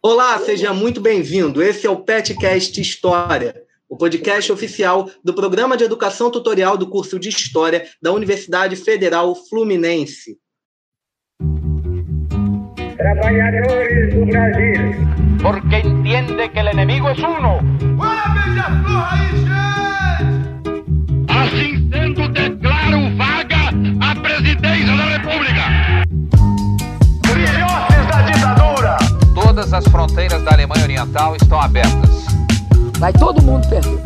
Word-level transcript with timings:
Olá, 0.00 0.38
seja 0.38 0.72
muito 0.72 1.00
bem-vindo. 1.00 1.60
Esse 1.60 1.84
é 1.84 1.90
o 1.90 1.96
PetCast 1.96 2.80
História, 2.80 3.62
o 3.88 3.96
podcast 3.96 4.52
oficial 4.52 5.10
do 5.24 5.34
Programa 5.34 5.76
de 5.76 5.82
Educação 5.82 6.30
Tutorial 6.30 6.76
do 6.76 6.88
curso 6.88 7.18
de 7.18 7.28
História 7.28 7.84
da 8.00 8.12
Universidade 8.12 8.76
Federal 8.76 9.34
Fluminense. 9.34 10.38
Trabalhadores 12.96 14.14
do 14.14 14.24
Brasil. 14.26 14.80
Porque 15.42 15.78
entende 15.78 16.48
que 16.48 16.60
o 16.60 16.70
inimigo 16.70 17.08
é 17.08 17.14
uno. 17.14 17.58
Assim 18.00 19.77
Todas 29.68 29.86
as 29.86 29.92
fronteiras 29.92 30.42
da 30.44 30.54
Alemanha 30.54 30.82
Oriental 30.82 31.36
estão 31.36 31.60
abertas. 31.60 32.08
Vai 32.98 33.12
todo 33.12 33.42
mundo 33.42 33.68
perder. 33.68 34.00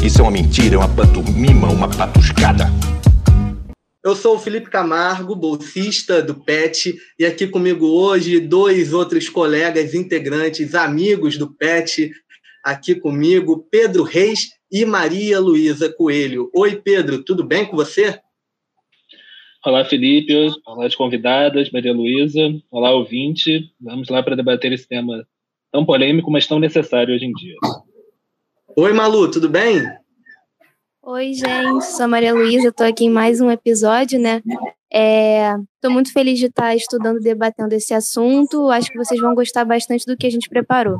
Isso 0.00 0.20
é 0.20 0.22
uma 0.22 0.30
mentira, 0.30 0.76
é 0.76 0.78
uma 0.78 0.88
pantomima, 0.88 1.66
uma 1.68 1.88
patuscada. 1.88 2.70
Eu 4.04 4.14
sou 4.14 4.36
o 4.36 4.38
Felipe 4.38 4.70
Camargo, 4.70 5.34
bolsista 5.34 6.22
do 6.22 6.36
PET, 6.36 6.94
e 7.18 7.26
aqui 7.26 7.48
comigo 7.48 7.84
hoje 7.84 8.38
dois 8.38 8.92
outros 8.92 9.28
colegas 9.28 9.92
integrantes, 9.92 10.76
amigos 10.76 11.36
do 11.36 11.52
PET, 11.52 12.12
aqui 12.62 12.94
comigo, 12.94 13.66
Pedro 13.72 14.04
Reis 14.04 14.50
e 14.70 14.84
Maria 14.84 15.40
Luísa 15.40 15.92
Coelho. 15.92 16.48
Oi, 16.54 16.76
Pedro, 16.76 17.24
tudo 17.24 17.42
bem 17.42 17.66
com 17.66 17.74
você? 17.74 18.20
Olá, 19.64 19.84
Felipe. 19.84 20.34
Olá, 20.66 20.86
as 20.86 20.96
convidadas, 20.96 21.70
Maria 21.70 21.92
Luísa. 21.92 22.40
Olá, 22.68 22.90
ouvinte. 22.90 23.70
Vamos 23.80 24.08
lá 24.08 24.20
para 24.20 24.34
debater 24.34 24.72
esse 24.72 24.88
tema 24.88 25.24
tão 25.70 25.86
polêmico, 25.86 26.32
mas 26.32 26.48
tão 26.48 26.58
necessário 26.58 27.14
hoje 27.14 27.26
em 27.26 27.32
dia. 27.32 27.54
Oi, 28.76 28.92
Malu, 28.92 29.30
tudo 29.30 29.48
bem? 29.48 29.80
Oi, 31.00 31.34
gente, 31.34 31.84
sou 31.84 32.06
a 32.06 32.08
Maria 32.08 32.34
Luísa, 32.34 32.68
estou 32.68 32.84
aqui 32.84 33.04
em 33.04 33.10
mais 33.10 33.40
um 33.40 33.52
episódio, 33.52 34.18
né? 34.18 34.42
Estou 34.90 35.90
é, 35.90 35.94
muito 35.94 36.12
feliz 36.12 36.40
de 36.40 36.46
estar 36.46 36.74
estudando 36.74 37.20
e 37.20 37.22
debatendo 37.22 37.72
esse 37.72 37.94
assunto. 37.94 38.68
Acho 38.68 38.90
que 38.90 38.98
vocês 38.98 39.20
vão 39.20 39.32
gostar 39.32 39.64
bastante 39.64 40.04
do 40.06 40.16
que 40.16 40.26
a 40.26 40.30
gente 40.30 40.48
preparou. 40.48 40.98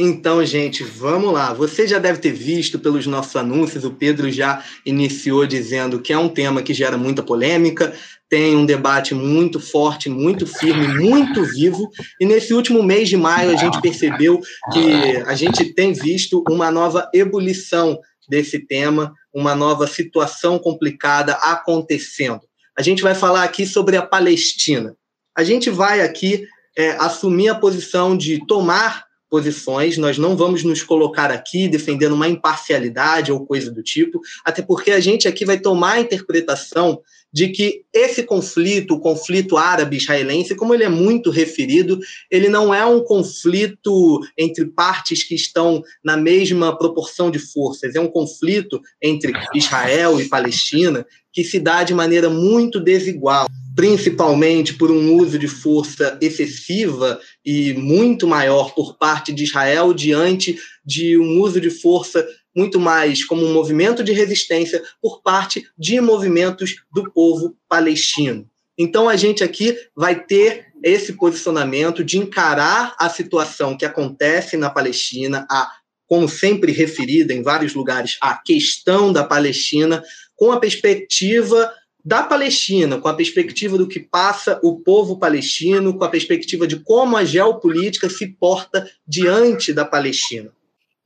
Então, 0.00 0.44
gente, 0.44 0.84
vamos 0.84 1.32
lá. 1.32 1.52
Você 1.52 1.84
já 1.84 1.98
deve 1.98 2.20
ter 2.20 2.30
visto 2.30 2.78
pelos 2.78 3.04
nossos 3.04 3.34
anúncios, 3.34 3.84
o 3.84 3.90
Pedro 3.90 4.30
já 4.30 4.64
iniciou 4.86 5.44
dizendo 5.44 6.00
que 6.00 6.12
é 6.12 6.18
um 6.18 6.28
tema 6.28 6.62
que 6.62 6.72
gera 6.72 6.96
muita 6.96 7.20
polêmica, 7.20 7.92
tem 8.28 8.56
um 8.56 8.64
debate 8.64 9.12
muito 9.12 9.58
forte, 9.58 10.08
muito 10.08 10.46
firme, 10.46 10.86
muito 10.86 11.42
vivo. 11.42 11.90
E 12.20 12.24
nesse 12.24 12.54
último 12.54 12.80
mês 12.80 13.08
de 13.08 13.16
maio, 13.16 13.50
a 13.50 13.56
gente 13.56 13.80
percebeu 13.80 14.40
que 14.72 15.16
a 15.26 15.34
gente 15.34 15.74
tem 15.74 15.92
visto 15.92 16.44
uma 16.48 16.70
nova 16.70 17.10
ebulição 17.12 17.98
desse 18.28 18.60
tema, 18.60 19.12
uma 19.34 19.56
nova 19.56 19.88
situação 19.88 20.60
complicada 20.60 21.32
acontecendo. 21.32 22.42
A 22.78 22.82
gente 22.82 23.02
vai 23.02 23.16
falar 23.16 23.42
aqui 23.42 23.66
sobre 23.66 23.96
a 23.96 24.02
Palestina. 24.02 24.94
A 25.36 25.42
gente 25.42 25.70
vai 25.70 26.02
aqui 26.02 26.46
é, 26.76 26.90
assumir 26.90 27.48
a 27.48 27.54
posição 27.56 28.16
de 28.16 28.46
tomar 28.46 29.07
posições, 29.28 29.96
nós 29.98 30.18
não 30.18 30.36
vamos 30.36 30.62
nos 30.64 30.82
colocar 30.82 31.30
aqui 31.30 31.68
defendendo 31.68 32.12
uma 32.12 32.28
imparcialidade 32.28 33.30
ou 33.30 33.46
coisa 33.46 33.70
do 33.70 33.82
tipo, 33.82 34.20
até 34.44 34.62
porque 34.62 34.90
a 34.90 35.00
gente 35.00 35.28
aqui 35.28 35.44
vai 35.44 35.58
tomar 35.58 35.92
a 35.92 36.00
interpretação 36.00 37.00
de 37.32 37.48
que 37.48 37.82
esse 37.92 38.22
conflito, 38.22 38.94
o 38.94 39.00
conflito 39.00 39.56
árabe-israelense, 39.56 40.54
como 40.54 40.72
ele 40.72 40.84
é 40.84 40.88
muito 40.88 41.30
referido, 41.30 41.98
ele 42.30 42.48
não 42.48 42.72
é 42.72 42.84
um 42.86 43.04
conflito 43.04 44.20
entre 44.36 44.64
partes 44.66 45.22
que 45.22 45.34
estão 45.34 45.82
na 46.02 46.16
mesma 46.16 46.76
proporção 46.76 47.30
de 47.30 47.38
forças, 47.38 47.94
é 47.94 48.00
um 48.00 48.08
conflito 48.08 48.80
entre 49.02 49.32
Israel 49.54 50.20
e 50.20 50.28
Palestina 50.28 51.06
que 51.30 51.44
se 51.44 51.60
dá 51.60 51.84
de 51.84 51.92
maneira 51.92 52.30
muito 52.30 52.80
desigual 52.80 53.46
principalmente 53.78 54.74
por 54.74 54.90
um 54.90 55.14
uso 55.14 55.38
de 55.38 55.46
força 55.46 56.18
excessiva 56.20 57.20
e 57.46 57.74
muito 57.74 58.26
maior 58.26 58.74
por 58.74 58.98
parte 58.98 59.32
de 59.32 59.44
Israel 59.44 59.94
diante 59.94 60.58
de 60.84 61.16
um 61.16 61.40
uso 61.40 61.60
de 61.60 61.70
força 61.70 62.26
muito 62.52 62.80
mais 62.80 63.24
como 63.24 63.46
um 63.46 63.52
movimento 63.52 64.02
de 64.02 64.10
resistência 64.10 64.82
por 65.00 65.22
parte 65.22 65.64
de 65.78 66.00
movimentos 66.00 66.74
do 66.92 67.08
povo 67.12 67.56
palestino. 67.68 68.50
Então 68.76 69.08
a 69.08 69.14
gente 69.14 69.44
aqui 69.44 69.78
vai 69.94 70.24
ter 70.24 70.66
esse 70.82 71.12
posicionamento 71.12 72.02
de 72.02 72.18
encarar 72.18 72.96
a 72.98 73.08
situação 73.08 73.76
que 73.76 73.84
acontece 73.84 74.56
na 74.56 74.70
Palestina, 74.70 75.46
a 75.48 75.70
como 76.08 76.28
sempre 76.28 76.72
referida 76.72 77.32
em 77.32 77.42
vários 77.42 77.74
lugares, 77.74 78.16
a 78.20 78.34
questão 78.34 79.12
da 79.12 79.22
Palestina, 79.22 80.02
com 80.34 80.50
a 80.50 80.58
perspectiva 80.58 81.72
da 82.04 82.22
Palestina, 82.22 82.98
com 82.98 83.08
a 83.08 83.14
perspectiva 83.14 83.76
do 83.76 83.88
que 83.88 84.00
passa 84.00 84.58
o 84.62 84.80
povo 84.80 85.18
palestino, 85.18 85.96
com 85.96 86.04
a 86.04 86.08
perspectiva 86.08 86.66
de 86.66 86.78
como 86.80 87.16
a 87.16 87.24
geopolítica 87.24 88.08
se 88.08 88.28
porta 88.28 88.88
diante 89.06 89.72
da 89.72 89.84
Palestina. 89.84 90.50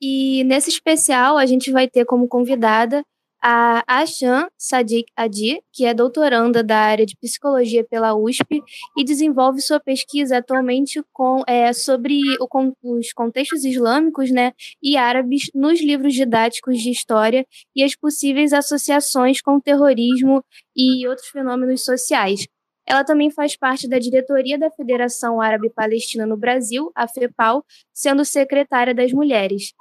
E 0.01 0.43
nesse 0.43 0.69
especial 0.69 1.37
a 1.37 1.45
gente 1.45 1.71
vai 1.71 1.87
ter 1.87 2.05
como 2.05 2.27
convidada 2.27 3.03
a 3.45 3.83
Ashan 3.85 4.47
Sadiq 4.57 5.03
Adi, 5.17 5.61
que 5.73 5.85
é 5.85 5.93
doutoranda 5.93 6.63
da 6.63 6.77
área 6.77 7.05
de 7.05 7.17
psicologia 7.17 7.83
pela 7.83 8.15
USP 8.15 8.63
e 8.97 9.03
desenvolve 9.03 9.59
sua 9.59 9.81
pesquisa 9.81 10.37
atualmente 10.37 11.03
com, 11.11 11.43
é, 11.45 11.73
sobre 11.73 12.21
o, 12.39 12.47
com, 12.47 12.73
os 12.81 13.11
contextos 13.11 13.65
islâmicos 13.65 14.31
né, 14.31 14.53
e 14.81 14.95
árabes 14.95 15.51
nos 15.53 15.81
livros 15.81 16.13
didáticos 16.13 16.79
de 16.79 16.89
história 16.89 17.45
e 17.75 17.83
as 17.83 17.93
possíveis 17.97 18.53
associações 18.53 19.41
com 19.41 19.59
terrorismo 19.59 20.41
e 20.73 21.05
outros 21.05 21.27
fenômenos 21.27 21.83
sociais. 21.83 22.47
Ela 22.85 23.03
também 23.03 23.29
faz 23.29 23.55
parte 23.55 23.87
da 23.87 23.97
diretoria 23.97 24.57
da 24.57 24.69
Federação 24.69 25.39
Árabe 25.39 25.69
Palestina 25.69 26.25
no 26.25 26.35
Brasil, 26.35 26.91
a 26.93 27.07
FEPAL, 27.07 27.65
sendo 27.93 28.25
secretária 28.25 28.93
das 28.93 29.13
mulheres. 29.13 29.73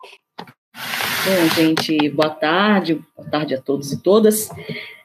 Bom, 1.24 1.48
gente, 1.54 2.08
boa 2.08 2.30
tarde, 2.30 3.00
boa 3.16 3.30
tarde 3.30 3.54
a 3.54 3.60
todos 3.60 3.92
e 3.92 4.02
todas. 4.02 4.48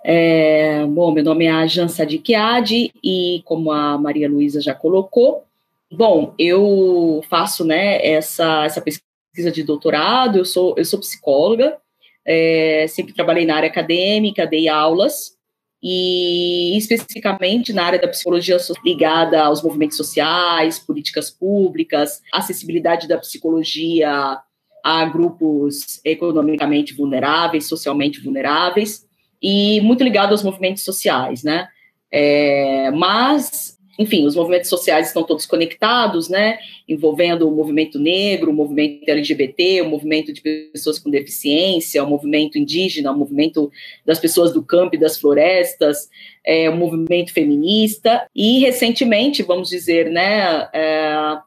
É, 0.04 0.84
bom, 0.88 1.12
meu 1.12 1.24
nome 1.24 1.46
é 1.46 1.52
Ajan 1.52 1.88
Sadikiad 1.88 2.92
e, 3.04 3.44
como 3.46 3.72
a 3.72 4.00
Maria 4.00 4.28
Luísa 4.28 4.60
já 4.60 4.74
colocou, 4.74 5.44
bom, 5.92 6.34
eu 6.40 7.24
faço 7.30 7.64
né, 7.64 8.04
essa, 8.04 8.66
essa 8.66 8.82
pesquisa 8.82 9.52
de 9.52 9.62
doutorado, 9.62 10.40
eu 10.40 10.46
sou, 10.46 10.74
eu 10.76 10.86
sou 10.86 11.00
psicóloga, 11.00 11.78
é, 12.26 12.88
sempre 12.90 13.14
trabalhei 13.14 13.46
na 13.46 13.56
área 13.56 13.70
acadêmica, 13.70 14.48
dei 14.48 14.68
aulas, 14.68 15.38
e 15.84 16.76
especificamente 16.76 17.72
na 17.72 17.86
área 17.86 18.00
da 18.00 18.08
psicologia 18.08 18.58
ligada 18.84 19.44
aos 19.44 19.62
movimentos 19.62 19.96
sociais, 19.96 20.80
políticas 20.80 21.30
públicas, 21.30 22.24
acessibilidade 22.34 23.08
da 23.08 23.20
psicologia 23.20 24.42
a 24.84 25.06
grupos 25.06 26.00
economicamente 26.04 26.94
vulneráveis, 26.94 27.68
socialmente 27.68 28.22
vulneráveis, 28.22 29.06
e 29.42 29.80
muito 29.82 30.04
ligado 30.04 30.32
aos 30.32 30.44
movimentos 30.44 30.84
sociais, 30.84 31.44
né? 31.44 31.68
É, 32.12 32.90
mas, 32.92 33.78
enfim, 34.00 34.26
os 34.26 34.36
movimentos 34.36 34.70
sociais 34.70 35.08
estão 35.08 35.24
todos 35.24 35.46
conectados, 35.46 36.30
né? 36.30 36.58
Envolvendo 36.88 37.48
o 37.48 37.52
movimento 37.52 38.00
negro, 38.00 38.52
o 38.52 38.54
movimento 38.54 39.08
LGBT, 39.08 39.82
o 39.82 39.90
movimento 39.90 40.34
de 40.34 40.42
pessoas 40.42 40.98
com 40.98 41.10
deficiência, 41.10 42.04
o 42.04 42.10
movimento 42.10 42.58
indígena, 42.58 43.12
o 43.12 43.18
movimento 43.18 43.70
das 44.06 44.20
pessoas 44.20 44.54
do 44.54 44.64
campo 44.64 44.96
e 44.96 45.00
das 45.00 45.20
florestas, 45.20 46.10
é, 46.46 46.70
o 46.70 46.76
movimento 46.76 47.34
feminista, 47.34 48.26
e 48.36 48.60
recentemente, 48.60 49.44
vamos 49.44 49.70
dizer, 49.70 50.10
né? 50.10 50.70
É, 50.74 51.38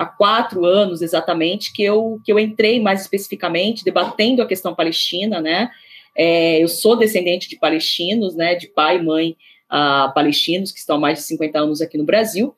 há 0.00 0.06
quatro 0.06 0.64
anos 0.64 1.02
exatamente 1.02 1.74
que 1.74 1.82
eu, 1.82 2.18
que 2.24 2.32
eu 2.32 2.38
entrei 2.38 2.80
mais 2.80 3.02
especificamente 3.02 3.84
debatendo 3.84 4.40
a 4.40 4.46
questão 4.46 4.74
palestina, 4.74 5.42
né? 5.42 5.70
É, 6.16 6.62
eu 6.62 6.68
sou 6.68 6.96
descendente 6.96 7.50
de 7.50 7.58
palestinos, 7.58 8.34
né? 8.34 8.54
De 8.54 8.66
pai 8.68 8.96
e 8.96 9.02
mãe 9.02 9.36
uh, 9.70 10.10
palestinos 10.14 10.72
que 10.72 10.78
estão 10.78 10.96
há 10.96 11.00
mais 11.00 11.18
de 11.18 11.24
50 11.26 11.58
anos 11.58 11.82
aqui 11.82 11.98
no 11.98 12.04
Brasil. 12.04 12.54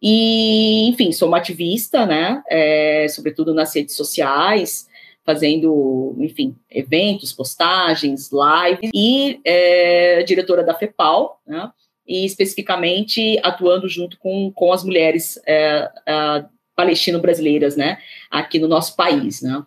E, 0.00 0.88
enfim, 0.88 1.12
sou 1.12 1.28
uma 1.28 1.36
ativista, 1.36 2.06
né? 2.06 2.42
É, 2.48 3.06
sobretudo 3.08 3.52
nas 3.52 3.74
redes 3.74 3.94
sociais, 3.94 4.88
fazendo, 5.26 6.16
enfim, 6.18 6.56
eventos, 6.70 7.34
postagens, 7.34 8.30
lives, 8.32 8.90
e 8.94 9.40
é, 9.44 10.22
diretora 10.22 10.64
da 10.64 10.72
FEPAL, 10.72 11.38
né? 11.46 11.70
E 12.06 12.24
especificamente 12.24 13.38
atuando 13.42 13.86
junto 13.86 14.18
com, 14.18 14.50
com 14.50 14.72
as 14.72 14.82
mulheres 14.82 15.38
é, 15.46 15.90
palestino-brasileiras, 16.78 17.76
né, 17.76 17.98
aqui 18.30 18.60
no 18.60 18.68
nosso 18.68 18.94
país, 18.94 19.42
né. 19.42 19.60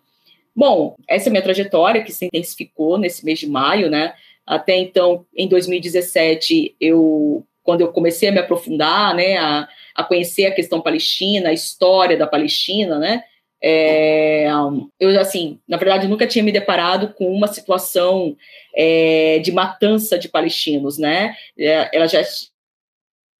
Bom, 0.56 0.96
essa 1.06 1.28
é 1.28 1.30
a 1.30 1.32
minha 1.32 1.42
trajetória 1.42 2.02
que 2.02 2.12
se 2.12 2.24
intensificou 2.26 2.96
nesse 2.96 3.22
mês 3.24 3.38
de 3.38 3.46
maio, 3.46 3.90
né, 3.90 4.14
até 4.46 4.76
então, 4.76 5.26
em 5.36 5.46
2017, 5.46 6.74
eu, 6.80 7.44
quando 7.62 7.82
eu 7.82 7.92
comecei 7.92 8.30
a 8.30 8.32
me 8.32 8.38
aprofundar, 8.38 9.14
né, 9.14 9.36
a, 9.36 9.68
a 9.94 10.02
conhecer 10.02 10.46
a 10.46 10.54
questão 10.54 10.80
palestina, 10.80 11.50
a 11.50 11.52
história 11.52 12.16
da 12.16 12.26
Palestina, 12.26 12.98
né? 12.98 13.22
É, 13.64 14.48
eu, 14.98 15.20
assim, 15.20 15.60
na 15.68 15.76
verdade, 15.76 16.08
nunca 16.08 16.26
tinha 16.26 16.42
me 16.42 16.50
deparado 16.50 17.14
com 17.14 17.32
uma 17.32 17.46
situação 17.46 18.36
é, 18.74 19.38
de 19.38 19.52
matança 19.52 20.18
de 20.18 20.28
palestinos, 20.28 20.98
né? 20.98 21.36
É, 21.56 21.96
elas 21.96 22.10
já, 22.10 22.22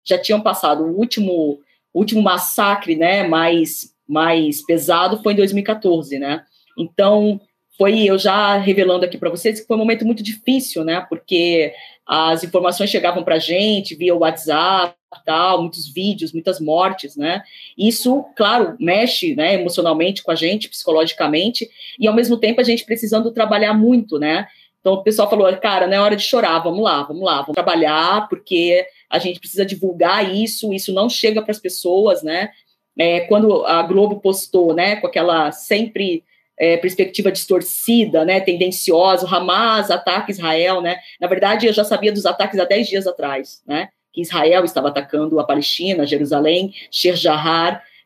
já 0.04 0.18
tinham 0.18 0.40
passado 0.40 0.84
o 0.84 0.96
último, 0.96 1.58
último 1.98 2.22
massacre, 2.22 2.96
né, 2.96 3.26
mais, 3.26 3.94
mais 4.08 4.64
pesado 4.64 5.22
foi 5.22 5.32
em 5.32 5.36
2014, 5.36 6.18
né? 6.18 6.42
Então, 6.78 7.40
foi 7.76 8.04
eu 8.04 8.18
já 8.18 8.56
revelando 8.58 9.04
aqui 9.04 9.18
para 9.18 9.30
vocês 9.30 9.60
que 9.60 9.66
foi 9.66 9.76
um 9.76 9.80
momento 9.80 10.04
muito 10.04 10.22
difícil, 10.22 10.84
né? 10.84 11.04
Porque 11.08 11.72
as 12.06 12.44
informações 12.44 12.90
chegavam 12.90 13.24
para 13.24 13.36
a 13.36 13.40
gente 13.40 13.94
via 13.94 14.14
WhatsApp, 14.14 14.94
tal, 15.24 15.60
muitos 15.62 15.92
vídeos, 15.92 16.32
muitas 16.32 16.60
mortes, 16.60 17.16
né? 17.16 17.42
Isso, 17.76 18.24
claro, 18.36 18.76
mexe, 18.78 19.34
né, 19.34 19.54
emocionalmente 19.54 20.22
com 20.22 20.30
a 20.30 20.34
gente, 20.34 20.68
psicologicamente, 20.68 21.68
e 21.98 22.06
ao 22.06 22.14
mesmo 22.14 22.36
tempo 22.38 22.60
a 22.60 22.64
gente 22.64 22.84
precisando 22.84 23.30
trabalhar 23.30 23.74
muito, 23.74 24.18
né? 24.18 24.46
Então 24.82 24.94
o 24.94 25.02
pessoal 25.04 25.30
falou, 25.30 25.56
cara, 25.58 25.86
não 25.86 25.94
é 25.94 26.00
hora 26.00 26.16
de 26.16 26.24
chorar, 26.24 26.58
vamos 26.58 26.82
lá, 26.82 27.04
vamos 27.04 27.22
lá, 27.22 27.36
vamos 27.36 27.54
trabalhar, 27.54 28.28
porque 28.28 28.84
a 29.08 29.18
gente 29.20 29.38
precisa 29.38 29.64
divulgar 29.64 30.34
isso, 30.34 30.72
isso 30.74 30.92
não 30.92 31.08
chega 31.08 31.40
para 31.40 31.52
as 31.52 31.60
pessoas, 31.60 32.22
né? 32.22 32.50
É, 32.98 33.20
quando 33.20 33.64
a 33.64 33.82
Globo 33.84 34.20
postou, 34.20 34.74
né, 34.74 34.96
com 34.96 35.06
aquela 35.06 35.50
sempre 35.52 36.24
é, 36.58 36.76
perspectiva 36.76 37.30
distorcida, 37.30 38.24
né, 38.24 38.40
tendenciosa, 38.40 39.24
o 39.24 39.34
Hamas 39.34 39.90
ataca 39.90 40.32
Israel, 40.32 40.82
né? 40.82 40.96
Na 41.20 41.28
verdade, 41.28 41.66
eu 41.66 41.72
já 41.72 41.84
sabia 41.84 42.12
dos 42.12 42.26
ataques 42.26 42.58
há 42.58 42.64
10 42.64 42.88
dias 42.88 43.06
atrás, 43.06 43.62
né? 43.64 43.88
Que 44.12 44.20
Israel 44.20 44.64
estava 44.64 44.88
atacando 44.88 45.38
a 45.38 45.44
Palestina, 45.44 46.04
Jerusalém, 46.04 46.74
Sheikh 46.90 47.22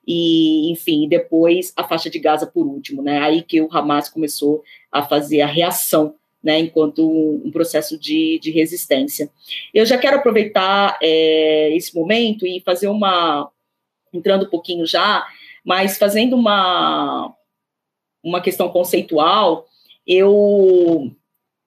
e, 0.06 0.70
enfim, 0.70 1.08
depois 1.08 1.72
a 1.74 1.82
faixa 1.82 2.08
de 2.08 2.18
Gaza 2.18 2.46
por 2.46 2.66
último, 2.66 3.02
né? 3.02 3.18
Aí 3.18 3.42
que 3.42 3.60
o 3.62 3.68
Hamas 3.72 4.10
começou 4.10 4.62
a 4.92 5.02
fazer 5.02 5.40
a 5.40 5.46
reação, 5.46 6.14
né? 6.46 6.60
Enquanto 6.60 7.04
um, 7.44 7.50
processo 7.50 7.98
de, 7.98 8.38
de 8.40 8.52
resistência. 8.52 9.28
Eu 9.74 9.84
já 9.84 9.98
quero 9.98 10.18
aproveitar 10.18 10.96
é, 11.02 11.74
esse 11.76 11.92
momento 11.92 12.46
e 12.46 12.62
fazer 12.64 12.86
uma 12.86 13.50
entrando 14.14 14.46
um 14.46 14.48
pouquinho 14.48 14.86
já, 14.86 15.26
mas 15.64 15.98
fazendo 15.98 16.36
uma 16.36 17.34
uma 18.22 18.40
questão 18.40 18.68
conceitual, 18.68 19.66
eu, 20.06 21.10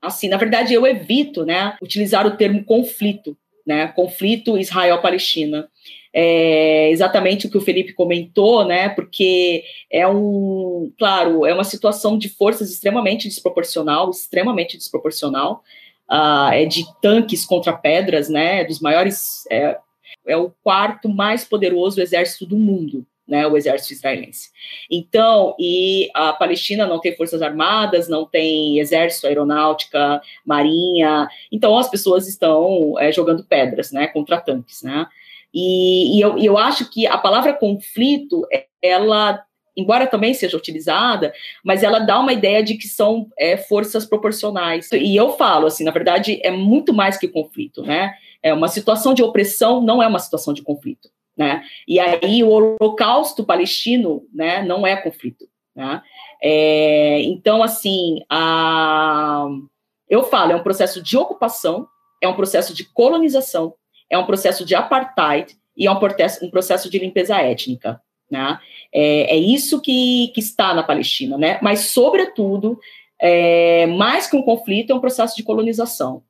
assim, 0.02 0.30
na 0.30 0.38
verdade, 0.38 0.74
eu 0.74 0.86
evito, 0.88 1.46
né, 1.46 1.78
utilizar 1.82 2.26
o 2.26 2.36
termo 2.36 2.64
conflito, 2.64 3.38
né, 3.66 3.88
conflito 3.90 4.58
Israel-Palestina. 4.58 5.70
É 6.12 6.90
exatamente 6.90 7.46
o 7.46 7.52
que 7.52 7.58
o 7.58 7.62
Felipe 7.62 7.94
comentou, 7.94 8.66
né, 8.66 8.90
porque 8.90 9.64
é 9.92 10.08
um, 10.08 10.92
claro, 10.98 11.46
é 11.46 11.54
uma 11.54 11.64
situação 11.64 12.18
de 12.18 12.30
forças 12.30 12.72
extremamente 12.72 13.28
desproporcional, 13.28 14.10
extremamente 14.10 14.76
desproporcional, 14.76 15.64
uh, 16.10 16.52
é 16.52 16.66
de 16.66 16.84
tanques 17.00 17.46
contra 17.46 17.74
pedras, 17.74 18.28
né, 18.28 18.64
dos 18.64 18.80
maiores, 18.80 19.46
é, 19.52 19.78
é 20.26 20.36
o 20.36 20.52
quarto 20.64 21.08
mais 21.08 21.46
poderoso 21.46 22.02
exército 22.02 22.46
do 22.46 22.58
mundo, 22.58 23.06
né, 23.28 23.46
o 23.46 23.56
exército 23.56 23.94
israelense. 23.94 24.50
Então, 24.90 25.56
e 25.60 26.10
a 26.16 26.34
Palestina 26.34 26.88
não 26.88 27.00
tem 27.00 27.16
forças 27.16 27.44
armadas, 27.44 28.10
não 28.10 28.26
tem 28.26 28.80
exército, 28.80 29.28
aeronáutica, 29.28 30.20
marinha, 30.44 31.30
então 31.52 31.78
as 31.78 31.88
pessoas 31.88 32.28
estão 32.28 32.98
é, 32.98 33.12
jogando 33.12 33.44
pedras, 33.44 33.92
né, 33.92 34.08
contra 34.08 34.42
tanques, 34.42 34.82
né, 34.82 35.06
e, 35.54 36.18
e, 36.18 36.22
eu, 36.22 36.38
eu 36.38 36.58
acho 36.58 36.90
que 36.90 37.08
a 37.08 37.18
palavra 37.18 37.54
conflito, 37.54 38.48
ela 38.82 39.44
embora 39.78 40.06
também 40.06 40.34
seja 40.34 40.58
utilizada, 40.58 41.34
mas 41.64 41.84
ela 41.84 42.00
dá 42.00 42.20
uma 42.20 42.34
ideia 42.34 42.62
de 42.62 42.76
que 42.76 42.88
são 42.88 43.28
é, 43.40 43.56
forças 43.56 44.06
proporcionais. 44.06 44.92
E 44.92 45.16
eu 45.16 45.32
falo 45.38 45.68
assim, 45.68 45.86
na 45.86 45.92
verdade, 45.92 46.40
é 46.44 46.52
muito 46.52 46.94
mais 46.94 47.18
que 47.18 47.30
conflito, 47.30 47.82
né? 47.84 48.14
É 48.44 48.54
uma 48.54 48.68
situação 48.68 49.14
de 49.14 49.24
opressão, 49.24 49.82
não 49.82 50.04
é 50.04 50.08
uma 50.08 50.20
situação 50.20 50.54
de 50.54 50.62
conflito. 50.62 51.10
Né? 51.38 51.64
E 51.88 52.00
aí 52.00 52.44
o 52.44 52.50
holocausto 52.50 53.46
palestino 53.46 54.26
né, 54.34 54.62
não 54.62 54.86
é 54.86 54.98
conflito. 54.98 55.48
Né? 55.74 56.02
É, 56.42 57.22
então, 57.22 57.64
assim, 57.64 58.22
a, 58.30 59.48
eu 60.10 60.24
falo, 60.24 60.52
é 60.52 60.56
um 60.56 60.64
processo 60.64 61.02
de 61.02 61.18
ocupação, 61.18 61.88
é 62.22 62.28
um 62.28 62.36
processo 62.36 62.74
de 62.74 62.84
colonização, 62.84 63.74
é 64.10 64.18
um 64.18 64.26
processo 64.26 64.66
de 64.66 64.76
apartheid 64.76 65.56
e 65.76 65.88
é 65.88 65.92
um 65.92 66.00
processo, 66.00 66.46
um 66.46 66.50
processo 66.50 66.90
de 66.90 67.00
limpeza 67.00 67.38
étnica. 67.38 68.02
Né? 68.30 68.60
É, 68.94 69.36
é 69.36 69.38
isso 69.38 69.82
que, 69.82 70.30
que 70.34 70.40
está 70.40 70.74
na 70.74 70.84
Palestina, 70.84 71.38
né? 71.38 71.60
mas, 71.62 71.92
sobretudo, 71.92 72.80
é, 73.20 73.86
mais 73.88 74.28
que 74.28 74.36
um 74.36 74.42
conflito, 74.42 74.92
é 74.92 74.96
um 74.96 75.00
processo 75.00 75.36
de 75.36 75.44
colonização. 75.44 76.24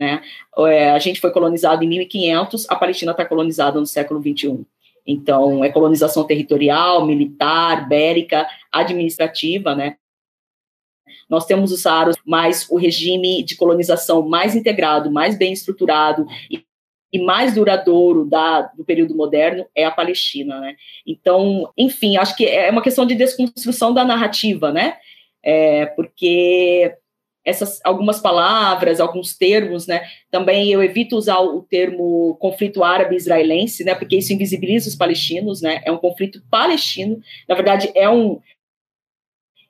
Né? 0.00 0.20
É, 0.58 0.90
a 0.90 0.98
gente 0.98 1.20
foi 1.20 1.30
colonizado 1.30 1.84
em 1.84 1.88
1500, 1.88 2.68
a 2.68 2.76
Palestina 2.76 3.12
está 3.12 3.24
colonizada 3.24 3.78
no 3.78 3.86
século 3.86 4.20
21. 4.20 4.64
Então, 5.06 5.64
é 5.64 5.70
colonização 5.70 6.24
territorial, 6.24 7.04
militar, 7.04 7.88
bélica, 7.88 8.46
administrativa, 8.70 9.74
né? 9.74 9.96
Nós 11.28 11.46
temos 11.46 11.72
os 11.72 11.82
Saara, 11.82 12.12
mas 12.24 12.68
o 12.70 12.76
regime 12.76 13.42
de 13.42 13.56
colonização 13.56 14.28
mais 14.28 14.54
integrado, 14.54 15.10
mais 15.10 15.36
bem 15.36 15.52
estruturado 15.52 16.26
e, 16.50 16.64
e 17.12 17.18
mais 17.20 17.54
duradouro 17.54 18.24
da, 18.24 18.62
do 18.62 18.84
período 18.84 19.14
moderno 19.14 19.66
é 19.76 19.84
a 19.84 19.90
Palestina, 19.90 20.58
né? 20.60 20.76
Então, 21.06 21.70
enfim, 21.76 22.16
acho 22.16 22.34
que 22.34 22.46
é 22.46 22.70
uma 22.70 22.82
questão 22.82 23.04
de 23.04 23.14
desconstrução 23.14 23.92
da 23.92 24.04
narrativa, 24.04 24.72
né? 24.72 24.96
É, 25.42 25.86
porque 25.86 26.94
essas 27.44 27.80
algumas 27.84 28.20
palavras, 28.20 29.00
alguns 29.00 29.36
termos, 29.36 29.86
né? 29.86 30.02
Também 30.30 30.70
eu 30.70 30.82
evito 30.82 31.16
usar 31.16 31.40
o 31.40 31.62
termo 31.62 32.36
conflito 32.40 32.84
árabe-israelense, 32.84 33.84
né? 33.84 33.94
Porque 33.94 34.16
isso 34.16 34.32
invisibiliza 34.32 34.88
os 34.88 34.94
palestinos, 34.94 35.60
né? 35.60 35.82
É 35.84 35.90
um 35.90 35.98
conflito 35.98 36.42
palestino. 36.50 37.20
Na 37.48 37.54
verdade, 37.54 37.90
é 37.94 38.08
um 38.08 38.40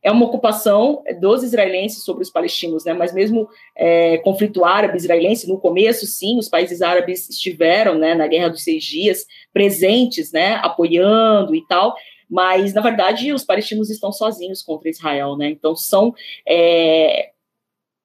é 0.02 0.10
uma 0.10 0.26
ocupação 0.26 1.02
dos 1.20 1.42
israelenses 1.42 2.04
sobre 2.04 2.22
os 2.22 2.30
palestinos, 2.30 2.84
né? 2.84 2.92
Mas 2.92 3.12
mesmo 3.12 3.48
é, 3.76 4.18
conflito 4.18 4.64
árabe-israelense 4.64 5.48
no 5.48 5.60
começo, 5.60 6.06
sim, 6.06 6.38
os 6.38 6.48
países 6.48 6.82
árabes 6.82 7.30
estiveram, 7.30 7.96
né? 7.96 8.14
Na 8.14 8.26
Guerra 8.26 8.48
dos 8.48 8.64
Seis 8.64 8.82
Dias, 8.82 9.26
presentes, 9.52 10.32
né? 10.32 10.54
Apoiando 10.56 11.54
e 11.54 11.66
tal 11.66 11.94
mas 12.34 12.72
na 12.72 12.80
verdade 12.80 13.30
os 13.30 13.44
palestinos 13.44 13.90
estão 13.90 14.10
sozinhos 14.10 14.62
contra 14.62 14.88
Israel, 14.88 15.36
né? 15.36 15.50
Então 15.50 15.76
são 15.76 16.14
é, 16.48 17.32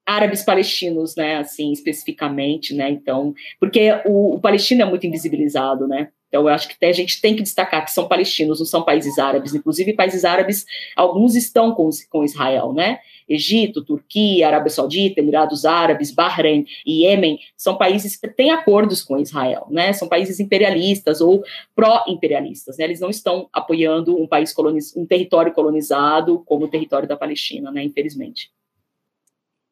árabes 0.07 0.41
palestinos, 0.41 1.15
né, 1.17 1.35
assim, 1.35 1.73
especificamente, 1.73 2.73
né, 2.73 2.89
então, 2.89 3.33
porque 3.59 3.91
o, 4.05 4.35
o 4.35 4.39
palestino 4.39 4.81
é 4.81 4.85
muito 4.85 5.05
invisibilizado, 5.05 5.85
né, 5.85 6.09
então 6.27 6.41
eu 6.41 6.47
acho 6.49 6.67
que 6.67 6.85
a 6.85 6.91
gente 6.91 7.21
tem 7.21 7.35
que 7.35 7.43
destacar 7.43 7.85
que 7.85 7.91
são 7.91 8.07
palestinos, 8.07 8.59
não 8.59 8.65
são 8.65 8.83
países 8.83 9.17
árabes, 9.17 9.53
inclusive 9.53 9.93
países 9.93 10.25
árabes, 10.25 10.65
alguns 10.95 11.35
estão 11.35 11.73
com, 11.73 11.89
com 12.09 12.23
Israel, 12.23 12.73
né, 12.73 12.99
Egito, 13.27 13.83
Turquia, 13.83 14.47
Arábia 14.47 14.69
Saudita, 14.69 15.19
Emirados 15.19 15.65
Árabes, 15.65 16.11
Bahrein 16.11 16.65
e 16.85 17.03
Iêmen 17.03 17.39
são 17.57 17.77
países 17.77 18.15
que 18.15 18.27
têm 18.27 18.51
acordos 18.51 19.03
com 19.03 19.17
Israel, 19.17 19.67
né? 19.69 19.91
São 19.91 20.07
países 20.07 20.39
imperialistas 20.39 21.19
ou 21.19 21.43
pró-imperialistas, 21.75 22.77
né? 22.77 22.85
Eles 22.85 23.01
não 23.01 23.09
estão 23.09 23.49
apoiando 23.51 24.17
um 24.17 24.27
país 24.27 24.53
coloniz... 24.53 24.95
um 24.95 25.05
território 25.05 25.53
colonizado 25.53 26.41
como 26.45 26.65
o 26.65 26.67
território 26.69 27.07
da 27.07 27.17
Palestina, 27.17 27.69
né? 27.69 27.83
Infelizmente. 27.83 28.49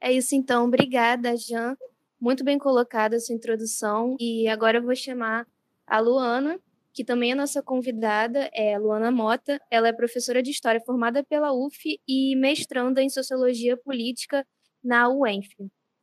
É 0.02 0.12
isso 0.12 0.36
então, 0.36 0.66
obrigada, 0.66 1.36
Jean. 1.38 1.78
Muito 2.20 2.44
bem 2.44 2.58
colocada 2.58 3.16
a 3.16 3.20
sua 3.20 3.36
introdução. 3.36 4.18
E 4.20 4.48
agora 4.48 4.80
eu 4.80 4.84
vou 4.84 4.96
chamar 4.96 5.48
a 5.88 6.00
Luana, 6.00 6.60
que 6.94 7.04
também 7.04 7.32
é 7.32 7.36
nossa 7.36 7.62
convidada, 7.62 8.50
é 8.54 8.78
Luana 8.78 9.12
Mota. 9.12 9.60
Ela 9.70 9.90
é 9.90 9.94
professora 9.94 10.42
de 10.42 10.52
História 10.52 10.82
formada 10.86 11.24
pela 11.24 11.54
UF 11.54 12.00
e 12.08 12.36
mestranda 12.36 13.02
em 13.02 13.10
Sociologia 13.10 13.78
Política 13.78 14.46
na 14.84 15.10
UENF. 15.10 15.50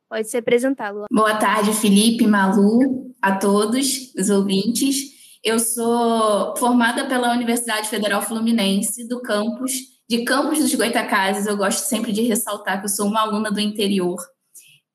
Pode 0.09 0.29
se 0.29 0.37
apresentar, 0.37 0.91
Luana. 0.91 1.09
Boa 1.11 1.37
tarde, 1.37 1.73
Felipe, 1.73 2.27
Malu, 2.27 3.15
a 3.21 3.39
todos 3.39 4.13
os 4.15 4.29
ouvintes. 4.29 5.11
Eu 5.43 5.59
sou 5.59 6.57
formada 6.57 7.07
pela 7.07 7.33
Universidade 7.33 7.89
Federal 7.89 8.23
Fluminense, 8.23 9.09
do 9.09 9.21
campus 9.23 9.93
de 10.13 10.25
Campos 10.25 10.59
dos 10.59 10.75
Goitacazes, 10.75 11.47
eu 11.47 11.57
gosto 11.57 11.89
sempre 11.89 12.13
de 12.13 12.21
ressaltar 12.21 12.81
que 12.81 12.85
eu 12.85 12.91
sou 12.91 13.07
uma 13.07 13.23
aluna 13.23 13.51
do 13.51 13.59
interior. 13.59 14.19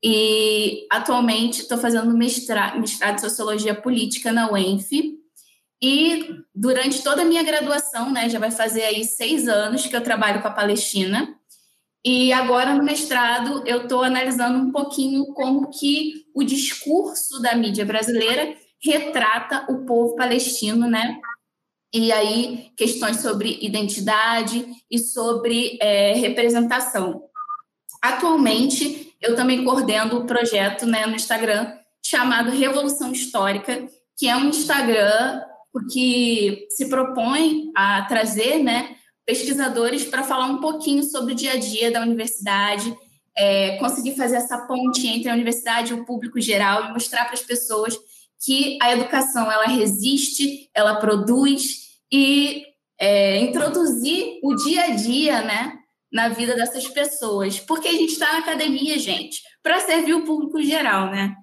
E 0.02 0.86
atualmente 0.90 1.62
estou 1.62 1.78
fazendo 1.78 2.16
mestrado, 2.16 2.80
mestrado 2.80 3.16
em 3.16 3.20
Sociologia 3.20 3.74
Política 3.74 4.32
na 4.32 4.50
UENF. 4.50 5.18
E 5.82 6.28
durante 6.54 7.02
toda 7.02 7.22
a 7.22 7.24
minha 7.24 7.42
graduação, 7.42 8.10
né, 8.10 8.28
já 8.28 8.38
vai 8.38 8.50
fazer 8.50 8.82
aí 8.82 9.04
seis 9.04 9.48
anos 9.48 9.86
que 9.86 9.94
eu 9.94 10.02
trabalho 10.02 10.40
com 10.40 10.48
a 10.48 10.52
Palestina. 10.52 11.36
E 12.04 12.32
agora 12.32 12.74
no 12.74 12.84
mestrado 12.84 13.62
eu 13.66 13.82
estou 13.82 14.02
analisando 14.02 14.58
um 14.58 14.72
pouquinho 14.72 15.26
como 15.34 15.68
que 15.70 16.26
o 16.34 16.44
discurso 16.44 17.40
da 17.40 17.54
mídia 17.54 17.84
brasileira 17.84 18.54
retrata 18.82 19.66
o 19.68 19.84
povo 19.84 20.14
palestino, 20.14 20.88
né? 20.88 21.18
E 21.92 22.12
aí, 22.12 22.70
questões 22.76 23.16
sobre 23.20 23.58
identidade 23.62 24.66
e 24.90 24.98
sobre 24.98 25.78
é, 25.80 26.12
representação. 26.12 27.22
Atualmente, 28.02 29.07
eu 29.20 29.34
também 29.34 29.64
coordeno 29.64 30.18
o 30.18 30.26
projeto 30.26 30.86
né, 30.86 31.06
no 31.06 31.16
Instagram 31.16 31.72
chamado 32.04 32.50
Revolução 32.50 33.12
Histórica, 33.12 33.86
que 34.16 34.28
é 34.28 34.36
um 34.36 34.48
Instagram 34.48 35.42
que 35.92 36.66
se 36.70 36.88
propõe 36.88 37.70
a 37.76 38.02
trazer 38.02 38.58
né, 38.62 38.96
pesquisadores 39.24 40.04
para 40.04 40.24
falar 40.24 40.46
um 40.46 40.60
pouquinho 40.60 41.02
sobre 41.02 41.32
o 41.32 41.36
dia 41.36 41.52
a 41.52 41.56
dia 41.56 41.90
da 41.90 42.00
universidade, 42.00 42.96
é, 43.36 43.76
conseguir 43.76 44.16
fazer 44.16 44.36
essa 44.36 44.66
ponte 44.66 45.06
entre 45.06 45.28
a 45.28 45.34
universidade 45.34 45.92
e 45.92 45.94
o 45.94 46.04
público 46.04 46.40
geral 46.40 46.86
e 46.86 46.92
mostrar 46.92 47.24
para 47.26 47.34
as 47.34 47.42
pessoas 47.42 47.96
que 48.44 48.78
a 48.82 48.92
educação 48.92 49.50
ela 49.50 49.66
resiste, 49.66 50.68
ela 50.74 50.96
produz 50.96 51.98
e 52.10 52.64
é, 52.98 53.38
introduzir 53.40 54.40
o 54.42 54.54
dia 54.56 54.84
a 54.84 54.90
dia, 54.90 55.42
né, 55.42 55.78
na 56.12 56.28
vida 56.28 56.54
dessas 56.54 56.86
pessoas, 56.88 57.58
porque 57.60 57.88
a 57.88 57.92
gente 57.92 58.12
está 58.12 58.32
na 58.32 58.38
academia, 58.38 58.98
gente, 58.98 59.42
para 59.62 59.80
servir 59.80 60.14
o 60.14 60.24
público 60.24 60.62
geral, 60.62 61.10
né? 61.10 61.34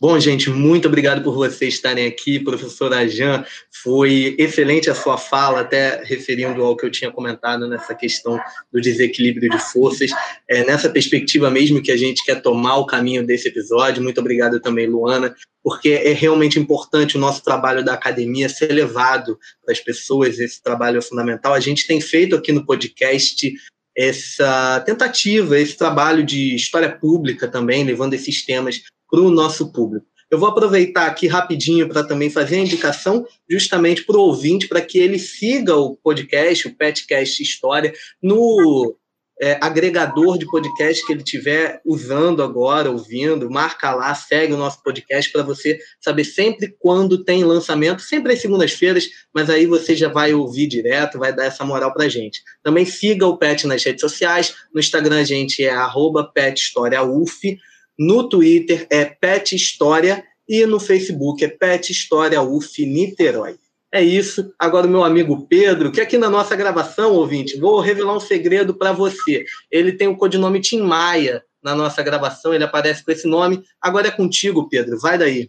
Bom, 0.00 0.20
gente, 0.20 0.50
muito 0.50 0.86
obrigado 0.86 1.22
por 1.22 1.34
vocês 1.34 1.72
estarem 1.72 2.06
aqui. 2.06 2.38
Professora 2.38 3.08
Jan, 3.08 3.42
foi 3.82 4.34
excelente 4.38 4.90
a 4.90 4.94
sua 4.94 5.16
fala, 5.16 5.60
até 5.60 6.02
referindo 6.04 6.62
ao 6.62 6.76
que 6.76 6.84
eu 6.84 6.90
tinha 6.90 7.10
comentado 7.10 7.66
nessa 7.66 7.94
questão 7.94 8.38
do 8.70 8.82
desequilíbrio 8.82 9.48
de 9.48 9.58
forças. 9.58 10.10
É 10.46 10.62
nessa 10.62 10.90
perspectiva 10.90 11.48
mesmo 11.48 11.80
que 11.80 11.90
a 11.90 11.96
gente 11.96 12.22
quer 12.22 12.42
tomar 12.42 12.76
o 12.76 12.86
caminho 12.86 13.24
desse 13.24 13.48
episódio. 13.48 14.02
Muito 14.02 14.20
obrigado 14.20 14.60
também, 14.60 14.86
Luana, 14.86 15.34
porque 15.62 15.90
é 15.90 16.12
realmente 16.12 16.58
importante 16.58 17.16
o 17.16 17.20
nosso 17.20 17.42
trabalho 17.42 17.82
da 17.82 17.94
academia 17.94 18.50
ser 18.50 18.72
levado 18.72 19.38
para 19.64 19.72
as 19.72 19.80
pessoas, 19.80 20.38
esse 20.38 20.62
trabalho 20.62 20.98
é 20.98 21.02
fundamental. 21.02 21.54
A 21.54 21.60
gente 21.60 21.86
tem 21.86 22.00
feito 22.00 22.36
aqui 22.36 22.52
no 22.52 22.66
podcast 22.66 23.50
essa 23.96 24.80
tentativa, 24.80 25.58
esse 25.58 25.76
trabalho 25.76 26.24
de 26.24 26.54
história 26.54 26.90
pública 26.90 27.48
também, 27.48 27.84
levando 27.84 28.14
esses 28.14 28.44
temas 28.44 28.82
para 29.10 29.20
o 29.20 29.30
nosso 29.30 29.72
público. 29.72 30.06
Eu 30.30 30.38
vou 30.38 30.48
aproveitar 30.48 31.06
aqui 31.06 31.28
rapidinho 31.28 31.88
para 31.88 32.02
também 32.02 32.28
fazer 32.28 32.56
a 32.56 32.60
indicação 32.60 33.24
justamente 33.48 34.04
para 34.04 34.16
o 34.16 34.22
ouvinte, 34.22 34.66
para 34.66 34.80
que 34.80 34.98
ele 34.98 35.18
siga 35.18 35.76
o 35.76 35.96
podcast, 35.96 36.66
o 36.66 36.74
Petcast 36.74 37.40
História, 37.40 37.92
no 38.20 38.96
é, 39.40 39.58
agregador 39.60 40.38
de 40.38 40.46
podcast 40.46 41.04
que 41.04 41.12
ele 41.12 41.22
estiver 41.22 41.80
usando 41.84 42.42
agora, 42.42 42.90
ouvindo, 42.90 43.50
marca 43.50 43.92
lá, 43.92 44.14
segue 44.14 44.52
o 44.52 44.56
nosso 44.56 44.82
podcast 44.82 45.30
para 45.32 45.42
você 45.42 45.78
saber 46.00 46.24
sempre 46.24 46.74
quando 46.78 47.24
tem 47.24 47.42
lançamento, 47.44 48.02
sempre 48.02 48.32
às 48.32 48.40
segundas-feiras, 48.40 49.08
mas 49.34 49.50
aí 49.50 49.66
você 49.66 49.96
já 49.96 50.08
vai 50.08 50.32
ouvir 50.32 50.66
direto, 50.66 51.18
vai 51.18 51.34
dar 51.34 51.46
essa 51.46 51.64
moral 51.64 51.92
para 51.92 52.08
gente. 52.08 52.40
Também 52.62 52.84
siga 52.84 53.26
o 53.26 53.36
Pet 53.36 53.66
nas 53.66 53.82
redes 53.82 54.00
sociais, 54.00 54.54
no 54.72 54.80
Instagram 54.80 55.20
a 55.20 55.24
gente 55.24 55.64
é 55.64 55.70
arroba 55.70 56.24
pethistoriauf, 56.24 57.58
no 57.98 58.28
Twitter 58.28 58.86
é 58.90 59.04
Pet 59.04 59.54
História 59.54 60.24
e 60.48 60.64
no 60.66 60.78
Facebook 60.78 61.44
é 61.44 61.48
Pet 61.48 61.90
História 61.90 62.40
UF 62.42 62.84
Niterói. 62.84 63.56
É 63.94 64.02
isso. 64.02 64.52
Agora, 64.58 64.88
o 64.88 64.90
meu 64.90 65.04
amigo 65.04 65.46
Pedro, 65.46 65.92
que 65.92 66.00
aqui 66.00 66.18
na 66.18 66.28
nossa 66.28 66.56
gravação, 66.56 67.12
ouvinte, 67.12 67.56
vou 67.60 67.78
revelar 67.78 68.16
um 68.16 68.18
segredo 68.18 68.74
para 68.74 68.90
você. 68.90 69.44
Ele 69.70 69.92
tem 69.92 70.08
o 70.08 70.16
codinome 70.16 70.60
Tim 70.60 70.80
Maia 70.80 71.44
na 71.62 71.76
nossa 71.76 72.02
gravação, 72.02 72.52
ele 72.52 72.64
aparece 72.64 73.04
com 73.04 73.12
esse 73.12 73.28
nome. 73.28 73.62
Agora 73.80 74.08
é 74.08 74.10
contigo, 74.10 74.68
Pedro. 74.68 74.98
Vai 74.98 75.16
daí. 75.16 75.48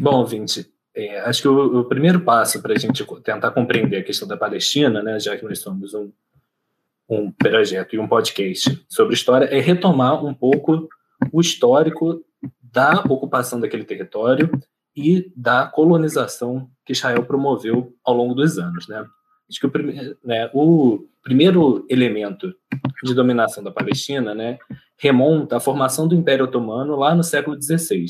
Bom, 0.00 0.16
ouvinte, 0.16 0.68
é, 0.96 1.20
acho 1.20 1.42
que 1.42 1.46
o, 1.46 1.78
o 1.78 1.84
primeiro 1.84 2.18
passo 2.22 2.60
para 2.60 2.74
a 2.74 2.76
gente 2.76 3.06
tentar 3.22 3.52
compreender 3.52 3.98
a 3.98 4.02
questão 4.02 4.26
da 4.26 4.36
Palestina, 4.36 5.00
né, 5.00 5.20
já 5.20 5.36
que 5.36 5.44
nós 5.44 5.60
somos 5.60 5.94
um, 5.94 6.10
um 7.08 7.30
projeto 7.30 7.94
e 7.94 8.00
um 8.00 8.08
podcast 8.08 8.84
sobre 8.88 9.14
história, 9.14 9.46
é 9.46 9.60
retomar 9.60 10.24
um 10.24 10.34
pouco 10.34 10.88
o 11.32 11.40
histórico 11.40 12.20
da 12.60 13.04
ocupação 13.08 13.60
daquele 13.60 13.84
território 13.84 14.50
e 14.96 15.30
da 15.36 15.66
colonização 15.66 16.70
que 16.84 16.92
Israel 16.92 17.24
promoveu 17.24 17.94
ao 18.02 18.14
longo 18.14 18.34
dos 18.34 18.58
anos. 18.58 18.88
Né? 18.88 19.04
Acho 19.48 19.60
que 19.60 19.66
o, 19.66 19.70
prime 19.70 20.16
né, 20.24 20.50
o 20.54 21.06
primeiro 21.22 21.84
elemento 21.90 22.54
de 23.04 23.14
dominação 23.14 23.62
da 23.62 23.70
Palestina 23.70 24.34
né, 24.34 24.58
remonta 24.96 25.58
à 25.58 25.60
formação 25.60 26.08
do 26.08 26.14
Império 26.14 26.46
Otomano 26.46 26.96
lá 26.96 27.14
no 27.14 27.22
século 27.22 27.60
XVI, 27.60 28.06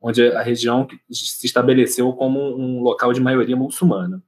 onde 0.00 0.26
a 0.28 0.42
região 0.42 0.88
se 1.10 1.46
estabeleceu 1.46 2.12
como 2.14 2.40
um 2.56 2.80
local 2.80 3.12
de 3.12 3.20
maioria 3.20 3.56
muçulmana. 3.56 4.22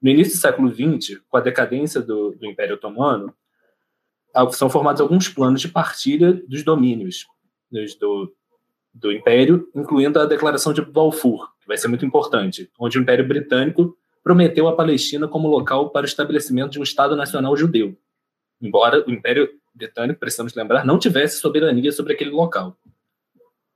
No 0.00 0.10
início 0.10 0.34
do 0.34 0.40
século 0.40 0.72
XX, 0.72 1.20
com 1.28 1.36
a 1.36 1.40
decadência 1.40 2.00
do, 2.00 2.30
do 2.30 2.46
Império 2.46 2.76
Otomano, 2.76 3.34
são 4.52 4.70
formados 4.70 5.00
alguns 5.00 5.28
planos 5.28 5.60
de 5.60 5.68
partilha 5.68 6.32
dos 6.46 6.62
domínios 6.62 7.26
do, 7.98 8.32
do 8.98 9.12
Império, 9.12 9.68
incluindo 9.74 10.18
a 10.18 10.26
Declaração 10.26 10.72
de 10.72 10.82
Balfour, 10.82 11.48
que 11.60 11.68
vai 11.68 11.76
ser 11.76 11.88
muito 11.88 12.04
importante, 12.04 12.70
onde 12.78 12.98
o 12.98 13.02
Império 13.02 13.26
Britânico 13.26 13.96
prometeu 14.22 14.66
a 14.68 14.74
Palestina 14.74 15.28
como 15.28 15.48
local 15.48 15.90
para 15.90 16.02
o 16.02 16.08
estabelecimento 16.08 16.72
de 16.72 16.80
um 16.80 16.82
Estado 16.82 17.16
Nacional 17.16 17.56
Judeu, 17.56 17.96
embora 18.60 19.04
o 19.06 19.10
Império 19.10 19.48
Britânico, 19.74 20.18
precisamos 20.18 20.54
lembrar, 20.54 20.84
não 20.84 20.98
tivesse 20.98 21.40
soberania 21.40 21.92
sobre 21.92 22.12
aquele 22.12 22.30
local. 22.30 22.76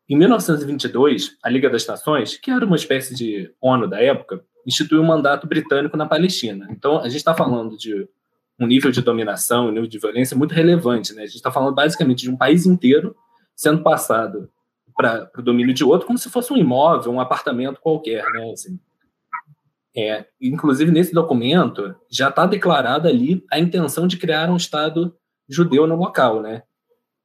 Em 0.09 0.17
1922, 0.17 1.39
a 1.43 1.49
Liga 1.49 1.71
das 1.71 1.87
Nações, 1.87 2.37
que 2.37 2.51
era 2.51 2.67
uma 2.67 2.77
espécie 2.77 3.15
de 3.15 3.51
ONU 3.61 3.89
da 3.89 4.03
época, 4.03 4.45
instituiu 4.67 5.01
um 5.01 5.07
mandato 5.07 5.47
britânico 5.47 5.97
na 5.97 6.07
Palestina. 6.07 6.67
Então, 6.71 6.99
a 6.99 7.05
gente 7.05 7.19
está 7.19 7.35
falando 7.35 7.77
de 7.77 8.07
um 8.59 8.67
nível 8.67 8.91
de 8.91 9.01
dominação, 9.01 9.69
um 9.69 9.71
nível 9.71 9.87
de 9.87 9.99
violência 9.99 10.37
muito 10.37 10.53
relevante. 10.53 11.15
Né? 11.15 11.23
A 11.23 11.27
gente 11.27 11.37
está 11.37 11.51
falando 11.51 11.75
basicamente 11.75 12.23
de 12.23 12.31
um 12.31 12.37
país 12.37 12.67
inteiro 12.67 13.17
sendo 13.55 13.83
passado 13.83 14.51
para 14.97 15.31
o 15.37 15.43
domínio 15.43 15.75
de 15.75 15.85
outro 15.85 16.07
como 16.07 16.19
se 16.19 16.31
fosse 16.31 16.53
um 16.53 16.57
imóvel, 16.57 17.13
um 17.13 17.21
apartamento 17.21 17.81
qualquer, 17.81 18.25
né? 18.33 18.51
Assim, 18.53 18.79
é, 19.97 20.25
inclusive, 20.41 20.91
nesse 20.91 21.13
documento, 21.13 21.95
já 22.11 22.29
está 22.29 22.47
declarada 22.47 23.09
ali 23.09 23.45
a 23.51 23.59
intenção 23.59 24.07
de 24.07 24.17
criar 24.17 24.51
um 24.51 24.57
Estado 24.57 25.15
judeu 25.49 25.87
no 25.87 25.97
local, 25.97 26.41
né? 26.41 26.63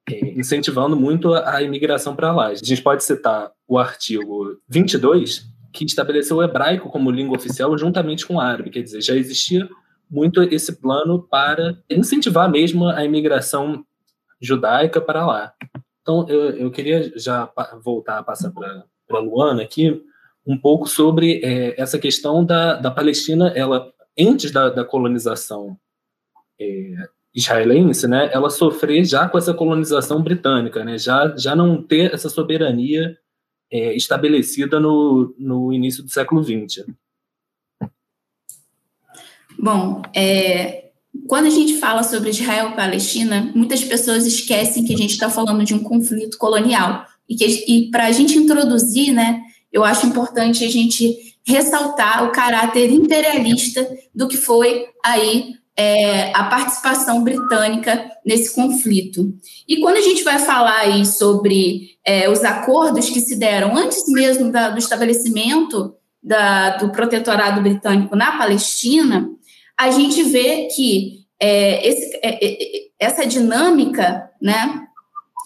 É, 0.10 0.40
incentivando 0.40 0.96
muito 0.96 1.34
a, 1.34 1.62
imigração 1.62 2.16
para 2.16 2.32
lá. 2.32 2.48
A 2.48 2.56
gente 2.56 2.82
pode 2.82 3.04
citar 3.04 3.52
o 3.68 3.78
artigo 3.78 4.58
22, 4.68 5.46
que 5.74 5.86
estabeleceu 5.86 6.38
o 6.38 6.44
hebraico 6.44 6.90
como 6.90 7.12
língua 7.12 7.38
oficial 7.38 7.78
juntamente 7.78 8.26
com 8.26 8.36
o 8.36 8.40
árabe, 8.40 8.70
quer 8.70 8.82
dizer, 8.82 9.02
já 9.02 9.16
existia 9.16 9.68
muito 10.10 10.42
esse 10.44 10.80
plano 10.80 11.22
para 11.22 11.78
incentivar 11.90 12.50
mesmo 12.50 12.88
a 12.88 13.04
imigração 13.04 13.86
judaica 14.42 15.02
para 15.02 15.26
lá. 15.26 15.54
Então, 16.08 16.26
eu, 16.30 16.52
eu 16.52 16.72
queria 16.72 17.12
já 17.20 17.52
voltar 17.84 18.20
a 18.20 18.24
passar 18.24 18.50
para 18.52 18.86
a 19.10 19.20
Luana 19.20 19.62
aqui 19.62 20.02
um 20.46 20.58
pouco 20.58 20.88
sobre 20.88 21.42
é, 21.44 21.76
essa 21.78 22.00
questão 22.00 22.46
da, 22.46 22.76
da 22.76 22.90
Palestina, 22.90 23.50
ela 23.54 23.92
antes 24.18 24.50
da, 24.50 24.70
da 24.70 24.86
colonização 24.86 25.78
é, 26.58 27.10
israelense, 27.36 28.08
né, 28.08 28.30
ela 28.32 28.50
sofrer 28.50 29.04
já 29.04 29.28
com 29.28 29.38
essa 29.38 29.54
colonização 29.54 30.24
britânica, 30.24 30.82
né, 30.86 30.98
já, 30.98 31.36
já 31.36 31.54
não 31.54 31.84
ter 31.84 32.14
essa 32.14 32.30
soberania 32.30 33.18
é, 33.70 33.94
estabelecida 33.94 34.80
no, 34.80 35.36
no 35.38 35.74
início 35.74 36.02
do 36.02 36.10
século 36.10 36.42
XX. 36.42 36.86
Bom, 39.60 40.02
é, 40.16 40.87
quando 41.28 41.48
a 41.48 41.52
gente 41.52 41.78
fala 41.78 42.04
sobre 42.04 42.30
Israel 42.30 42.70
e 42.70 42.76
Palestina, 42.76 43.52
muitas 43.56 43.84
pessoas 43.84 44.26
esquecem 44.26 44.86
que 44.86 44.94
a 44.94 44.98
gente 44.98 45.12
está 45.12 45.30
falando 45.30 45.64
de 45.64 45.74
um 45.74 45.84
conflito 45.84 46.38
colonial. 46.38 47.06
E, 47.30 47.36
e 47.68 47.92
para 47.92 48.06
a 48.06 48.12
gente 48.12 48.38
introduzir, 48.38 49.14
né, 49.14 49.42
eu 49.72 49.84
acho 49.84 50.06
importante 50.06 50.64
a 50.64 50.70
gente 50.70 51.36
ressaltar 51.46 52.26
o 52.26 52.32
caráter 52.32 52.92
imperialista 52.92 53.88
do 54.14 54.28
que 54.28 54.38
foi 54.38 54.86
aí 55.04 55.56
é, 55.78 56.36
a 56.36 56.46
participação 56.46 57.24
britânica 57.24 58.10
nesse 58.26 58.54
conflito. 58.54 59.34
E 59.68 59.80
quando 59.80 59.98
a 59.98 60.02
gente 60.02 60.24
vai 60.24 60.40
falar 60.40 60.80
aí 60.80 61.06
sobre 61.06 61.92
é, 62.06 62.30
os 62.30 62.44
acordos 62.44 63.10
que 63.10 63.22
se 63.22 63.36
deram 63.36 63.78
antes 63.78 64.04
mesmo 64.08 64.52
da, 64.52 64.70
do 64.70 64.80
estabelecimento 64.80 65.94
da, 66.22 66.78
do 66.78 66.92
protetorado 66.92 67.62
britânico 67.62 68.16
na 68.16 68.38
Palestina, 68.38 69.30
a 69.80 69.92
gente 69.92 70.24
vê 70.24 70.68
que 70.76 71.26
é, 71.40 71.88
esse, 71.88 72.20
é, 72.24 72.46
é, 72.46 72.58
essa 73.00 73.26
dinâmica 73.26 74.30
né, 74.42 74.88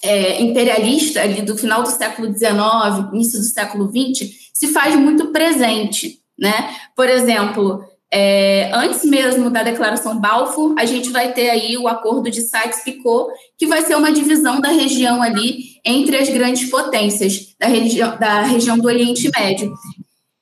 é, 0.04 0.42
imperialista 0.42 1.22
ali 1.22 1.42
do 1.42 1.58
final 1.58 1.84
do 1.84 1.90
século 1.90 2.28
XIX, 2.28 3.14
início 3.14 3.40
do 3.40 3.46
século 3.46 3.92
XX, 3.92 4.30
se 4.54 4.68
faz 4.68 4.96
muito 4.96 5.28
presente. 5.28 6.20
Né? 6.40 6.76
Por 6.96 7.10
exemplo, 7.10 7.84
é, 8.12 8.72
antes 8.74 9.04
mesmo 9.06 9.50
da 9.50 9.64
Declaração 9.64 10.20
Balfour, 10.20 10.76
a 10.78 10.86
gente 10.86 11.10
vai 11.10 11.34
ter 11.34 11.50
aí 11.50 11.78
o 11.78 11.88
Acordo 11.88 12.32
de 12.32 12.42
Sykes-Picot, 12.42 13.32
que 13.58 13.68
vai 13.68 13.82
ser 13.82 13.96
uma 13.96 14.12
divisão 14.12 14.60
da 14.60 14.70
região 14.70 15.22
ali 15.22 15.80
entre 15.86 16.18
as 16.18 16.30
grandes 16.30 16.70
potências 16.70 17.56
da, 17.60 17.68
região, 17.68 18.18
da 18.18 18.42
região 18.42 18.78
do 18.78 18.86
Oriente 18.88 19.30
Médio. 19.38 19.74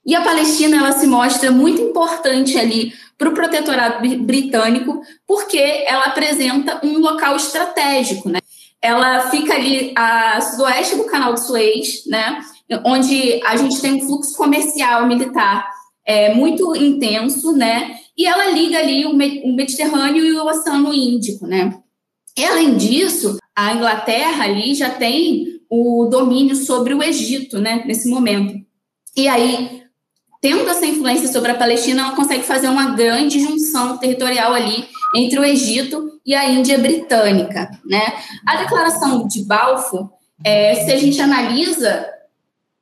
E 0.10 0.16
a 0.16 0.22
Palestina 0.22 0.78
ela 0.78 0.92
se 0.92 1.06
mostra 1.06 1.52
muito 1.52 1.80
importante 1.80 2.58
ali 2.58 2.96
para 3.16 3.30
o 3.30 3.34
protetorado 3.36 4.02
britânico, 4.24 5.02
porque 5.28 5.60
ela 5.86 6.06
apresenta 6.06 6.84
um 6.84 6.98
local 6.98 7.36
estratégico, 7.36 8.28
né? 8.28 8.40
Ela 8.82 9.30
fica 9.30 9.54
ali 9.54 9.94
a 9.96 10.42
sudoeste 10.42 10.96
do 10.96 11.04
Canal 11.04 11.36
de 11.36 11.46
Suez, 11.46 12.08
né? 12.08 12.40
Onde 12.84 13.40
a 13.46 13.56
gente 13.56 13.80
tem 13.80 13.94
um 13.94 14.02
fluxo 14.02 14.36
comercial 14.36 15.06
militar 15.06 15.70
é, 16.04 16.34
muito 16.34 16.76
intenso, 16.76 17.52
né? 17.52 18.00
E 18.18 18.26
ela 18.26 18.50
liga 18.50 18.80
ali 18.80 19.06
o 19.06 19.14
Mediterrâneo 19.14 20.26
e 20.26 20.34
o 20.34 20.44
Oceano 20.44 20.92
Índico, 20.92 21.46
né? 21.46 21.78
E, 22.36 22.44
além 22.44 22.76
disso, 22.78 23.38
a 23.56 23.74
Inglaterra 23.74 24.46
ali 24.46 24.74
já 24.74 24.90
tem 24.90 25.62
o 25.70 26.08
domínio 26.10 26.56
sobre 26.56 26.96
o 26.96 27.04
Egito, 27.04 27.60
né? 27.60 27.84
Nesse 27.86 28.10
momento. 28.10 28.60
E 29.16 29.28
aí, 29.28 29.80
tendo 30.42 30.70
essa 30.70 30.86
influência 30.86 31.28
sobre 31.28 31.52
a 31.52 31.56
Palestina, 31.56 32.04
ela 32.04 32.16
consegue 32.16 32.44
fazer 32.44 32.70
uma 32.70 32.96
grande 32.96 33.40
junção 33.40 33.98
territorial 33.98 34.54
ali 34.54 34.88
entre 35.16 35.40
o 35.40 35.44
Egito 35.44 36.20
e 36.26 36.36
a 36.36 36.50
Índia 36.50 36.78
britânica, 36.78 37.70
né? 37.86 38.14
A 38.48 38.58
declaração 38.58 39.28
de 39.28 39.44
Balfour, 39.44 40.10
é, 40.44 40.76
se 40.76 40.92
a 40.92 40.98
gente 40.98 41.20
analisa, 41.22 42.08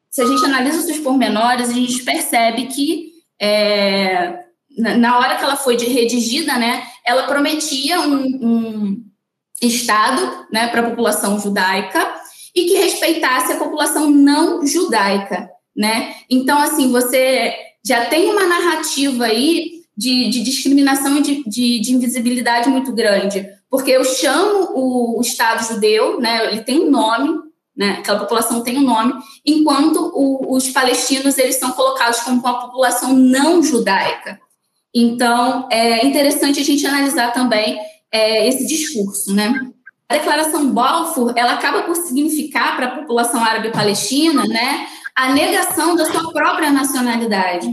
se 0.10 0.22
a 0.22 0.26
gente 0.26 0.46
analisa 0.46 0.80
os 0.80 0.86
seus 0.86 1.00
pormenores, 1.00 1.70
a 1.70 1.74
gente 1.74 2.04
percebe 2.04 2.66
que 2.68 3.12
é, 3.40 4.44
na 4.78 5.18
hora 5.18 5.38
que 5.38 5.44
ela 5.44 5.56
foi 5.56 5.78
redigida, 5.78 6.58
né, 6.58 6.84
ela 7.06 7.24
prometia 7.24 8.00
um, 8.02 8.24
um 8.42 9.04
Estado, 9.60 10.46
né, 10.52 10.68
para 10.68 10.82
a 10.82 10.90
população 10.92 11.40
judaica 11.40 12.14
e 12.54 12.66
que 12.66 12.76
respeitasse 12.76 13.54
a 13.54 13.58
população 13.58 14.10
não 14.10 14.66
judaica, 14.66 15.50
né? 15.78 16.16
Então, 16.30 16.58
assim, 16.58 16.92
você 16.92 17.54
já 17.86 18.06
tem 18.06 18.32
uma 18.32 18.46
narrativa 18.46 19.26
aí 19.26 19.84
de, 19.96 20.30
de 20.30 20.44
discriminação 20.44 21.18
e 21.18 21.22
de, 21.22 21.44
de, 21.46 21.80
de, 21.80 21.94
invisibilidade 21.94 22.70
muito 22.70 22.92
grande, 22.92 23.48
porque 23.70 23.92
eu 23.92 24.04
chamo 24.04 24.72
o, 24.74 25.18
o, 25.18 25.22
Estado 25.22 25.66
judeu, 25.66 26.20
né, 26.20 26.52
ele 26.52 26.62
tem 26.62 26.82
um 26.82 26.90
nome, 26.90 27.36
né, 27.76 27.98
aquela 28.00 28.20
população 28.20 28.62
tem 28.62 28.78
um 28.78 28.84
nome, 28.84 29.14
enquanto 29.46 30.12
o, 30.14 30.56
os 30.56 30.70
palestinos 30.70 31.38
eles 31.38 31.56
são 31.56 31.72
colocados 31.72 32.20
como 32.20 32.40
uma 32.40 32.60
população 32.60 33.14
não 33.14 33.64
judaica. 33.64 34.40
Então, 34.94 35.68
é 35.72 36.06
interessante 36.06 36.60
a 36.60 36.64
gente 36.64 36.86
analisar 36.86 37.34
também 37.34 37.78
é, 38.12 38.48
esse 38.48 38.66
discurso, 38.66 39.34
né? 39.34 39.70
A 40.10 40.16
declaração 40.16 40.72
Balfour, 40.72 41.34
ela 41.36 41.54
acaba 41.54 41.82
por 41.84 41.96
significar 41.96 42.78
para 42.78 42.86
a 42.88 42.96
população 42.96 43.44
árabe 43.44 43.72
palestina, 43.72 44.48
né, 44.48 44.88
a 45.18 45.34
negação 45.34 45.96
da 45.96 46.06
sua 46.06 46.32
própria 46.32 46.70
nacionalidade. 46.70 47.68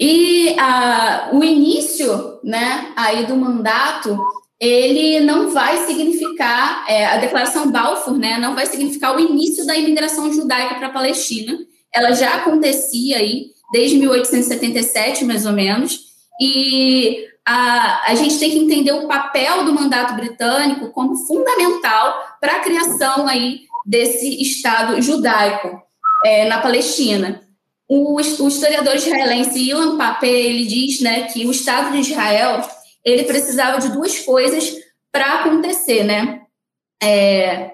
E 0.00 0.56
a, 0.58 1.28
o 1.34 1.44
início 1.44 2.40
né, 2.42 2.90
aí 2.96 3.26
do 3.26 3.36
mandato, 3.36 4.18
ele 4.58 5.20
não 5.20 5.50
vai 5.50 5.84
significar, 5.84 6.86
é, 6.88 7.04
a 7.04 7.18
declaração 7.18 7.70
Balfour 7.70 8.16
né, 8.16 8.38
não 8.38 8.54
vai 8.54 8.64
significar 8.64 9.14
o 9.14 9.20
início 9.20 9.66
da 9.66 9.76
imigração 9.76 10.32
judaica 10.32 10.76
para 10.76 10.86
a 10.86 10.92
Palestina. 10.92 11.58
Ela 11.94 12.12
já 12.12 12.36
acontecia 12.36 13.18
aí 13.18 13.48
desde 13.70 13.98
1877, 13.98 15.26
mais 15.26 15.44
ou 15.44 15.52
menos, 15.52 16.00
e 16.40 17.26
a, 17.46 18.10
a 18.10 18.14
gente 18.14 18.38
tem 18.38 18.50
que 18.50 18.58
entender 18.58 18.92
o 18.92 19.06
papel 19.06 19.64
do 19.64 19.74
mandato 19.74 20.14
britânico 20.14 20.92
como 20.92 21.14
fundamental 21.14 22.38
para 22.40 22.56
a 22.56 22.60
criação 22.60 23.28
aí 23.28 23.60
desse 23.84 24.40
Estado 24.40 25.02
judaico 25.02 25.87
é, 26.24 26.46
na 26.46 26.60
Palestina. 26.60 27.42
O, 27.88 28.16
o 28.16 28.48
historiador 28.48 28.94
israelense 28.94 29.58
Ilan 29.58 29.96
Pape 29.96 30.26
ele 30.26 30.66
diz 30.66 31.00
né, 31.00 31.22
que 31.24 31.46
o 31.46 31.50
Estado 31.50 31.92
de 31.92 32.00
Israel 32.00 32.62
ele 33.04 33.24
precisava 33.24 33.78
de 33.78 33.90
duas 33.90 34.18
coisas 34.18 34.74
para 35.10 35.40
acontecer, 35.40 36.04
né? 36.04 36.42
É, 37.02 37.70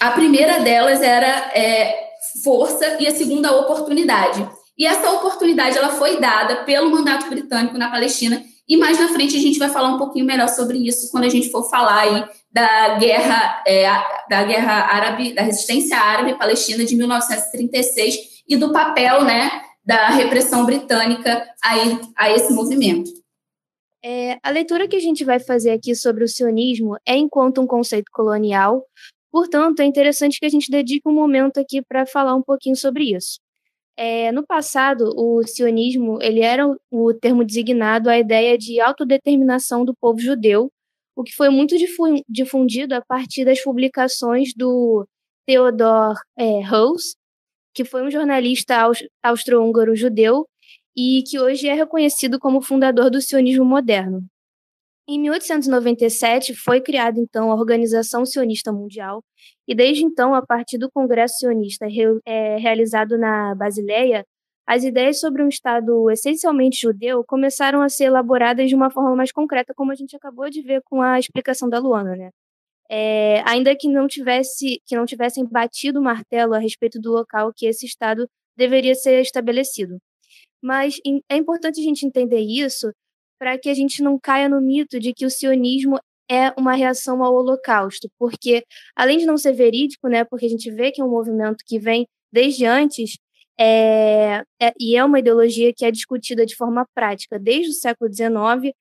a 0.00 0.10
primeira 0.10 0.60
delas 0.60 1.00
era 1.02 1.52
é, 1.54 2.10
força 2.42 2.96
e 2.98 3.06
a 3.06 3.14
segunda 3.14 3.54
oportunidade. 3.56 4.48
E 4.76 4.86
essa 4.86 5.10
oportunidade 5.12 5.76
ela 5.76 5.90
foi 5.90 6.18
dada 6.18 6.64
pelo 6.64 6.90
mandato 6.90 7.28
britânico 7.28 7.78
na 7.78 7.90
Palestina 7.90 8.42
e 8.68 8.76
mais 8.76 8.98
na 8.98 9.08
frente 9.08 9.36
a 9.36 9.40
gente 9.40 9.58
vai 9.58 9.68
falar 9.68 9.88
um 9.88 9.98
pouquinho 9.98 10.24
melhor 10.24 10.48
sobre 10.48 10.78
isso 10.78 11.10
quando 11.10 11.24
a 11.24 11.28
gente 11.28 11.50
for 11.50 11.68
falar 11.68 12.00
aí 12.00 12.24
da 12.52 12.98
guerra 12.98 13.62
é, 13.66 13.84
da 14.28 14.42
guerra 14.44 14.72
árabe, 14.72 15.32
da 15.32 15.42
resistência 15.42 15.96
árabe 15.96 16.36
palestina 16.36 16.84
de 16.84 16.96
1936 16.96 18.42
e 18.48 18.56
do 18.56 18.72
papel 18.72 19.24
né, 19.24 19.50
da 19.84 20.08
repressão 20.08 20.66
britânica 20.66 21.46
aí, 21.64 21.98
a 22.16 22.30
esse 22.30 22.52
movimento. 22.52 23.10
É, 24.02 24.38
a 24.42 24.50
leitura 24.50 24.88
que 24.88 24.96
a 24.96 25.00
gente 25.00 25.24
vai 25.24 25.38
fazer 25.38 25.70
aqui 25.70 25.94
sobre 25.94 26.24
o 26.24 26.28
sionismo 26.28 26.96
é 27.06 27.16
enquanto 27.16 27.60
um 27.60 27.66
conceito 27.66 28.10
colonial, 28.12 28.84
portanto, 29.30 29.80
é 29.80 29.84
interessante 29.84 30.40
que 30.40 30.46
a 30.46 30.50
gente 30.50 30.70
dedique 30.70 31.08
um 31.08 31.12
momento 31.12 31.60
aqui 31.60 31.82
para 31.82 32.06
falar 32.06 32.34
um 32.34 32.42
pouquinho 32.42 32.76
sobre 32.76 33.14
isso. 33.14 33.38
É, 33.96 34.32
no 34.32 34.46
passado, 34.46 35.12
o 35.14 35.42
sionismo 35.46 36.18
ele 36.22 36.40
era 36.40 36.66
o 36.90 37.12
termo 37.12 37.44
designado 37.44 38.08
à 38.08 38.18
ideia 38.18 38.56
de 38.56 38.80
autodeterminação 38.80 39.84
do 39.84 39.94
povo 39.94 40.18
judeu, 40.18 40.72
o 41.20 41.22
que 41.22 41.34
foi 41.34 41.50
muito 41.50 41.76
difundido 42.26 42.94
a 42.94 43.02
partir 43.02 43.44
das 43.44 43.62
publicações 43.62 44.54
do 44.56 45.06
Theodor 45.46 46.14
é, 46.38 46.60
que 47.74 47.84
foi 47.84 48.02
um 48.02 48.10
jornalista 48.10 48.74
austro-húngaro 49.22 49.94
judeu 49.94 50.46
e 50.96 51.22
que 51.28 51.38
hoje 51.38 51.68
é 51.68 51.74
reconhecido 51.74 52.38
como 52.38 52.62
fundador 52.62 53.10
do 53.10 53.20
sionismo 53.20 53.66
moderno. 53.66 54.24
Em 55.06 55.20
1897 55.20 56.54
foi 56.54 56.80
criada 56.80 57.20
então 57.20 57.52
a 57.52 57.54
Organização 57.54 58.24
Sionista 58.24 58.72
Mundial 58.72 59.22
e 59.68 59.74
desde 59.74 60.02
então, 60.02 60.34
a 60.34 60.40
partir 60.40 60.78
do 60.78 60.90
Congresso 60.90 61.36
Sionista 61.40 61.86
é, 62.24 62.56
realizado 62.56 63.18
na 63.18 63.54
Basileia, 63.54 64.24
as 64.70 64.84
ideias 64.84 65.18
sobre 65.20 65.42
um 65.42 65.48
Estado 65.48 66.10
essencialmente 66.10 66.80
judeu 66.80 67.24
começaram 67.24 67.82
a 67.82 67.88
ser 67.88 68.04
elaboradas 68.04 68.68
de 68.68 68.74
uma 68.74 68.90
forma 68.90 69.16
mais 69.16 69.32
concreta, 69.32 69.74
como 69.74 69.92
a 69.92 69.94
gente 69.94 70.14
acabou 70.16 70.48
de 70.48 70.62
ver 70.62 70.82
com 70.84 71.02
a 71.02 71.18
explicação 71.18 71.68
da 71.68 71.78
Luana, 71.78 72.14
né? 72.16 72.30
é, 72.90 73.40
ainda 73.46 73.76
que 73.76 73.88
não 73.88 74.08
tivesse 74.08 74.82
que 74.84 74.96
não 74.96 75.06
tivessem 75.06 75.46
batido 75.46 76.00
o 76.00 76.02
martelo 76.02 76.54
a 76.54 76.58
respeito 76.58 77.00
do 77.00 77.12
local 77.12 77.52
que 77.54 77.66
esse 77.66 77.86
estado 77.86 78.28
deveria 78.56 78.96
ser 78.96 79.20
estabelecido. 79.22 79.98
Mas 80.60 81.00
é 81.30 81.36
importante 81.36 81.80
a 81.80 81.84
gente 81.84 82.04
entender 82.04 82.40
isso 82.40 82.92
para 83.38 83.56
que 83.58 83.70
a 83.70 83.74
gente 83.74 84.02
não 84.02 84.18
caia 84.18 84.48
no 84.48 84.60
mito 84.60 84.98
de 84.98 85.14
que 85.14 85.24
o 85.24 85.30
sionismo 85.30 85.98
é 86.28 86.52
uma 86.58 86.74
reação 86.74 87.22
ao 87.24 87.34
Holocausto, 87.34 88.08
porque 88.18 88.64
além 88.96 89.18
de 89.18 89.26
não 89.26 89.36
ser 89.38 89.52
verídico, 89.52 90.08
né, 90.08 90.24
porque 90.24 90.46
a 90.46 90.48
gente 90.48 90.70
vê 90.70 90.92
que 90.92 91.00
é 91.00 91.04
um 91.04 91.10
movimento 91.10 91.64
que 91.66 91.78
vem 91.78 92.06
desde 92.32 92.66
antes 92.66 93.16
é, 93.60 94.42
é, 94.58 94.72
e 94.80 94.96
é 94.96 95.04
uma 95.04 95.18
ideologia 95.18 95.70
que 95.74 95.84
é 95.84 95.90
discutida 95.90 96.46
de 96.46 96.56
forma 96.56 96.86
prática. 96.94 97.38
Desde 97.38 97.70
o 97.70 97.74
século 97.74 98.10
XIX, 98.10 98.74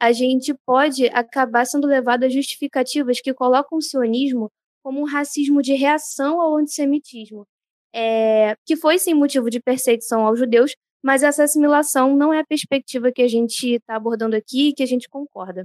a 0.00 0.10
gente 0.10 0.52
pode 0.66 1.06
acabar 1.08 1.64
sendo 1.64 1.86
levado 1.86 2.24
a 2.24 2.28
justificativas 2.28 3.20
que 3.20 3.32
colocam 3.32 3.78
o 3.78 3.82
sionismo 3.82 4.50
como 4.82 5.00
um 5.00 5.04
racismo 5.04 5.62
de 5.62 5.74
reação 5.74 6.40
ao 6.40 6.56
antissemitismo, 6.56 7.46
é, 7.94 8.56
que 8.66 8.76
foi 8.76 8.98
sem 8.98 9.14
motivo 9.14 9.48
de 9.48 9.60
perseguição 9.60 10.26
aos 10.26 10.38
judeus, 10.38 10.74
mas 11.02 11.22
essa 11.22 11.44
assimilação 11.44 12.16
não 12.16 12.32
é 12.32 12.40
a 12.40 12.46
perspectiva 12.46 13.12
que 13.12 13.22
a 13.22 13.28
gente 13.28 13.74
está 13.74 13.94
abordando 13.94 14.34
aqui 14.34 14.68
e 14.68 14.74
que 14.74 14.82
a 14.82 14.86
gente 14.86 15.08
concorda. 15.08 15.64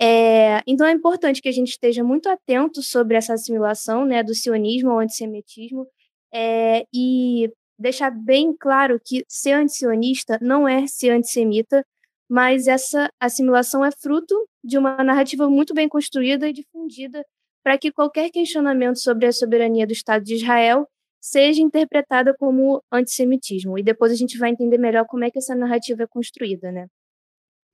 É, 0.00 0.62
então 0.66 0.86
é 0.86 0.92
importante 0.92 1.42
que 1.42 1.48
a 1.48 1.52
gente 1.52 1.68
esteja 1.68 2.02
muito 2.02 2.28
atento 2.30 2.82
sobre 2.82 3.16
essa 3.16 3.34
assimilação 3.34 4.06
né, 4.06 4.22
do 4.22 4.34
sionismo 4.34 4.90
ao 4.90 5.00
antissemitismo. 5.00 5.86
É, 6.32 6.86
e 6.94 7.50
deixar 7.80 8.10
bem 8.10 8.54
claro 8.54 9.00
que 9.02 9.24
ser 9.26 9.52
antisionista 9.52 10.38
não 10.40 10.68
é 10.68 10.86
ser 10.86 11.10
antissemita, 11.10 11.84
mas 12.28 12.68
essa 12.68 13.10
assimilação 13.18 13.84
é 13.84 13.90
fruto 13.90 14.34
de 14.62 14.78
uma 14.78 15.02
narrativa 15.02 15.48
muito 15.48 15.72
bem 15.72 15.88
construída 15.88 16.48
e 16.48 16.52
difundida 16.52 17.24
para 17.64 17.78
que 17.78 17.90
qualquer 17.90 18.30
questionamento 18.30 18.98
sobre 19.00 19.26
a 19.26 19.32
soberania 19.32 19.86
do 19.86 19.92
Estado 19.92 20.24
de 20.24 20.34
Israel 20.34 20.86
seja 21.20 21.60
interpretada 21.60 22.34
como 22.38 22.82
antissemitismo. 22.92 23.78
E 23.78 23.82
depois 23.82 24.12
a 24.12 24.14
gente 24.14 24.38
vai 24.38 24.50
entender 24.50 24.78
melhor 24.78 25.06
como 25.06 25.24
é 25.24 25.30
que 25.30 25.38
essa 25.38 25.54
narrativa 25.54 26.02
é 26.02 26.06
construída, 26.06 26.70
né? 26.70 26.86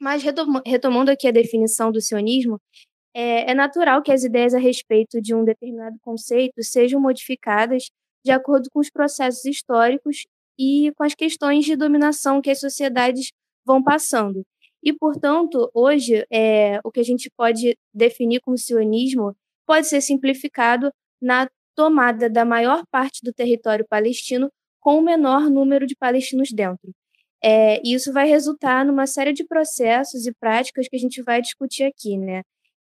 Mas 0.01 0.23
retomando 0.64 1.11
aqui 1.11 1.27
a 1.27 1.33
definição 1.33 1.90
do 1.90 2.01
sionismo, 2.01 2.61
é, 3.14 3.51
é 3.51 3.55
natural 3.55 4.03
que 4.03 4.12
as 4.12 4.25
ideias 4.25 4.53
a 4.53 4.59
respeito 4.59 5.21
de 5.23 5.35
um 5.35 5.45
determinado 5.45 5.97
conceito 6.01 6.62
sejam 6.62 7.01
modificadas 7.01 7.88
de 8.27 8.33
acordo 8.33 8.69
com 8.73 8.81
os 8.81 8.91
processos 8.91 9.45
históricos 9.45 10.27
e 10.59 10.93
com 10.97 11.05
as 11.05 11.15
questões 11.15 11.65
de 11.65 11.77
dominação 11.77 12.43
que 12.43 12.51
as 12.51 12.59
sociedades 12.59 13.31
vão 13.65 13.81
passando. 13.81 14.43
E, 14.83 14.93
portanto, 14.93 15.71
hoje, 15.73 16.27
é, 16.29 16.81
o 16.83 16.91
que 16.91 16.99
a 16.99 17.05
gente 17.05 17.31
pode 17.37 17.79
definir 17.95 18.41
como 18.41 18.59
sionismo 18.59 19.33
pode 19.65 19.87
ser 19.87 20.01
simplificado 20.01 20.91
na 21.23 21.49
tomada 21.77 22.29
da 22.29 22.45
maior 22.45 22.83
parte 22.91 23.21
do 23.23 23.33
território 23.33 23.87
palestino 23.89 24.51
com 24.81 24.99
o 24.99 25.03
menor 25.03 25.49
número 25.49 25.87
de 25.87 25.95
palestinos 25.95 26.51
dentro. 26.51 26.91
É, 27.43 27.81
e 27.85 27.95
isso 27.95 28.12
vai 28.12 28.27
resultar 28.27 28.85
numa 28.85 29.07
série 29.07 29.33
de 29.33 29.45
processos 29.45 30.27
e 30.27 30.33
práticas 30.35 30.89
que 30.89 30.97
a 30.97 30.99
gente 30.99 31.23
vai 31.23 31.41
discutir 31.41 31.85
aqui, 31.85 32.17
né? 32.17 32.43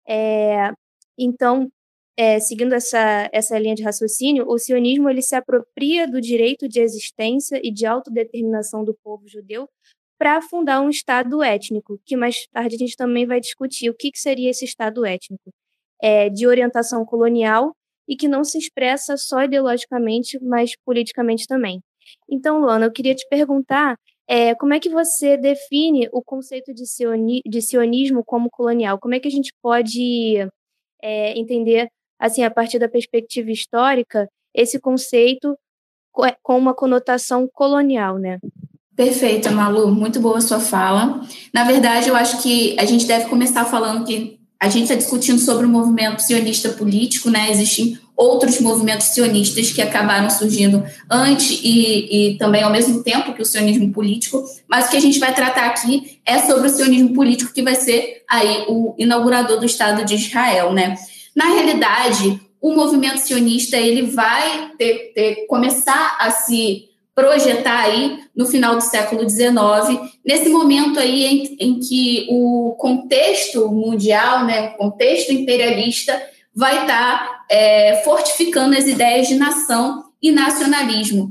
É, 0.05 0.71
então, 1.17 1.69
é, 2.17 2.39
seguindo 2.39 2.73
essa, 2.73 3.29
essa 3.31 3.57
linha 3.57 3.75
de 3.75 3.83
raciocínio, 3.83 4.45
o 4.47 4.57
sionismo 4.57 5.09
ele 5.09 5.21
se 5.21 5.35
apropria 5.35 6.07
do 6.07 6.19
direito 6.19 6.67
de 6.67 6.81
existência 6.81 7.59
e 7.63 7.71
de 7.71 7.85
autodeterminação 7.85 8.83
do 8.83 8.93
povo 9.03 9.27
judeu 9.27 9.69
para 10.17 10.41
fundar 10.41 10.81
um 10.81 10.89
Estado 10.89 11.41
étnico, 11.41 11.97
que 12.05 12.17
mais 12.17 12.45
tarde 12.47 12.75
a 12.75 12.77
gente 12.77 12.97
também 12.97 13.25
vai 13.25 13.39
discutir 13.39 13.89
o 13.89 13.95
que, 13.95 14.11
que 14.11 14.19
seria 14.19 14.49
esse 14.49 14.65
Estado 14.65 15.05
étnico, 15.05 15.49
é, 16.01 16.29
de 16.29 16.45
orientação 16.45 17.05
colonial 17.05 17.73
e 18.07 18.17
que 18.17 18.27
não 18.27 18.43
se 18.43 18.57
expressa 18.57 19.15
só 19.15 19.43
ideologicamente, 19.43 20.37
mas 20.43 20.71
politicamente 20.83 21.47
também. 21.47 21.79
Então, 22.29 22.59
Luana, 22.59 22.85
eu 22.85 22.91
queria 22.91 23.15
te 23.15 23.25
perguntar 23.29 23.95
é, 24.27 24.53
como 24.55 24.73
é 24.73 24.79
que 24.79 24.89
você 24.89 25.37
define 25.37 26.07
o 26.11 26.21
conceito 26.21 26.73
de, 26.73 26.85
sioni 26.85 27.41
de 27.47 27.61
sionismo 27.61 28.23
como 28.23 28.49
colonial? 28.49 28.99
Como 28.99 29.15
é 29.15 29.19
que 29.19 29.27
a 29.27 29.31
gente 29.31 29.51
pode 29.61 30.37
é, 31.01 31.37
entender, 31.39 31.89
assim, 32.19 32.43
a 32.43 32.51
partir 32.51 32.77
da 32.79 32.89
perspectiva 32.89 33.49
histórica, 33.51 34.27
esse 34.53 34.79
conceito 34.79 35.55
com 36.43 36.57
uma 36.57 36.73
conotação 36.73 37.47
colonial, 37.51 38.17
né? 38.17 38.39
Perfeito, 38.95 39.49
Malu, 39.51 39.93
muito 39.93 40.19
boa 40.19 40.39
a 40.39 40.41
sua 40.41 40.59
fala. 40.59 41.21
Na 41.53 41.63
verdade, 41.63 42.09
eu 42.09 42.15
acho 42.15 42.41
que 42.41 42.75
a 42.77 42.83
gente 42.83 43.05
deve 43.05 43.29
começar 43.29 43.63
falando 43.63 44.05
que 44.05 44.37
a 44.59 44.67
gente 44.67 44.83
está 44.83 44.95
discutindo 44.95 45.39
sobre 45.39 45.65
o 45.65 45.69
movimento 45.69 46.21
sionista 46.21 46.69
político, 46.69 47.29
né? 47.29 47.49
Existem 47.49 47.97
outros 48.17 48.59
movimentos 48.59 49.07
sionistas 49.07 49.71
que 49.71 49.81
acabaram 49.81 50.29
surgindo 50.29 50.83
antes 51.09 51.61
e, 51.63 52.33
e, 52.33 52.37
também 52.37 52.61
ao 52.61 52.69
mesmo 52.69 53.01
tempo 53.01 53.33
que 53.33 53.41
o 53.41 53.45
sionismo 53.45 53.93
político, 53.93 54.43
mas 54.67 54.87
o 54.87 54.89
que 54.89 54.97
a 54.97 54.99
gente 54.99 55.17
vai 55.17 55.33
tratar 55.33 55.67
aqui 55.67 56.19
é 56.25 56.39
sobre 56.39 56.67
o 56.67 56.69
sionismo 56.69 57.13
político 57.13 57.53
que 57.53 57.61
vai 57.61 57.75
ser 57.75 58.23
aí 58.29 58.65
o 58.67 58.93
inaugurador 58.97 59.57
do 59.57 59.65
Estado 59.65 60.03
de 60.03 60.15
Israel, 60.15 60.73
né? 60.73 60.95
Na 61.39 61.45
realidade, 61.45 62.37
o 62.61 62.75
movimento 62.75 63.19
sionista 63.19 63.77
ele 63.77 64.01
vai 64.01 64.71
ter, 64.77 65.13
ter 65.15 65.47
começar 65.47 66.17
a 66.19 66.31
se 66.31 66.89
projetar 67.15 67.79
aí 67.79 68.19
no 68.35 68.45
final 68.45 68.75
do 68.75 68.81
século 68.81 69.21
XIX, 69.21 70.11
nesse 70.25 70.49
momento 70.49 70.99
aí 70.99 71.23
em, 71.23 71.55
em 71.57 71.79
que 71.79 72.27
o 72.29 72.75
contexto 72.77 73.69
mundial, 73.71 74.43
né, 74.43 74.71
o 74.71 74.77
contexto 74.77 75.31
imperialista, 75.31 76.21
vai 76.53 76.81
estar 76.81 77.19
tá, 77.19 77.45
é, 77.49 78.01
fortificando 78.03 78.77
as 78.77 78.85
ideias 78.85 79.29
de 79.29 79.35
nação 79.35 80.03
e 80.21 80.33
nacionalismo. 80.33 81.29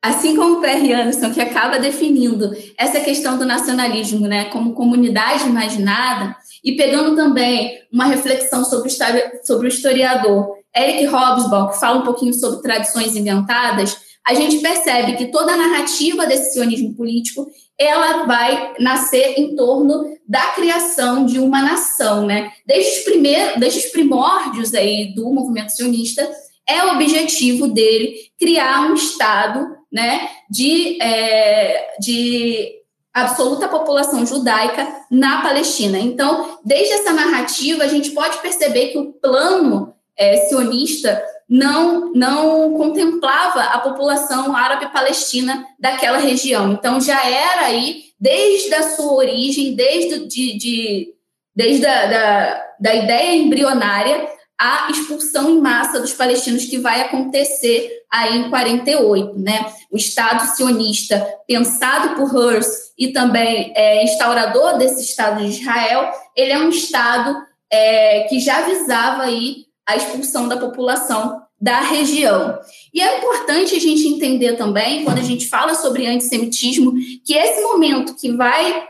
Assim 0.00 0.36
como 0.36 0.58
o 0.58 0.60
Perry 0.60 0.92
Anderson, 0.92 1.32
que 1.32 1.40
acaba 1.40 1.78
definindo 1.78 2.52
essa 2.78 3.00
questão 3.00 3.36
do 3.36 3.44
nacionalismo 3.44 4.28
né, 4.28 4.44
como 4.46 4.72
comunidade 4.72 5.48
imaginada, 5.48 6.36
e 6.62 6.76
pegando 6.76 7.16
também 7.16 7.80
uma 7.92 8.06
reflexão 8.06 8.64
sobre 8.64 8.88
o, 8.88 9.46
sobre 9.46 9.66
o 9.66 9.68
historiador 9.68 10.56
Eric 10.76 11.06
Hobsbawm, 11.06 11.70
que 11.70 11.80
fala 11.80 12.00
um 12.00 12.04
pouquinho 12.04 12.32
sobre 12.32 12.62
tradições 12.62 13.16
inventadas, 13.16 13.96
a 14.26 14.34
gente 14.34 14.58
percebe 14.58 15.16
que 15.16 15.32
toda 15.32 15.54
a 15.54 15.56
narrativa 15.56 16.26
desse 16.26 16.52
sionismo 16.52 16.94
político 16.94 17.46
ela 17.78 18.24
vai 18.24 18.74
nascer 18.78 19.34
em 19.38 19.56
torno 19.56 20.04
da 20.28 20.48
criação 20.48 21.24
de 21.24 21.38
uma 21.38 21.62
nação, 21.62 22.26
né? 22.26 22.52
Desde 22.66 22.98
os 22.98 23.04
primeiros, 23.04 23.58
desde 23.58 23.78
os 23.78 23.86
primórdios 23.86 24.74
aí 24.74 25.14
do 25.14 25.32
movimento 25.32 25.70
sionista, 25.70 26.28
é 26.68 26.84
o 26.84 26.92
objetivo 26.92 27.68
dele 27.68 28.14
criar 28.38 28.90
um 28.90 28.94
estado, 28.94 29.77
né, 29.90 30.28
de, 30.50 31.00
é, 31.02 31.96
de 31.98 32.78
absoluta 33.12 33.68
população 33.68 34.24
judaica 34.26 34.86
na 35.10 35.42
Palestina. 35.42 35.98
Então, 35.98 36.58
desde 36.64 36.94
essa 36.94 37.12
narrativa, 37.12 37.84
a 37.84 37.88
gente 37.88 38.10
pode 38.10 38.38
perceber 38.38 38.88
que 38.88 38.98
o 38.98 39.12
plano 39.12 39.94
é, 40.16 40.36
sionista 40.48 41.22
não, 41.48 42.12
não 42.12 42.74
contemplava 42.74 43.62
a 43.62 43.78
população 43.78 44.54
árabe-palestina 44.54 45.64
daquela 45.78 46.18
região. 46.18 46.72
Então, 46.72 47.00
já 47.00 47.24
era 47.24 47.66
aí, 47.66 48.04
desde 48.20 48.74
a 48.74 48.90
sua 48.90 49.14
origem, 49.14 49.74
desde, 49.74 50.26
de, 50.26 50.58
de 50.58 51.14
desde 51.54 51.86
a 51.86 52.06
da, 52.06 52.66
da 52.78 52.94
ideia 52.94 53.34
embrionária, 53.36 54.28
a 54.58 54.90
expulsão 54.90 55.50
em 55.50 55.60
massa 55.60 56.00
dos 56.00 56.12
palestinos 56.12 56.64
que 56.64 56.78
vai 56.78 57.02
acontecer 57.02 58.02
aí 58.10 58.38
em 58.38 58.50
48, 58.50 59.38
né? 59.38 59.72
O 59.90 59.96
Estado 59.96 60.44
sionista, 60.56 61.24
pensado 61.46 62.16
por 62.16 62.34
Hearst 62.34 62.92
e 62.98 63.12
também 63.12 63.72
é, 63.76 64.02
instaurador 64.02 64.76
desse 64.76 65.02
Estado 65.02 65.44
de 65.44 65.50
Israel, 65.50 66.10
ele 66.34 66.52
é 66.52 66.58
um 66.58 66.70
Estado 66.70 67.36
é, 67.70 68.22
que 68.24 68.40
já 68.40 68.62
visava 68.62 69.22
aí 69.22 69.66
a 69.86 69.96
expulsão 69.96 70.48
da 70.48 70.56
população 70.56 71.40
da 71.60 71.80
região. 71.80 72.58
E 72.92 73.00
é 73.00 73.18
importante 73.18 73.74
a 73.74 73.80
gente 73.80 74.06
entender 74.06 74.56
também, 74.56 75.04
quando 75.04 75.18
a 75.18 75.24
gente 75.24 75.48
fala 75.48 75.74
sobre 75.74 76.06
antissemitismo, 76.06 76.92
que 77.24 77.34
esse 77.34 77.60
momento 77.62 78.14
que 78.14 78.32
vai 78.32 78.86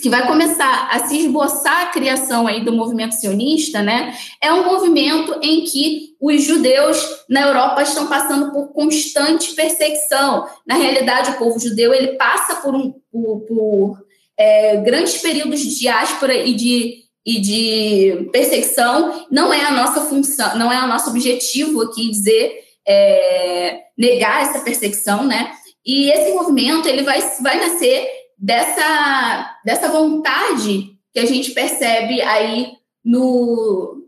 que 0.00 0.08
vai 0.08 0.26
começar 0.26 0.88
a 0.90 1.06
se 1.06 1.18
esboçar 1.18 1.82
a 1.82 1.86
criação 1.86 2.46
aí 2.46 2.64
do 2.64 2.72
movimento 2.72 3.14
sionista, 3.14 3.82
né, 3.82 4.16
é 4.40 4.52
um 4.52 4.64
movimento 4.64 5.38
em 5.42 5.64
que 5.64 6.14
os 6.20 6.42
judeus 6.42 6.98
na 7.28 7.42
Europa 7.42 7.82
estão 7.82 8.06
passando 8.06 8.52
por 8.52 8.72
constante 8.72 9.54
perseguição. 9.54 10.46
Na 10.66 10.76
realidade, 10.76 11.32
o 11.32 11.38
povo 11.38 11.58
judeu 11.58 11.92
ele 11.92 12.16
passa 12.16 12.56
por, 12.56 12.74
um, 12.74 12.94
por, 13.10 13.40
por 13.40 13.98
é, 14.38 14.76
grandes 14.78 15.20
períodos 15.20 15.60
de 15.60 15.78
diáspora 15.78 16.34
e 16.34 16.54
de 16.54 17.02
e 17.24 17.40
de 17.40 18.28
perseguição 18.32 19.26
não 19.30 19.52
é 19.52 19.64
a 19.64 19.70
nossa 19.70 20.00
função, 20.00 20.58
não 20.58 20.72
é 20.72 20.82
o 20.82 20.88
nosso 20.88 21.08
objetivo 21.08 21.80
aqui 21.82 22.10
dizer 22.10 22.52
é, 22.86 23.78
negar 23.96 24.42
essa 24.42 24.58
perseguição, 24.60 25.24
né? 25.24 25.52
E 25.84 26.10
esse 26.10 26.32
movimento 26.32 26.88
ele 26.88 27.02
vai, 27.02 27.20
vai 27.40 27.60
nascer 27.60 28.08
dessa, 28.42 29.56
dessa 29.64 29.88
vontade 29.88 30.98
que 31.14 31.20
a 31.20 31.26
gente 31.26 31.52
percebe 31.52 32.20
aí 32.20 32.72
no, 33.04 34.02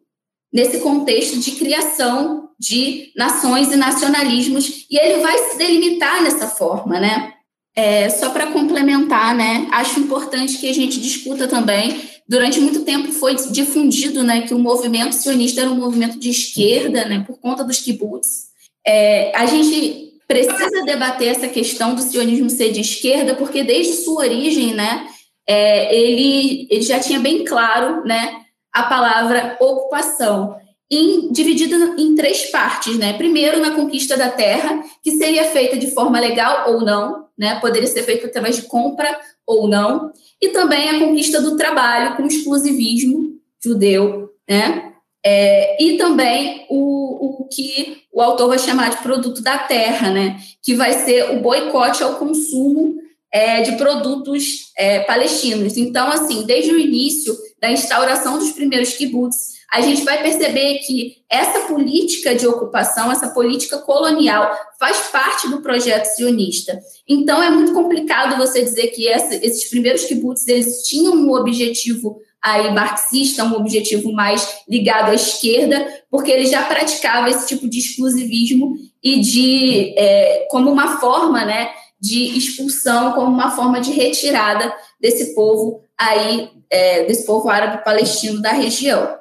nesse 0.53 0.81
contexto 0.81 1.39
de 1.39 1.53
criação 1.53 2.49
de 2.59 3.13
nações 3.17 3.71
e 3.73 3.77
nacionalismos, 3.77 4.87
e 4.91 4.97
ele 4.97 5.21
vai 5.21 5.37
se 5.39 5.59
delimitar 5.59 6.23
nessa 6.23 6.49
forma, 6.49 6.99
né? 6.99 7.33
É, 7.77 8.09
só 8.09 8.31
para 8.31 8.53
complementar, 8.53 9.35
né? 9.35 9.69
Acho 9.73 10.01
importante 10.01 10.59
que 10.59 10.69
a 10.69 10.73
gente 10.73 11.01
discuta 11.01 11.49
também 11.49 12.09
durante 12.27 12.61
muito 12.61 12.85
tempo 12.85 13.13
foi 13.13 13.35
difundido 13.35 14.23
né, 14.23 14.43
que 14.43 14.55
o 14.55 14.59
movimento 14.59 15.13
sionista 15.13 15.61
era 15.61 15.71
um 15.71 15.77
movimento 15.77 16.19
de 16.19 16.31
esquerda, 16.31 17.05
né, 17.05 17.23
por 17.27 17.39
conta 17.39 17.63
dos 17.63 17.81
kibbutz. 17.81 18.47
É, 18.87 19.37
a 19.37 19.45
gente 19.45 20.14
precisa 20.27 20.85
debater 20.85 21.29
essa 21.29 21.49
questão 21.49 21.95
do 21.95 22.03
sionismo 22.03 22.49
ser 22.51 22.73
de 22.73 22.81
esquerda, 22.81 23.35
porque 23.35 23.63
desde 23.63 23.95
sua 23.95 24.25
origem, 24.25 24.75
né, 24.75 25.07
é, 25.47 25.95
ele, 25.95 26.67
ele 26.71 26.83
já 26.83 26.99
tinha 26.99 27.19
bem 27.19 27.45
claro 27.45 28.05
né, 28.05 28.41
a 28.73 28.85
palavra 28.85 29.57
ocupação, 29.61 30.57
em, 30.91 31.33
dividida 31.33 31.77
em 31.99 32.15
três 32.15 32.51
partes. 32.51 32.99
Né? 32.99 33.13
Primeiro, 33.15 33.61
na 33.61 33.73
conquista 33.73 34.17
da 34.17 34.31
terra, 34.31 34.83
que 35.03 35.13
seria 35.13 35.45
feita 35.45 35.77
de 35.77 35.91
forma 35.91 36.19
legal 36.21 36.73
ou 36.73 36.81
não, 36.81 37.27
né? 37.39 37.59
poderia 37.61 37.89
ser 37.89 38.03
feita 38.03 38.27
através 38.27 38.57
de 38.57 38.63
compra 38.63 39.19
ou 39.47 39.69
não, 39.69 40.11
e 40.41 40.49
também 40.49 40.89
a 40.89 40.99
conquista 40.99 41.41
do 41.41 41.57
trabalho 41.57 42.17
com 42.17 42.27
exclusivismo 42.27 43.35
judeu, 43.63 44.31
né? 44.49 44.93
É, 45.27 45.83
e 45.83 45.97
também 45.97 46.67
o, 46.69 46.94
o 47.05 47.49
que 47.49 47.99
o 48.13 48.21
autor 48.21 48.49
vai 48.49 48.59
chamar 48.59 48.91
de 48.91 49.03
produto 49.03 49.43
da 49.43 49.59
terra, 49.59 50.11
né? 50.11 50.39
Que 50.63 50.75
vai 50.75 50.93
ser 51.05 51.31
o 51.31 51.41
boicote 51.41 52.03
ao 52.03 52.17
consumo 52.17 52.97
é, 53.33 53.63
de 53.63 53.73
produtos 53.73 54.73
é, 54.79 55.01
palestinos. 55.01 55.77
Então, 55.77 56.09
assim, 56.09 56.45
desde 56.47 56.71
o 56.71 56.79
início 56.79 57.37
da 57.61 57.71
instauração 57.71 58.39
dos 58.39 58.53
primeiros 58.53 58.95
kibbutz, 58.95 59.55
a 59.73 59.81
gente 59.81 60.05
vai 60.05 60.23
perceber 60.23 60.79
que 60.87 61.17
essa 61.29 61.63
política 61.63 62.33
de 62.33 62.47
ocupação, 62.47 63.11
essa 63.11 63.31
política 63.31 63.79
colonial, 63.79 64.57
faz 64.79 65.09
parte 65.09 65.49
do 65.49 65.61
projeto 65.61 66.05
sionista. 66.05 66.79
Então, 67.09 67.43
é 67.43 67.51
muito 67.51 67.73
complicado 67.73 68.37
você 68.37 68.63
dizer 68.63 68.89
que 68.89 69.09
essa, 69.09 69.35
esses 69.35 69.69
primeiros 69.69 70.05
kibbutz 70.05 70.47
eles 70.47 70.83
tinham 70.87 71.15
um 71.15 71.33
objetivo 71.33 72.21
aí 72.45 72.71
marxista, 72.75 73.43
um 73.43 73.55
objetivo 73.55 74.13
mais 74.13 74.61
ligado 74.69 75.11
à 75.11 75.15
esquerda, 75.15 76.05
porque 76.11 76.31
ele 76.31 76.45
já 76.45 76.63
praticava 76.63 77.31
esse 77.31 77.49
tipo 77.49 77.67
de 77.67 77.79
exclusivismo 77.79 78.77
e 79.03 79.19
de 79.19 79.95
é, 79.97 80.47
como 80.51 80.71
uma 80.71 80.99
forma, 80.99 81.43
né, 81.43 81.71
de 81.99 82.37
expulsão, 82.37 83.13
como 83.13 83.29
uma 83.29 83.51
forma 83.53 83.81
de 83.81 83.93
retirada 83.93 84.75
desse 85.01 85.35
povo 85.35 85.81
aí, 85.99 86.51
é, 86.69 87.05
desse 87.05 87.25
povo 87.25 87.49
árabe 87.49 87.83
palestino 87.83 88.43
da 88.43 88.53
região. 88.53 89.17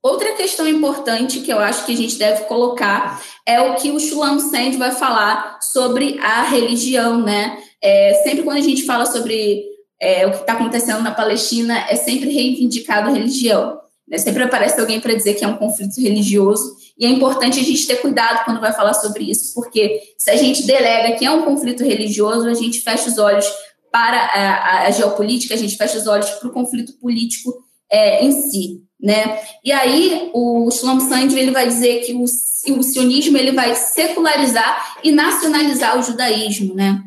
Outra 0.00 0.32
questão 0.34 0.68
importante 0.68 1.40
que 1.40 1.52
eu 1.52 1.58
acho 1.58 1.84
que 1.84 1.92
a 1.92 1.96
gente 1.96 2.16
deve 2.16 2.44
colocar 2.44 3.20
é 3.44 3.60
o 3.60 3.74
que 3.74 3.90
o 3.90 3.98
Shulam 3.98 4.38
Sand 4.38 4.76
vai 4.78 4.92
falar 4.92 5.58
sobre 5.60 6.16
a 6.20 6.44
religião, 6.44 7.20
né? 7.20 7.58
É, 7.82 8.20
sempre 8.22 8.44
quando 8.44 8.58
a 8.58 8.62
gente 8.62 8.84
fala 8.84 9.06
sobre 9.06 9.64
é, 10.00 10.26
o 10.26 10.30
que 10.30 10.38
está 10.38 10.52
acontecendo 10.54 11.02
na 11.02 11.10
Palestina, 11.10 11.86
é 11.88 11.96
sempre 11.96 12.30
reivindicado 12.30 13.08
a 13.08 13.12
religião. 13.12 13.80
Né? 14.06 14.18
Sempre 14.18 14.42
aparece 14.42 14.80
alguém 14.80 15.00
para 15.00 15.14
dizer 15.14 15.34
que 15.34 15.44
é 15.44 15.48
um 15.48 15.56
conflito 15.56 16.00
religioso, 16.00 16.76
e 16.98 17.06
é 17.06 17.08
importante 17.08 17.60
a 17.60 17.62
gente 17.62 17.86
ter 17.86 17.96
cuidado 17.96 18.44
quando 18.44 18.60
vai 18.60 18.72
falar 18.72 18.94
sobre 18.94 19.30
isso, 19.30 19.54
porque 19.54 20.02
se 20.18 20.30
a 20.30 20.36
gente 20.36 20.64
delega 20.64 21.16
que 21.16 21.24
é 21.24 21.30
um 21.30 21.42
conflito 21.42 21.84
religioso, 21.84 22.48
a 22.48 22.54
gente 22.54 22.80
fecha 22.80 23.08
os 23.08 23.18
olhos 23.18 23.46
para 23.92 24.18
a, 24.18 24.86
a 24.86 24.90
geopolítica, 24.90 25.54
a 25.54 25.56
gente 25.56 25.76
fecha 25.76 25.96
os 25.96 26.06
olhos 26.08 26.28
para 26.30 26.48
o 26.48 26.52
conflito 26.52 26.94
político 26.94 27.54
é, 27.90 28.24
em 28.24 28.32
si, 28.32 28.82
né? 29.00 29.40
E 29.64 29.70
aí 29.70 30.30
o 30.34 30.68
Shlomo 30.70 31.00
Sand 31.00 31.32
ele 31.36 31.52
vai 31.52 31.68
dizer 31.68 32.00
que 32.00 32.12
o, 32.14 32.24
o 32.24 32.82
sionismo 32.82 33.36
ele 33.36 33.52
vai 33.52 33.74
secularizar 33.76 34.98
e 35.04 35.12
nacionalizar 35.12 35.98
o 35.98 36.02
judaísmo, 36.02 36.74
né? 36.74 37.00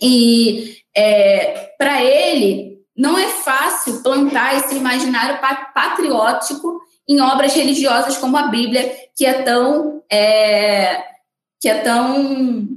E 0.00 0.76
é, 0.96 1.72
para 1.78 2.02
ele 2.02 2.78
não 2.96 3.18
é 3.18 3.26
fácil 3.28 4.02
plantar 4.02 4.56
esse 4.56 4.76
imaginário 4.76 5.40
patriótico 5.74 6.80
em 7.08 7.20
obras 7.20 7.54
religiosas 7.54 8.16
como 8.16 8.36
a 8.36 8.46
Bíblia, 8.46 8.94
que 9.16 9.26
é 9.26 9.42
tão 9.42 10.02
é, 10.10 11.02
que 11.60 11.68
é 11.68 11.78
tão 11.80 12.68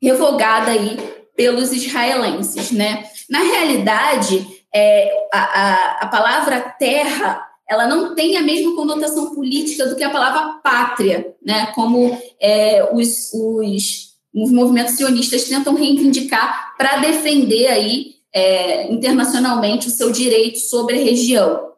revogada 0.00 0.70
aí 0.70 0.96
pelos 1.36 1.72
israelenses, 1.72 2.70
né? 2.70 3.08
Na 3.28 3.40
realidade, 3.40 4.46
é, 4.72 5.10
a, 5.32 5.38
a, 5.38 5.98
a 6.02 6.06
palavra 6.06 6.60
terra 6.60 7.50
ela 7.68 7.86
não 7.86 8.14
tem 8.14 8.36
a 8.36 8.42
mesma 8.42 8.74
conotação 8.74 9.34
política 9.34 9.86
do 9.86 9.96
que 9.96 10.04
a 10.04 10.10
palavra 10.10 10.60
pátria, 10.62 11.34
né? 11.44 11.66
Como 11.74 12.16
é, 12.40 12.90
os, 12.92 13.32
os, 13.32 14.13
os, 14.34 14.50
movimentos 14.50 14.94
sionistas 14.94 15.44
tentam 15.44 15.74
reivindicar 15.74 16.74
para 16.76 16.98
defender 16.98 17.68
aí 17.68 18.14
é, 18.32 18.92
internacionalmente 18.92 19.88
o 19.88 19.90
seu 19.90 20.10
direito 20.10 20.58
sobre 20.58 20.96
a 20.98 21.04
região. 21.04 21.72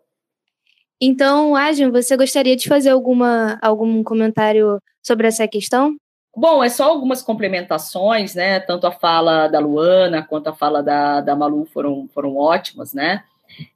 Então, 1.01 1.55
Ajin, 1.55 1.91
você 1.91 2.17
gostaria 2.17 2.57
de 2.57 2.67
fazer 2.67 2.91
alguma, 2.91 3.59
algum 3.61 4.03
comentário 4.03 4.79
sobre 5.03 5.27
essa 5.27 5.47
questão? 5.47 5.95
Bom, 6.35 6.63
é 6.63 6.69
só 6.69 6.85
algumas 6.85 7.23
complementações, 7.23 8.35
né? 8.35 8.61
Tanto 8.61 8.87
a 8.87 8.93
fala 8.93 9.49
da 9.49 9.59
Luana 9.59 10.23
quanto 10.23 10.49
a 10.49 10.55
fala 10.55 10.83
da, 10.83 11.21
da 11.21 11.37
Malu 11.37 11.67
foram, 11.67 12.09
foram 12.13 12.37
ótimas, 12.37 12.93
né? 12.93 13.25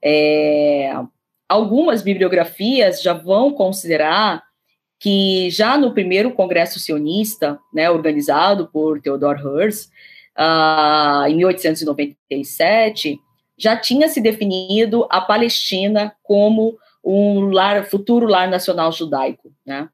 É, 0.03 0.93
algumas 1.49 2.03
bibliografias 2.03 3.03
já 3.03 3.13
vão 3.13 3.53
considerar 3.53 4.43
que 5.01 5.49
já 5.49 5.79
no 5.79 5.95
primeiro 5.95 6.31
congresso 6.33 6.79
sionista, 6.79 7.59
né, 7.73 7.91
organizado 7.91 8.69
por 8.69 9.01
Theodor 9.01 9.37
Herz, 9.39 9.91
uh, 10.39 11.27
em 11.27 11.37
1897, 11.37 13.19
já 13.57 13.77
tinha 13.77 14.09
se 14.09 14.21
definido 14.21 15.07
a 15.11 15.23
Palestina 15.23 16.15
como 16.23 16.79
um 17.03 17.51
lar, 17.51 17.87
futuro 17.87 18.27
lar 18.27 18.49
nacional 18.49 18.93
judaico, 18.93 19.51
né? 19.65 19.89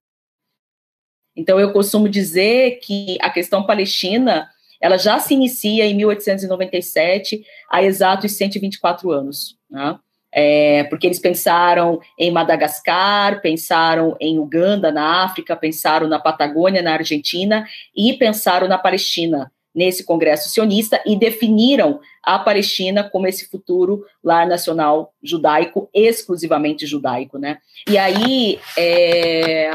Então, 1.36 1.60
eu 1.60 1.72
costumo 1.72 2.08
dizer 2.08 2.80
que 2.80 3.16
a 3.20 3.30
questão 3.30 3.64
palestina, 3.64 4.48
ela 4.80 4.96
já 4.96 5.18
se 5.20 5.34
inicia 5.34 5.84
em 5.84 5.94
1897, 5.94 7.44
há 7.70 7.82
exatos 7.82 8.32
124 8.32 9.10
anos, 9.12 9.56
né? 9.70 9.98
É, 10.38 10.84
porque 10.84 11.06
eles 11.06 11.18
pensaram 11.18 11.98
em 12.18 12.30
Madagascar, 12.30 13.40
pensaram 13.40 14.14
em 14.20 14.38
Uganda, 14.38 14.92
na 14.92 15.24
África, 15.24 15.56
pensaram 15.56 16.06
na 16.06 16.18
Patagônia, 16.18 16.82
na 16.82 16.92
Argentina, 16.92 17.66
e 17.96 18.12
pensaram 18.12 18.68
na 18.68 18.76
Palestina, 18.76 19.50
nesse 19.74 20.04
Congresso 20.04 20.50
sionista, 20.50 21.02
e 21.06 21.16
definiram 21.16 22.00
a 22.22 22.38
Palestina 22.38 23.02
como 23.02 23.26
esse 23.26 23.48
futuro 23.48 24.04
lar 24.22 24.46
nacional 24.46 25.14
judaico, 25.22 25.88
exclusivamente 25.94 26.84
judaico, 26.84 27.38
né? 27.38 27.56
E 27.88 27.96
aí, 27.96 28.58
é, 28.76 29.70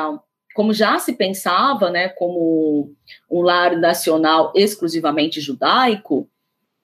como 0.53 0.73
já 0.73 0.99
se 0.99 1.13
pensava, 1.13 1.89
né, 1.89 2.09
como 2.09 2.93
um 3.31 3.41
lar 3.41 3.75
nacional 3.77 4.51
exclusivamente 4.55 5.41
judaico, 5.41 6.29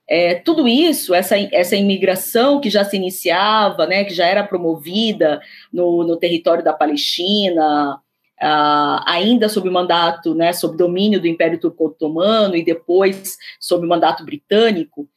é, 0.07 0.35
tudo 0.35 0.67
isso, 0.67 1.13
essa, 1.13 1.37
essa 1.51 1.75
imigração 1.75 2.61
que 2.61 2.69
já 2.69 2.85
se 2.85 2.95
iniciava, 2.95 3.85
né, 3.85 4.05
que 4.05 4.13
já 4.13 4.25
era 4.25 4.43
promovida 4.43 5.41
no, 5.71 6.03
no 6.03 6.17
território 6.17 6.63
da 6.63 6.73
Palestina, 6.73 7.99
Uh, 8.39 9.01
ainda 9.07 9.49
sob 9.49 9.67
mandato, 9.67 10.35
né, 10.35 10.53
sob 10.53 10.77
domínio 10.77 11.19
do 11.19 11.25
Império 11.25 11.59
Turco-Otomano 11.59 12.55
e 12.55 12.63
depois 12.63 13.35
sob 13.59 13.87
mandato 13.87 14.23
britânico, 14.23 15.09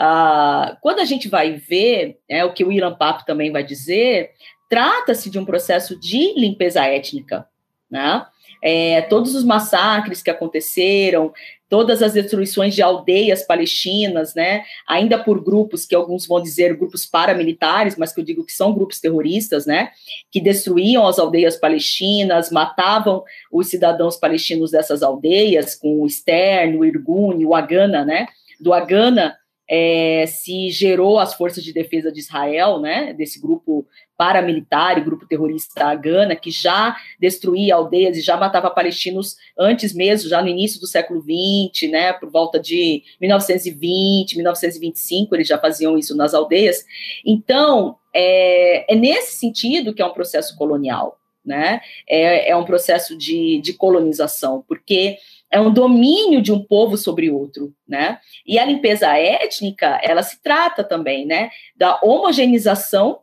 uh, 0.00 0.74
quando 0.80 1.00
a 1.00 1.04
gente 1.04 1.28
vai 1.28 1.52
ver, 1.52 2.18
é, 2.26 2.42
o 2.46 2.52
que 2.54 2.64
o 2.64 2.72
Ilan 2.72 2.94
Papo 2.94 3.26
também 3.26 3.52
vai 3.52 3.62
dizer, 3.62 4.30
trata-se 4.70 5.28
de 5.28 5.38
um 5.38 5.44
processo 5.44 6.00
de 6.00 6.32
limpeza 6.34 6.82
étnica, 6.86 7.46
né? 7.90 8.24
É, 8.62 9.02
todos 9.02 9.34
os 9.34 9.44
massacres 9.44 10.22
que 10.22 10.30
aconteceram, 10.30 11.32
todas 11.72 12.02
as 12.02 12.12
destruições 12.12 12.74
de 12.74 12.82
aldeias 12.82 13.42
palestinas, 13.44 14.34
né, 14.34 14.62
ainda 14.86 15.18
por 15.18 15.42
grupos 15.42 15.86
que 15.86 15.94
alguns 15.94 16.26
vão 16.26 16.38
dizer 16.38 16.76
grupos 16.76 17.06
paramilitares, 17.06 17.96
mas 17.96 18.12
que 18.12 18.20
eu 18.20 18.24
digo 18.26 18.44
que 18.44 18.52
são 18.52 18.74
grupos 18.74 19.00
terroristas, 19.00 19.64
né, 19.64 19.88
que 20.30 20.38
destruíam 20.38 21.06
as 21.06 21.18
aldeias 21.18 21.56
palestinas, 21.56 22.50
matavam 22.50 23.24
os 23.50 23.68
cidadãos 23.68 24.18
palestinos 24.18 24.70
dessas 24.70 25.02
aldeias, 25.02 25.74
com 25.74 26.02
o 26.02 26.10
Stern, 26.10 26.76
o 26.76 26.84
Irgun, 26.84 27.42
o 27.42 27.54
Agana, 27.54 28.04
né, 28.04 28.26
do 28.60 28.74
Agana 28.74 29.34
é, 29.66 30.26
se 30.26 30.68
gerou 30.68 31.18
as 31.18 31.32
forças 31.32 31.64
de 31.64 31.72
defesa 31.72 32.12
de 32.12 32.20
Israel, 32.20 32.78
né, 32.78 33.14
desse 33.14 33.40
grupo 33.40 33.86
paramilitar, 34.22 35.02
grupo 35.02 35.26
terrorista 35.26 35.84
Agana, 35.84 36.36
que 36.36 36.48
já 36.48 36.96
destruía 37.18 37.74
aldeias 37.74 38.16
e 38.16 38.20
já 38.20 38.36
matava 38.36 38.70
palestinos 38.70 39.36
antes 39.58 39.92
mesmo, 39.92 40.30
já 40.30 40.40
no 40.40 40.46
início 40.46 40.80
do 40.80 40.86
século 40.86 41.20
XX, 41.20 41.90
né, 41.90 42.12
por 42.12 42.30
volta 42.30 42.60
de 42.60 43.02
1920, 43.20 44.36
1925, 44.36 45.34
eles 45.34 45.48
já 45.48 45.58
faziam 45.58 45.98
isso 45.98 46.16
nas 46.16 46.34
aldeias. 46.34 46.84
Então, 47.26 47.96
é, 48.14 48.92
é 48.92 48.94
nesse 48.94 49.40
sentido 49.40 49.92
que 49.92 50.00
é 50.00 50.06
um 50.06 50.14
processo 50.14 50.56
colonial, 50.56 51.18
né, 51.44 51.80
é, 52.08 52.50
é 52.50 52.56
um 52.56 52.64
processo 52.64 53.18
de, 53.18 53.60
de 53.60 53.72
colonização, 53.72 54.64
porque 54.68 55.16
é 55.50 55.58
um 55.58 55.72
domínio 55.72 56.40
de 56.40 56.52
um 56.52 56.62
povo 56.62 56.96
sobre 56.96 57.28
outro, 57.28 57.74
né? 57.86 58.18
E 58.46 58.58
a 58.58 58.64
limpeza 58.64 59.08
étnica, 59.18 60.00
ela 60.02 60.22
se 60.22 60.40
trata 60.42 60.82
também, 60.82 61.26
né, 61.26 61.50
da 61.76 61.98
homogeneização 62.02 63.18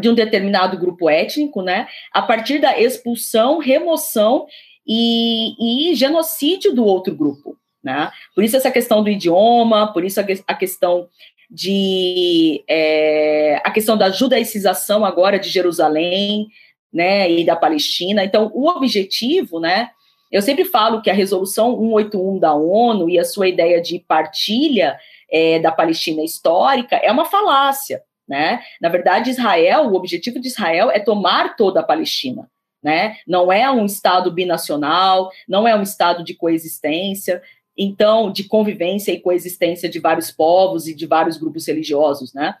de 0.00 0.08
um 0.08 0.14
determinado 0.14 0.78
grupo 0.78 1.08
étnico, 1.08 1.62
né, 1.62 1.86
a 2.12 2.22
partir 2.22 2.58
da 2.58 2.78
expulsão, 2.78 3.58
remoção 3.58 4.46
e, 4.86 5.90
e 5.90 5.94
genocídio 5.94 6.74
do 6.74 6.84
outro 6.84 7.14
grupo, 7.14 7.56
né? 7.82 8.10
Por 8.34 8.42
isso 8.42 8.56
essa 8.56 8.70
questão 8.70 9.02
do 9.02 9.10
idioma, 9.10 9.92
por 9.92 10.04
isso 10.04 10.20
a, 10.20 10.24
a 10.46 10.54
questão 10.54 11.08
de 11.50 12.62
é, 12.68 13.60
a 13.64 13.70
questão 13.70 13.96
da 13.96 14.10
judaicização 14.10 15.04
agora 15.04 15.38
de 15.38 15.48
Jerusalém, 15.48 16.48
né, 16.92 17.30
e 17.30 17.44
da 17.44 17.56
Palestina. 17.56 18.24
Então, 18.24 18.50
o 18.54 18.68
objetivo, 18.68 19.60
né, 19.60 19.90
eu 20.30 20.42
sempre 20.42 20.64
falo 20.64 21.02
que 21.02 21.10
a 21.10 21.14
resolução 21.14 21.76
181 21.76 22.38
da 22.38 22.54
ONU 22.54 23.08
e 23.08 23.18
a 23.18 23.24
sua 23.24 23.48
ideia 23.48 23.80
de 23.80 23.98
partilha 23.98 24.98
é, 25.30 25.58
da 25.58 25.72
Palestina 25.72 26.22
histórica 26.22 26.96
é 26.96 27.10
uma 27.10 27.24
falácia. 27.24 28.02
Né? 28.30 28.62
Na 28.80 28.88
verdade, 28.88 29.28
Israel, 29.28 29.88
o 29.88 29.96
objetivo 29.96 30.38
de 30.38 30.46
Israel 30.46 30.88
é 30.88 31.00
tomar 31.00 31.56
toda 31.56 31.80
a 31.80 31.82
Palestina. 31.82 32.48
Né? 32.80 33.16
Não 33.26 33.52
é 33.52 33.68
um 33.68 33.84
Estado 33.84 34.30
binacional, 34.30 35.30
não 35.48 35.66
é 35.66 35.74
um 35.74 35.82
Estado 35.82 36.22
de 36.22 36.34
coexistência, 36.34 37.42
então, 37.82 38.30
de 38.30 38.44
convivência 38.44 39.10
e 39.10 39.20
coexistência 39.20 39.88
de 39.88 39.98
vários 39.98 40.30
povos 40.30 40.86
e 40.86 40.94
de 40.94 41.06
vários 41.06 41.38
grupos 41.38 41.66
religiosos, 41.66 42.34
né? 42.34 42.54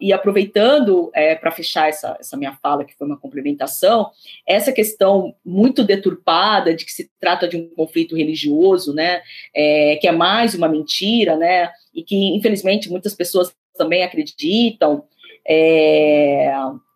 E 0.00 0.12
aproveitando 0.12 1.12
é, 1.14 1.36
para 1.36 1.52
fechar 1.52 1.88
essa, 1.88 2.16
essa 2.18 2.36
minha 2.36 2.52
fala, 2.60 2.84
que 2.84 2.96
foi 2.96 3.06
uma 3.06 3.16
complementação, 3.16 4.10
essa 4.44 4.72
questão 4.72 5.32
muito 5.44 5.84
deturpada 5.84 6.74
de 6.74 6.84
que 6.84 6.90
se 6.90 7.08
trata 7.20 7.46
de 7.46 7.56
um 7.56 7.68
conflito 7.68 8.16
religioso, 8.16 8.92
né? 8.92 9.22
É, 9.54 9.96
que 10.00 10.08
é 10.08 10.12
mais 10.12 10.56
uma 10.56 10.68
mentira, 10.68 11.36
né? 11.36 11.70
E 11.94 12.02
que, 12.02 12.16
infelizmente, 12.34 12.90
muitas 12.90 13.14
pessoas 13.14 13.54
também 13.78 14.02
acreditam. 14.02 15.04
É, 15.48 16.52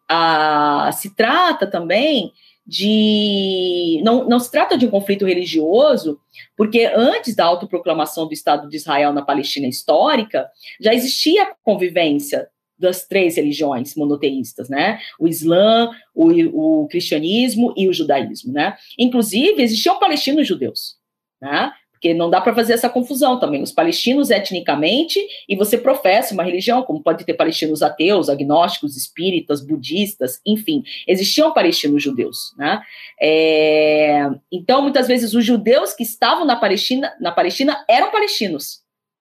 a, 0.09 0.90
se 0.92 1.14
trata 1.14 1.66
também 1.66 2.33
de. 2.66 4.01
Não, 4.05 4.29
não 4.29 4.38
se 4.38 4.51
trata 4.51 4.77
de 4.77 4.87
um 4.87 4.90
conflito 4.90 5.27
religioso, 5.27 6.18
porque 6.57 6.90
antes 6.95 7.35
da 7.35 7.45
autoproclamação 7.45 8.27
do 8.27 8.35
Estado 8.35 8.68
de 8.68 8.77
Israel 8.77 9.12
na 9.12 9.23
Palestina 9.23 9.66
histórica, 9.66 10.49
já 10.81 10.92
existia 10.95 11.53
convivência 11.62 12.49
das 12.79 13.07
três 13.07 13.37
religiões 13.37 13.95
monoteístas, 13.95 14.68
né? 14.68 14.99
O 15.18 15.29
Islã, 15.29 15.90
o, 16.14 16.83
o 16.83 16.88
cristianismo 16.88 17.73
e 17.77 17.88
o 17.88 17.92
judaísmo, 17.92 18.53
né? 18.53 18.77
Inclusive, 18.99 19.62
existiam 19.62 19.99
palestinos 19.99 20.47
judeus, 20.47 20.97
né? 21.40 21.73
Porque 22.03 22.12
não 22.15 22.29
dá 22.29 22.41
para 22.41 22.53
fazer 22.53 22.73
essa 22.73 22.88
confusão 22.88 23.38
também. 23.38 23.62
Os 23.62 23.71
palestinos 23.71 24.29
etnicamente, 24.29 25.21
e 25.49 25.55
você 25.55 25.79
professa 25.79 26.35
uma 26.35 26.43
religião, 26.43 26.83
como 26.83 27.01
pode 27.01 27.25
ter 27.25 27.35
palestinos 27.35 27.81
ateus, 27.81 28.29
agnósticos, 28.29 28.97
espíritas, 28.97 29.65
budistas, 29.65 30.41
enfim, 30.45 30.83
existiam 31.07 31.53
palestinos 31.53 32.03
judeus, 32.03 32.53
né? 32.59 32.83
É, 33.21 34.29
então, 34.51 34.83
muitas 34.83 35.07
vezes, 35.07 35.33
os 35.33 35.45
judeus 35.45 35.95
que 35.95 36.03
estavam 36.03 36.45
na 36.45 36.57
Palestina, 36.57 37.15
na 37.21 37.31
Palestina 37.31 37.85
eram 37.88 38.11
palestinos, 38.11 38.81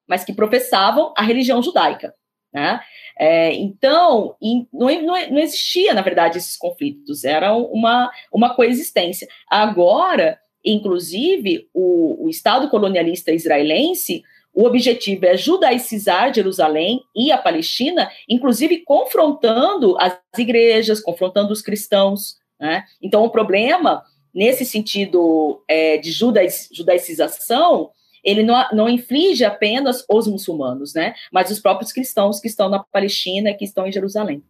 mas 0.09 0.23
que 0.23 0.33
professavam 0.33 1.13
a 1.15 1.21
religião 1.21 1.61
judaica, 1.61 2.15
né? 2.51 2.79
É, 3.19 3.53
então, 3.53 4.35
não, 4.73 4.89
não, 5.03 5.29
não, 5.29 5.37
existia, 5.37 5.93
na 5.93 6.01
verdade, 6.01 6.39
esses 6.39 6.57
conflitos, 6.57 7.23
era 7.23 7.53
uma, 7.53 8.09
uma 8.33 8.55
coexistência. 8.55 9.27
Agora, 9.47 10.39
Inclusive, 10.63 11.67
o, 11.73 12.25
o 12.25 12.29
Estado 12.29 12.69
colonialista 12.69 13.31
israelense, 13.31 14.23
o 14.53 14.65
objetivo 14.65 15.25
é 15.25 15.37
judaicizar 15.37 16.33
Jerusalém 16.33 17.01
e 17.15 17.31
a 17.31 17.37
Palestina, 17.37 18.09
inclusive 18.27 18.79
confrontando 18.79 19.95
as 19.97 20.17
igrejas, 20.37 20.99
confrontando 20.99 21.53
os 21.53 21.61
cristãos. 21.61 22.35
Né? 22.59 22.83
Então, 23.01 23.23
o 23.23 23.29
problema, 23.29 24.03
nesse 24.33 24.65
sentido 24.65 25.63
é, 25.67 25.97
de 25.97 26.11
judaicização, 26.11 27.91
ele 28.23 28.43
não, 28.43 28.63
não 28.71 28.89
inflige 28.89 29.43
apenas 29.43 30.05
os 30.09 30.27
muçulmanos, 30.27 30.93
né? 30.93 31.15
mas 31.31 31.49
os 31.49 31.59
próprios 31.59 31.91
cristãos 31.91 32.39
que 32.39 32.47
estão 32.47 32.69
na 32.69 32.79
Palestina, 32.79 33.53
que 33.53 33.65
estão 33.65 33.87
em 33.87 33.91
Jerusalém. 33.91 34.43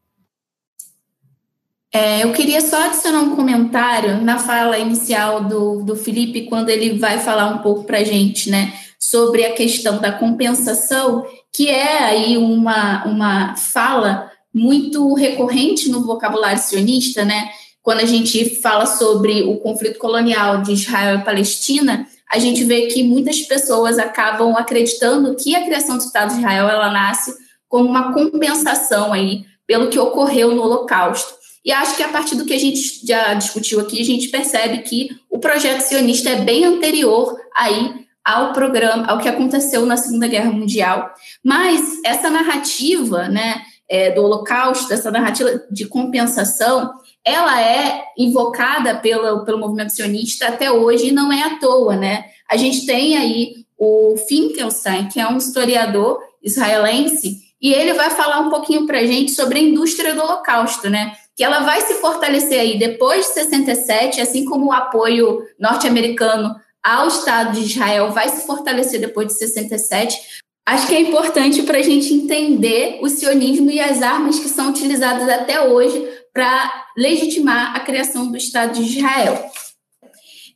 É, 1.94 2.24
eu 2.24 2.32
queria 2.32 2.62
só 2.62 2.86
adicionar 2.86 3.20
um 3.20 3.36
comentário 3.36 4.22
na 4.22 4.40
fala 4.40 4.80
inicial 4.80 5.44
do, 5.44 5.84
do 5.84 5.96
Felipe, 5.96 6.48
quando 6.48 6.70
ele 6.70 6.98
vai 6.98 7.20
falar 7.20 7.48
um 7.48 7.58
pouco 7.58 7.84
para 7.84 7.98
a 7.98 8.04
gente, 8.04 8.50
né, 8.50 8.74
sobre 8.98 9.44
a 9.44 9.54
questão 9.54 10.00
da 10.00 10.12
compensação, 10.12 11.26
que 11.54 11.68
é 11.68 11.98
aí 12.04 12.38
uma, 12.38 13.04
uma 13.06 13.56
fala 13.58 14.32
muito 14.54 15.14
recorrente 15.14 15.90
no 15.90 16.06
vocabulário 16.06 16.62
sionista, 16.62 17.26
né? 17.26 17.50
Quando 17.82 18.00
a 18.00 18.06
gente 18.06 18.62
fala 18.62 18.86
sobre 18.86 19.44
o 19.44 19.58
conflito 19.58 19.98
colonial 19.98 20.62
de 20.62 20.74
Israel 20.74 21.20
e 21.20 21.24
Palestina, 21.24 22.08
a 22.32 22.38
gente 22.38 22.64
vê 22.64 22.88
que 22.88 23.04
muitas 23.04 23.42
pessoas 23.42 23.98
acabam 23.98 24.56
acreditando 24.56 25.36
que 25.36 25.56
a 25.56 25.66
criação 25.66 25.98
do 25.98 26.04
Estado 26.04 26.34
de 26.34 26.40
Israel 26.40 26.70
ela 26.70 26.92
nasce 26.92 27.34
como 27.68 27.90
uma 27.90 28.14
compensação 28.14 29.12
aí 29.12 29.46
pelo 29.66 29.90
que 29.90 30.00
ocorreu 30.00 30.54
no 30.54 30.62
Holocausto. 30.62 31.41
E 31.64 31.72
acho 31.72 31.96
que 31.96 32.04
a 32.04 32.10
partir 32.10 32.36
do 32.36 32.46
que 32.46 32.54
a 32.54 32.60
gente 32.60 33.06
já 33.06 33.34
discutiu 33.34 33.80
aqui, 33.80 34.02
a 34.02 34.06
gente 34.06 34.30
percebe 34.30 34.80
que 34.80 35.10
o 35.30 35.40
projeto 35.40 35.82
sionista 35.82 36.30
é 36.30 36.42
bem 36.42 36.66
anterior 36.66 37.38
aí 37.56 38.02
ao 38.24 38.54
programa, 38.54 39.06
ao 39.08 39.20
que 39.20 39.30
aconteceu 39.30 39.86
na 39.86 39.98
Segunda 39.98 40.28
Guerra 40.28 40.52
Mundial. 40.52 41.14
Mas 41.44 42.00
essa 42.04 42.30
narrativa, 42.30 43.28
né, 43.28 43.62
é, 43.90 44.12
do 44.12 44.24
Holocausto, 44.24 44.94
essa 44.94 45.12
narrativa 45.12 45.62
de 45.70 45.86
compensação, 45.86 46.92
ela 47.26 47.62
é 47.62 48.04
invocada 48.18 48.96
pelo, 48.96 49.44
pelo 49.44 49.60
movimento 49.60 49.94
sionista 49.94 50.48
até 50.48 50.72
hoje 50.72 51.08
e 51.08 51.12
não 51.12 51.32
é 51.32 51.44
à 51.44 51.60
toa, 51.60 51.96
né? 51.96 52.26
A 52.50 52.58
gente 52.58 52.86
tem 52.86 53.18
aí 53.18 53.66
o 53.78 54.16
Finkelstein, 54.28 55.08
que 55.08 55.20
é 55.20 55.28
um 55.28 55.38
historiador 55.38 56.20
israelense, 56.44 57.40
e 57.62 57.74
ele 57.74 57.94
vai 57.94 58.10
falar 58.10 58.40
um 58.40 58.50
pouquinho 58.50 58.88
para 58.88 59.00
a 59.00 59.06
gente 59.06 59.32
sobre 59.32 59.60
a 59.60 59.62
indústria 59.62 60.16
do 60.16 60.22
Holocausto, 60.22 60.90
né? 60.90 61.16
Que 61.36 61.44
ela 61.44 61.62
vai 61.62 61.82
se 61.82 61.96
fortalecer 61.96 62.60
aí 62.60 62.78
depois 62.78 63.28
de 63.28 63.34
67, 63.34 64.22
assim 64.22 64.46
como 64.46 64.68
o 64.68 64.74
apoio 64.74 65.42
norte-americano 65.60 66.56
ao 66.84 67.08
Estado 67.08 67.60
de 67.60 67.66
Israel 67.66 68.12
vai 68.12 68.30
se 68.30 68.46
fortalecer 68.46 69.00
depois 69.00 69.28
de 69.28 69.34
67. 69.34 70.18
Acho 70.66 70.88
que 70.88 70.96
é 70.96 71.02
importante 71.02 71.64
para 71.64 71.80
a 71.80 71.82
gente 71.82 72.14
entender 72.14 73.00
o 73.02 73.10
sionismo 73.10 73.72
e 73.72 73.80
as 73.80 74.02
armas 74.02 74.40
que 74.40 74.50
são 74.50 74.70
utilizadas 74.70 75.28
até 75.28 75.62
hoje 75.62 76.08
para 76.34 76.86
legitimar 76.98 77.76
a 77.76 77.80
criação 77.80 78.30
do 78.30 78.38
Estado 78.38 78.74
de 78.74 78.98
Israel. 78.98 79.52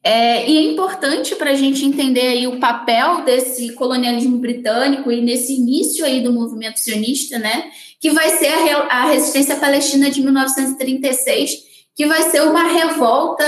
É, 0.04 0.48
e 0.48 0.58
é 0.58 0.62
importante 0.62 1.36
para 1.36 1.50
a 1.50 1.56
gente 1.56 1.84
entender 1.84 2.28
aí 2.28 2.46
o 2.46 2.60
papel 2.60 3.24
desse 3.24 3.74
colonialismo 3.74 4.38
britânico 4.38 5.12
e 5.12 5.20
nesse 5.20 5.54
início 5.54 6.06
aí 6.06 6.22
do 6.22 6.32
movimento 6.32 6.80
sionista, 6.80 7.40
né? 7.40 7.72
Que 8.00 8.12
vai 8.12 8.30
ser 8.38 8.50
a, 8.50 8.82
a 8.88 9.06
resistência 9.06 9.56
palestina 9.56 10.10
de 10.10 10.22
1936, 10.22 11.52
que 11.96 12.06
vai 12.06 12.30
ser 12.30 12.42
uma 12.42 12.64
revolta 12.64 13.44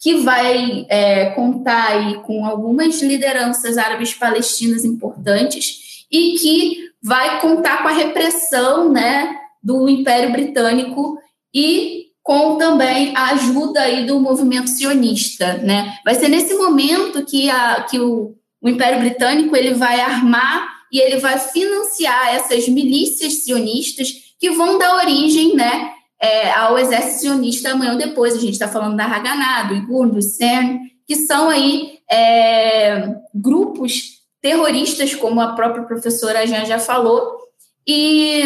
que 0.00 0.14
vai 0.16 0.84
é, 0.88 1.26
contar 1.30 1.90
aí 1.90 2.14
com 2.22 2.44
algumas 2.44 3.00
lideranças 3.00 3.78
árabes 3.78 4.12
palestinas 4.12 4.84
importantes 4.84 6.04
e 6.10 6.32
que 6.38 6.90
vai 7.00 7.40
contar 7.40 7.82
com 7.82 7.88
a 7.88 7.92
repressão 7.92 8.90
né, 8.90 9.36
do 9.62 9.88
Império 9.88 10.32
Britânico 10.32 11.18
e 11.54 12.06
com 12.22 12.56
também 12.56 13.16
a 13.16 13.30
ajuda 13.30 13.80
aí 13.80 14.06
do 14.06 14.20
movimento 14.20 14.70
sionista, 14.70 15.54
né? 15.58 15.96
Vai 16.04 16.14
ser 16.14 16.28
nesse 16.28 16.54
momento 16.54 17.24
que, 17.24 17.50
a, 17.50 17.82
que 17.82 17.98
o, 17.98 18.36
o 18.60 18.68
Império 18.68 19.00
Britânico 19.00 19.56
ele 19.56 19.74
vai 19.74 20.00
armar 20.00 20.81
e 20.92 21.00
ele 21.00 21.16
vai 21.16 21.38
financiar 21.38 22.34
essas 22.34 22.68
milícias 22.68 23.44
sionistas 23.44 24.12
que 24.38 24.50
vão 24.50 24.78
dar 24.78 24.96
origem, 24.96 25.56
né, 25.56 25.92
é, 26.20 26.50
ao 26.52 26.78
exército 26.78 27.20
sionista 27.20 27.70
amanhã 27.70 27.92
ou 27.92 27.98
depois. 27.98 28.34
A 28.34 28.40
gente 28.40 28.52
está 28.52 28.68
falando 28.68 28.96
da 28.96 29.06
Haganah, 29.06 29.62
do 29.64 29.74
Igur, 29.74 30.10
do 30.10 30.20
CERN, 30.20 30.78
que 31.06 31.16
são 31.16 31.48
aí 31.48 31.98
é, 32.10 33.16
grupos 33.34 34.20
terroristas, 34.40 35.14
como 35.14 35.40
a 35.40 35.54
própria 35.54 35.84
professora 35.84 36.46
Jean 36.46 36.66
já 36.66 36.78
falou, 36.78 37.38
e 37.86 38.42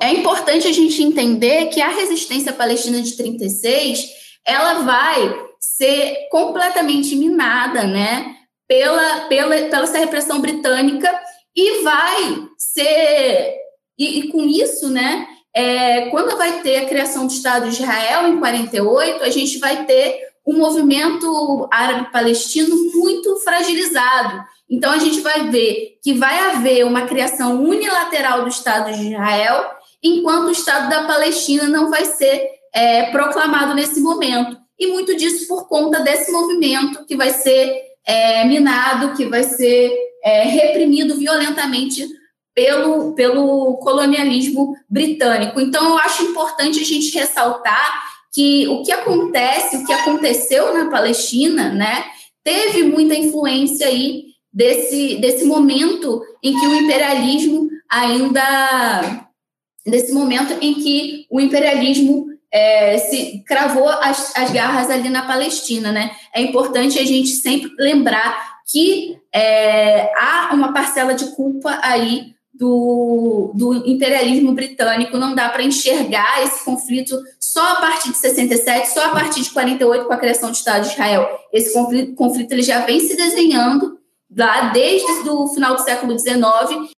é 0.00 0.12
importante 0.12 0.66
a 0.66 0.72
gente 0.72 1.02
entender 1.02 1.66
que 1.66 1.80
a 1.80 1.88
resistência 1.88 2.52
palestina 2.52 3.00
de 3.00 3.16
36 3.16 4.08
ela 4.44 4.82
vai 4.82 5.48
ser 5.60 6.28
completamente 6.30 7.14
minada, 7.16 7.84
né? 7.84 8.37
Pela, 8.68 9.20
pela, 9.22 9.56
pela 9.56 9.82
essa 9.84 9.98
repressão 9.98 10.40
britânica 10.40 11.10
e 11.56 11.82
vai 11.82 12.46
ser. 12.56 13.56
E, 13.98 14.20
e 14.20 14.28
com 14.28 14.42
isso, 14.42 14.88
né, 14.88 15.26
é, 15.54 16.02
quando 16.10 16.36
vai 16.36 16.60
ter 16.60 16.76
a 16.76 16.86
criação 16.86 17.26
do 17.26 17.32
Estado 17.32 17.68
de 17.68 17.82
Israel 17.82 18.28
em 18.28 18.38
48, 18.38 19.24
a 19.24 19.30
gente 19.30 19.58
vai 19.58 19.84
ter 19.86 20.28
um 20.46 20.56
movimento 20.56 21.68
árabe-palestino 21.70 22.76
muito 22.94 23.36
fragilizado. 23.40 24.44
Então, 24.70 24.92
a 24.92 24.98
gente 24.98 25.20
vai 25.20 25.48
ver 25.50 25.98
que 26.02 26.14
vai 26.14 26.38
haver 26.50 26.86
uma 26.86 27.06
criação 27.06 27.62
unilateral 27.62 28.42
do 28.42 28.48
Estado 28.48 28.92
de 28.92 29.12
Israel, 29.12 29.70
enquanto 30.02 30.48
o 30.48 30.52
Estado 30.52 30.88
da 30.88 31.04
Palestina 31.04 31.64
não 31.64 31.90
vai 31.90 32.04
ser 32.04 32.48
é, 32.72 33.10
proclamado 33.10 33.74
nesse 33.74 34.00
momento. 34.00 34.56
E 34.78 34.86
muito 34.86 35.16
disso 35.16 35.48
por 35.48 35.68
conta 35.68 36.00
desse 36.00 36.30
movimento 36.30 37.04
que 37.04 37.16
vai 37.16 37.30
ser 37.30 37.82
é, 38.06 38.44
minado, 38.44 39.14
que 39.16 39.26
vai 39.26 39.42
ser 39.42 39.92
é, 40.22 40.42
reprimido 40.44 41.16
violentamente 41.16 42.06
pelo, 42.54 43.14
pelo 43.14 43.76
colonialismo 43.78 44.74
britânico. 44.88 45.60
Então, 45.60 45.90
eu 45.90 45.98
acho 45.98 46.24
importante 46.24 46.80
a 46.80 46.84
gente 46.84 47.16
ressaltar 47.16 48.02
que 48.32 48.66
o 48.68 48.82
que 48.82 48.92
acontece, 48.92 49.76
o 49.76 49.86
que 49.86 49.92
aconteceu 49.92 50.74
na 50.74 50.90
Palestina, 50.90 51.70
né, 51.70 52.04
teve 52.42 52.82
muita 52.82 53.14
influência 53.14 53.86
aí 53.86 54.24
desse, 54.52 55.16
desse 55.16 55.44
momento 55.44 56.22
em 56.42 56.58
que 56.58 56.66
o 56.66 56.74
imperialismo 56.74 57.68
ainda 57.88 59.28
desse 59.86 60.12
momento 60.12 60.52
em 60.60 60.74
que 60.74 61.26
o 61.30 61.40
imperialismo 61.40 62.26
é, 62.52 62.98
se 62.98 63.42
cravou 63.46 63.88
as, 63.88 64.34
as 64.36 64.50
garras 64.50 64.90
ali 64.90 65.08
na 65.08 65.26
Palestina, 65.26 65.92
né? 65.92 66.10
É 66.34 66.40
importante 66.40 66.98
a 66.98 67.04
gente 67.04 67.28
sempre 67.28 67.70
lembrar 67.78 68.58
que 68.70 69.18
é, 69.32 70.12
há 70.16 70.50
uma 70.52 70.72
parcela 70.72 71.14
de 71.14 71.34
culpa 71.34 71.78
aí 71.82 72.34
do, 72.52 73.52
do 73.54 73.88
imperialismo 73.88 74.52
britânico, 74.52 75.16
não 75.16 75.34
dá 75.34 75.48
para 75.48 75.62
enxergar 75.62 76.42
esse 76.42 76.64
conflito 76.64 77.16
só 77.38 77.74
a 77.74 77.76
partir 77.76 78.10
de 78.10 78.18
67, 78.18 78.88
só 78.88 79.06
a 79.06 79.10
partir 79.10 79.42
de 79.42 79.50
48 79.50 80.06
com 80.06 80.12
a 80.12 80.18
criação 80.18 80.50
do 80.50 80.56
Estado 80.56 80.82
de 80.82 80.92
Israel. 80.92 81.28
Esse 81.52 81.72
conflito, 81.72 82.14
conflito 82.14 82.52
ele 82.52 82.62
já 82.62 82.80
vem 82.80 82.98
se 83.00 83.16
desenhando 83.16 83.98
lá 84.36 84.70
desde 84.70 85.06
o 85.28 85.46
final 85.48 85.76
do 85.76 85.82
século 85.82 86.18
XIX 86.18 86.90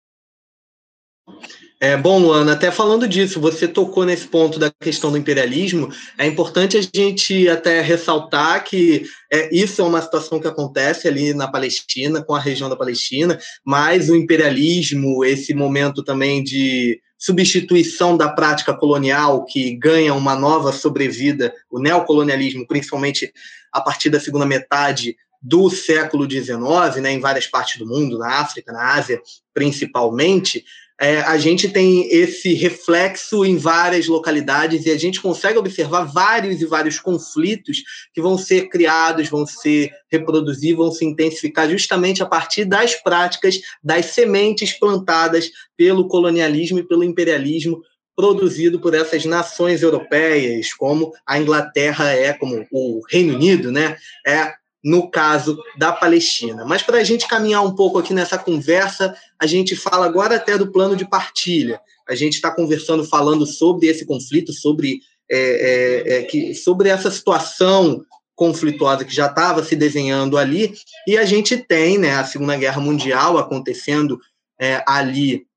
é, 1.81 1.97
bom, 1.97 2.19
Luana, 2.19 2.55
até 2.55 2.73
falando 2.73 3.07
disso, 3.07 3.41
você 3.41 3.69
tocou 3.69 4.05
nesse 4.05 4.27
ponto 4.27 4.59
da 4.59 4.69
questão 4.83 5.13
do 5.13 5.17
imperialismo. 5.17 5.89
É 6.19 6.27
importante 6.27 6.77
a 6.77 6.81
gente 6.83 7.49
até 7.49 7.81
ressaltar 7.81 8.65
que 8.65 9.05
é, 9.33 9.55
isso 9.55 9.81
é 9.81 9.85
uma 9.85 10.03
situação 10.03 10.41
que 10.41 10.49
acontece 10.49 11.07
ali 11.07 11.33
na 11.33 11.47
Palestina, 11.47 12.21
com 12.21 12.35
a 12.35 12.41
região 12.41 12.69
da 12.69 12.75
Palestina, 12.75 13.39
mas 13.65 14.11
o 14.11 14.17
imperialismo, 14.17 15.25
esse 15.25 15.55
momento 15.55 16.03
também 16.03 16.43
de 16.43 17.01
substituição 17.17 18.17
da 18.17 18.29
prática 18.29 18.75
colonial 18.75 19.45
que 19.45 19.77
ganha 19.77 20.15
uma 20.15 20.35
nova 20.35 20.73
sobrevida, 20.73 21.55
o 21.71 21.79
neocolonialismo, 21.79 22.67
principalmente 22.67 23.33
a 23.73 23.81
partir 23.81 24.11
da 24.11 24.19
segunda 24.19 24.47
metade 24.47 25.17
do 25.41 25.71
século 25.71 26.29
XIX, 26.29 26.57
né, 27.01 27.13
em 27.13 27.21
várias 27.21 27.47
partes 27.47 27.79
do 27.79 27.87
mundo, 27.87 28.19
na 28.19 28.41
África, 28.41 28.73
na 28.73 28.95
Ásia, 28.95 29.21
principalmente, 29.55 30.65
é, 31.01 31.21
a 31.21 31.39
gente 31.39 31.69
tem 31.69 32.09
esse 32.13 32.55
reflexo 32.55 33.45
em 33.45 33.57
várias 33.57 34.09
localidades 34.09 34.85
e 34.85 34.91
a 34.91 34.99
gente 34.99 35.21
consegue 35.21 35.57
observar 35.57 36.05
vários 36.05 36.61
e 36.61 36.67
vários 36.67 36.99
conflitos 36.99 37.83
que 38.13 38.21
vão 38.21 38.37
ser 38.37 38.69
criados, 38.69 39.29
vão 39.29 39.47
ser 39.47 39.93
reproduzidos, 40.11 40.77
vão 40.77 40.91
se 40.91 41.05
intensificar 41.05 41.71
justamente 41.71 42.21
a 42.21 42.27
partir 42.27 42.65
das 42.65 42.97
práticas, 42.97 43.61
das 43.83 44.07
sementes 44.07 44.73
plantadas 44.73 45.51
pelo 45.77 46.09
colonialismo 46.09 46.81
e 46.81 46.87
pelo 46.87 47.05
imperialismo 47.05 47.81
produzido 48.17 48.81
por 48.81 48.93
essas 48.95 49.25
nações 49.25 49.81
europeias, 49.81 50.75
como 50.75 51.13
a 51.25 51.39
Inglaterra 51.39 52.11
é, 52.11 52.33
como 52.33 52.67
o 52.73 53.01
Reino 53.09 53.35
Unido, 53.35 53.71
né? 53.71 53.97
É 54.27 54.55
no 54.83 55.11
caso 55.11 55.59
da 55.77 55.93
Palestina. 55.93 56.65
Mas 56.65 56.83
para 56.83 56.99
a 56.99 57.05
gente 57.05 57.27
caminhar 57.27 57.65
um 57.65 57.75
pouco 57.75 57.99
aqui 57.99 58.15
nessa 58.15 58.39
conversa, 58.39 59.15
a 59.39 59.47
gente 59.47 59.75
fala 59.75 60.07
agora 60.07 60.37
até 60.37 60.57
do 60.57 60.71
plano 60.71 60.97
de 60.97 61.09
partilha. 61.09 61.81
A 62.09 62.15
gente 62.15 62.35
está 62.35 62.51
conversando, 62.51 63.05
falando 63.05 63.45
sobre 63.45 63.89
esse 63.89 64.07
conflito, 64.07 64.53
sobre, 64.53 65.01
é, 65.31 65.39
é, 65.39 66.19
é, 66.19 66.23
que, 66.23 66.55
sobre 66.55 66.89
essa 66.89 67.11
situação 67.11 68.03
conflituosa 68.35 69.05
que 69.05 69.15
já 69.15 69.27
estava 69.27 69.65
se 69.65 69.75
desenhando 69.75 70.39
ali, 70.39 70.73
e 71.09 71.19
a 71.19 71.25
gente 71.25 71.57
tem 71.57 71.99
né, 71.99 72.13
a 72.13 72.25
Segunda 72.25 72.57
Guerra 72.57 72.81
Mundial 72.81 73.37
acontecendo 73.37 74.17
é, 74.61 74.83
ali 74.87 75.48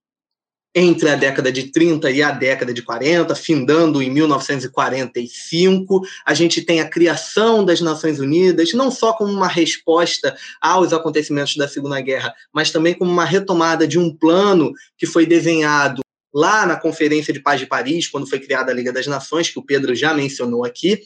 entre 0.74 1.10
a 1.10 1.16
década 1.16 1.52
de 1.52 1.72
30 1.72 2.10
e 2.12 2.24
a 2.24 2.32
década 2.32 2.74
de 2.74 2.82
40, 2.82 3.36
findando 3.36 4.02
em 4.02 4.10
1945. 4.10 6.02
A 6.26 6.34
gente 6.34 6.62
tem 6.62 6.80
a 6.80 6.90
criação 6.90 7.64
das 7.64 7.82
Nações 7.82 8.20
Unidas, 8.20 8.74
não 8.74 8.90
só 8.90 9.14
como 9.14 9.32
uma 9.32 9.48
resposta 9.48 10.36
aos 10.62 10.94
acontecimentos 10.94 11.56
da 11.56 11.68
Segunda 11.68 12.00
Guerra, 12.00 12.34
mas 12.54 12.72
também 12.72 12.94
como 12.94 13.12
uma 13.12 13.26
retomada 13.26 13.88
de 13.88 14.00
um 14.00 14.16
plano 14.16 14.72
que 14.98 15.06
foi 15.06 15.26
desenhado 15.26 16.02
lá 16.34 16.66
na 16.66 16.76
Conferência 16.76 17.34
de 17.34 17.40
Paz 17.40 17.60
de 17.60 17.66
Paris, 17.66 18.08
quando 18.08 18.28
foi 18.28 18.40
criada 18.40 18.72
a 18.72 18.76
Liga 18.76 18.92
das 18.92 19.08
Nações, 19.08 19.50
que 19.50 19.60
o 19.60 19.66
Pedro 19.66 19.94
já 19.96 20.14
mencionou 20.14 20.66
aqui. 20.66 21.02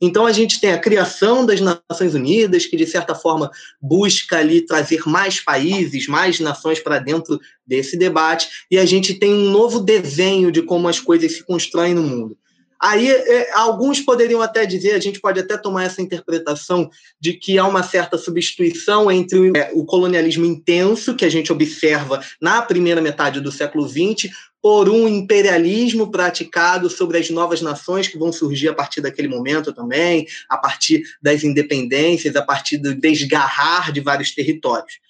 Então, 0.00 0.26
a 0.26 0.32
gente 0.32 0.60
tem 0.60 0.72
a 0.72 0.78
criação 0.78 1.44
das 1.44 1.60
Nações 1.60 2.14
Unidas, 2.14 2.66
que, 2.66 2.76
de 2.76 2.86
certa 2.86 3.14
forma, 3.14 3.50
busca 3.80 4.38
ali 4.38 4.60
trazer 4.60 5.02
mais 5.06 5.40
países, 5.40 6.06
mais 6.06 6.40
nações 6.40 6.80
para 6.80 6.98
dentro 6.98 7.38
desse 7.66 7.96
debate, 7.96 8.48
e 8.70 8.78
a 8.78 8.84
gente 8.84 9.14
tem 9.14 9.32
um 9.32 9.50
novo 9.50 9.80
desenho 9.80 10.50
de 10.50 10.62
como 10.62 10.88
as 10.88 10.98
coisas 10.98 11.32
se 11.32 11.44
constroem 11.44 11.94
no 11.94 12.02
mundo. 12.02 12.36
Aí, 12.80 13.10
é, 13.10 13.52
alguns 13.52 14.00
poderiam 14.00 14.40
até 14.40 14.64
dizer, 14.64 14.92
a 14.92 14.98
gente 14.98 15.20
pode 15.20 15.38
até 15.38 15.58
tomar 15.58 15.84
essa 15.84 16.00
interpretação 16.00 16.90
de 17.20 17.34
que 17.34 17.58
há 17.58 17.66
uma 17.66 17.82
certa 17.82 18.16
substituição 18.16 19.10
entre 19.10 19.38
o, 19.38 19.56
é, 19.56 19.70
o 19.74 19.84
colonialismo 19.84 20.46
intenso, 20.46 21.14
que 21.14 21.26
a 21.26 21.28
gente 21.28 21.52
observa 21.52 22.24
na 22.40 22.62
primeira 22.62 23.02
metade 23.02 23.38
do 23.38 23.52
século 23.52 23.86
XX, 23.86 24.30
por 24.62 24.88
um 24.88 25.08
imperialismo 25.08 26.10
praticado 26.10 26.88
sobre 26.88 27.18
as 27.18 27.28
novas 27.30 27.60
nações 27.60 28.08
que 28.08 28.18
vão 28.18 28.32
surgir 28.32 28.68
a 28.68 28.74
partir 28.74 29.00
daquele 29.00 29.28
momento 29.28 29.72
também, 29.72 30.26
a 30.48 30.56
partir 30.56 31.02
das 31.20 31.44
independências, 31.44 32.36
a 32.36 32.42
partir 32.42 32.78
do 32.78 32.94
desgarrar 32.94 33.92
de 33.92 34.00
vários 34.00 34.34
territórios. 34.34 35.00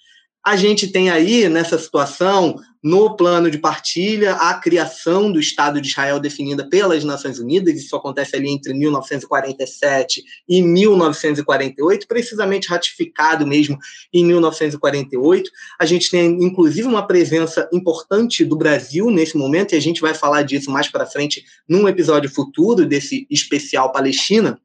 A 0.43 0.55
gente 0.55 0.87
tem 0.87 1.11
aí, 1.11 1.47
nessa 1.47 1.77
situação, 1.77 2.59
no 2.83 3.15
plano 3.15 3.51
de 3.51 3.59
partilha, 3.59 4.33
a 4.33 4.55
criação 4.55 5.31
do 5.31 5.39
Estado 5.39 5.79
de 5.79 5.89
Israel 5.89 6.19
definida 6.19 6.67
pelas 6.67 7.03
Nações 7.03 7.37
Unidas, 7.37 7.75
isso 7.75 7.95
acontece 7.95 8.35
ali 8.35 8.49
entre 8.49 8.73
1947 8.73 10.23
e 10.49 10.63
1948, 10.63 12.07
precisamente 12.07 12.67
ratificado 12.67 13.45
mesmo 13.45 13.77
em 14.11 14.25
1948. 14.25 15.51
A 15.79 15.85
gente 15.85 16.09
tem, 16.09 16.43
inclusive, 16.43 16.87
uma 16.87 17.05
presença 17.05 17.69
importante 17.71 18.43
do 18.43 18.57
Brasil 18.57 19.11
nesse 19.11 19.37
momento, 19.37 19.73
e 19.73 19.77
a 19.77 19.81
gente 19.81 20.01
vai 20.01 20.15
falar 20.15 20.41
disso 20.41 20.71
mais 20.71 20.87
para 20.87 21.05
frente 21.05 21.43
num 21.69 21.87
episódio 21.87 22.31
futuro 22.31 22.83
desse 22.83 23.27
especial 23.29 23.91
Palestina. 23.91 24.59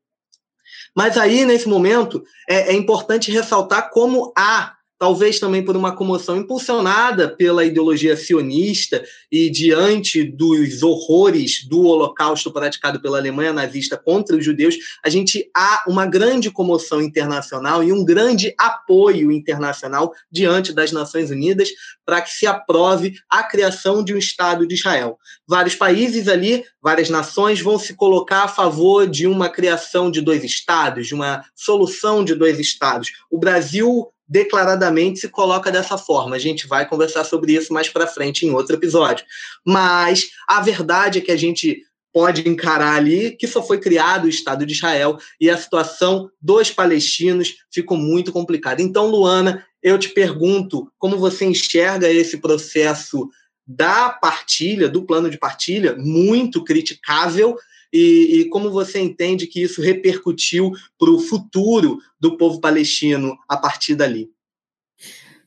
Mas 0.96 1.18
aí, 1.18 1.44
nesse 1.44 1.68
momento, 1.68 2.24
é, 2.48 2.72
é 2.72 2.72
importante 2.72 3.30
ressaltar 3.30 3.90
como 3.90 4.32
há 4.34 4.75
talvez 4.98 5.38
também 5.38 5.64
por 5.64 5.76
uma 5.76 5.94
comoção 5.94 6.36
impulsionada 6.36 7.28
pela 7.28 7.64
ideologia 7.64 8.16
sionista 8.16 9.04
e 9.30 9.50
diante 9.50 10.24
dos 10.24 10.82
horrores 10.82 11.64
do 11.66 11.82
Holocausto 11.82 12.50
praticado 12.50 13.00
pela 13.00 13.18
Alemanha 13.18 13.52
nazista 13.52 13.96
contra 13.96 14.36
os 14.36 14.44
judeus, 14.44 14.76
a 15.04 15.10
gente 15.10 15.50
há 15.54 15.84
uma 15.86 16.06
grande 16.06 16.50
comoção 16.50 17.00
internacional 17.00 17.82
e 17.82 17.92
um 17.92 18.04
grande 18.04 18.54
apoio 18.58 19.30
internacional 19.30 20.12
diante 20.30 20.72
das 20.72 20.92
Nações 20.92 21.30
Unidas 21.30 21.70
para 22.04 22.20
que 22.20 22.30
se 22.30 22.46
aprove 22.46 23.14
a 23.28 23.42
criação 23.42 24.02
de 24.02 24.14
um 24.14 24.18
Estado 24.18 24.66
de 24.66 24.74
Israel. 24.74 25.18
Vários 25.46 25.74
países 25.74 26.28
ali, 26.28 26.64
várias 26.80 27.10
nações 27.10 27.60
vão 27.60 27.78
se 27.78 27.94
colocar 27.94 28.44
a 28.44 28.48
favor 28.48 29.06
de 29.06 29.26
uma 29.26 29.48
criação 29.48 30.10
de 30.10 30.20
dois 30.20 30.44
estados, 30.44 31.08
de 31.08 31.14
uma 31.14 31.44
solução 31.54 32.24
de 32.24 32.34
dois 32.34 32.58
estados. 32.58 33.10
O 33.30 33.38
Brasil 33.38 34.08
declaradamente 34.28 35.20
se 35.20 35.28
coloca 35.28 35.70
dessa 35.70 35.96
forma. 35.96 36.36
A 36.36 36.38
gente 36.38 36.66
vai 36.66 36.88
conversar 36.88 37.24
sobre 37.24 37.52
isso 37.52 37.72
mais 37.72 37.88
para 37.88 38.06
frente 38.06 38.44
em 38.44 38.50
outro 38.50 38.76
episódio. 38.76 39.24
Mas 39.64 40.24
a 40.48 40.60
verdade 40.60 41.18
é 41.18 41.22
que 41.22 41.32
a 41.32 41.36
gente 41.36 41.82
pode 42.12 42.48
encarar 42.48 42.96
ali 42.96 43.36
que 43.36 43.46
só 43.46 43.62
foi 43.62 43.78
criado 43.78 44.24
o 44.24 44.28
Estado 44.28 44.64
de 44.64 44.72
Israel 44.72 45.18
e 45.38 45.50
a 45.50 45.58
situação 45.58 46.30
dos 46.40 46.70
palestinos 46.70 47.56
ficou 47.70 47.98
muito 47.98 48.32
complicada. 48.32 48.80
Então, 48.80 49.06
Luana, 49.06 49.62
eu 49.82 49.98
te 49.98 50.08
pergunto 50.08 50.90
como 50.98 51.18
você 51.18 51.44
enxerga 51.44 52.10
esse 52.10 52.38
processo 52.38 53.28
da 53.66 54.08
partilha, 54.08 54.88
do 54.88 55.04
plano 55.04 55.28
de 55.28 55.38
partilha, 55.38 55.94
muito 55.98 56.64
criticável, 56.64 57.56
e, 57.96 58.40
e 58.40 58.44
como 58.48 58.70
você 58.70 59.00
entende 59.00 59.46
que 59.46 59.62
isso 59.62 59.80
repercutiu 59.80 60.72
para 60.98 61.10
o 61.10 61.18
futuro 61.18 61.98
do 62.20 62.36
povo 62.36 62.60
palestino 62.60 63.36
a 63.48 63.56
partir 63.56 63.94
dali? 63.94 64.30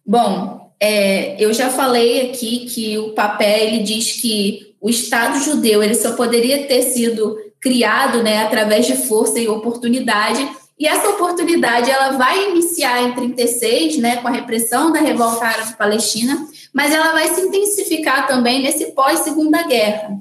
Bom, 0.06 0.74
é, 0.80 1.42
eu 1.44 1.54
já 1.54 1.70
falei 1.70 2.30
aqui 2.30 2.66
que 2.66 2.98
o 2.98 3.12
papel 3.12 3.68
ele 3.68 3.84
diz 3.84 4.20
que 4.22 4.76
o 4.82 4.90
Estado 4.90 5.44
judeu 5.44 5.84
ele 5.84 5.96
só 5.96 6.14
poderia 6.14 6.66
ter 6.66 6.84
sido 6.84 7.38
criado 7.62 8.24
né, 8.24 8.40
através 8.40 8.88
de 8.88 8.96
força 8.96 9.38
e 9.40 9.48
oportunidade, 9.48 10.48
e 10.80 10.88
essa 10.88 11.10
oportunidade 11.10 11.92
ela 11.92 12.12
vai 12.12 12.52
iniciar 12.52 13.04
em 13.04 13.14
36, 13.14 13.98
né, 13.98 14.18
com 14.18 14.30
a 14.30 14.32
repressão 14.32 14.94
da 14.94 15.00
revolta 15.00 15.46
árabe 15.46 15.78
palestina, 15.78 16.48
mas 16.74 16.94
ela 16.94 17.12
vai 17.12 17.28
se 17.28 17.42
intensificar 17.42 18.28
também 18.28 18.64
nesse 18.64 18.94
pós-segunda 18.94 19.62
guerra. 19.64 20.18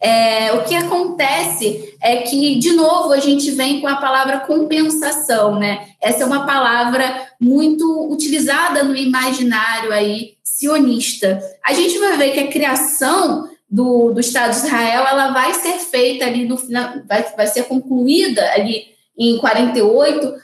É, 0.00 0.52
o 0.52 0.64
que 0.64 0.76
acontece 0.76 1.96
é 2.00 2.18
que, 2.18 2.56
de 2.56 2.72
novo, 2.72 3.12
a 3.12 3.18
gente 3.18 3.50
vem 3.50 3.80
com 3.80 3.88
a 3.88 3.96
palavra 3.96 4.40
compensação, 4.40 5.58
né? 5.58 5.88
Essa 6.00 6.22
é 6.22 6.26
uma 6.26 6.46
palavra 6.46 7.28
muito 7.40 8.08
utilizada 8.10 8.84
no 8.84 8.94
imaginário 8.94 9.92
aí 9.92 10.34
sionista. 10.44 11.40
A 11.64 11.72
gente 11.72 11.98
vai 11.98 12.16
ver 12.16 12.32
que 12.32 12.40
a 12.40 12.48
criação 12.48 13.48
do, 13.68 14.12
do 14.12 14.20
Estado 14.20 14.52
de 14.52 14.56
Israel 14.58 15.04
ela 15.06 15.32
vai 15.32 15.52
ser 15.54 15.78
feita 15.78 16.24
ali 16.24 16.46
no 16.46 16.56
final, 16.56 17.02
vai, 17.06 17.22
vai 17.36 17.46
ser 17.46 17.64
concluída 17.64 18.42
ali 18.52 18.86
em 19.18 19.36
48, 19.38 20.34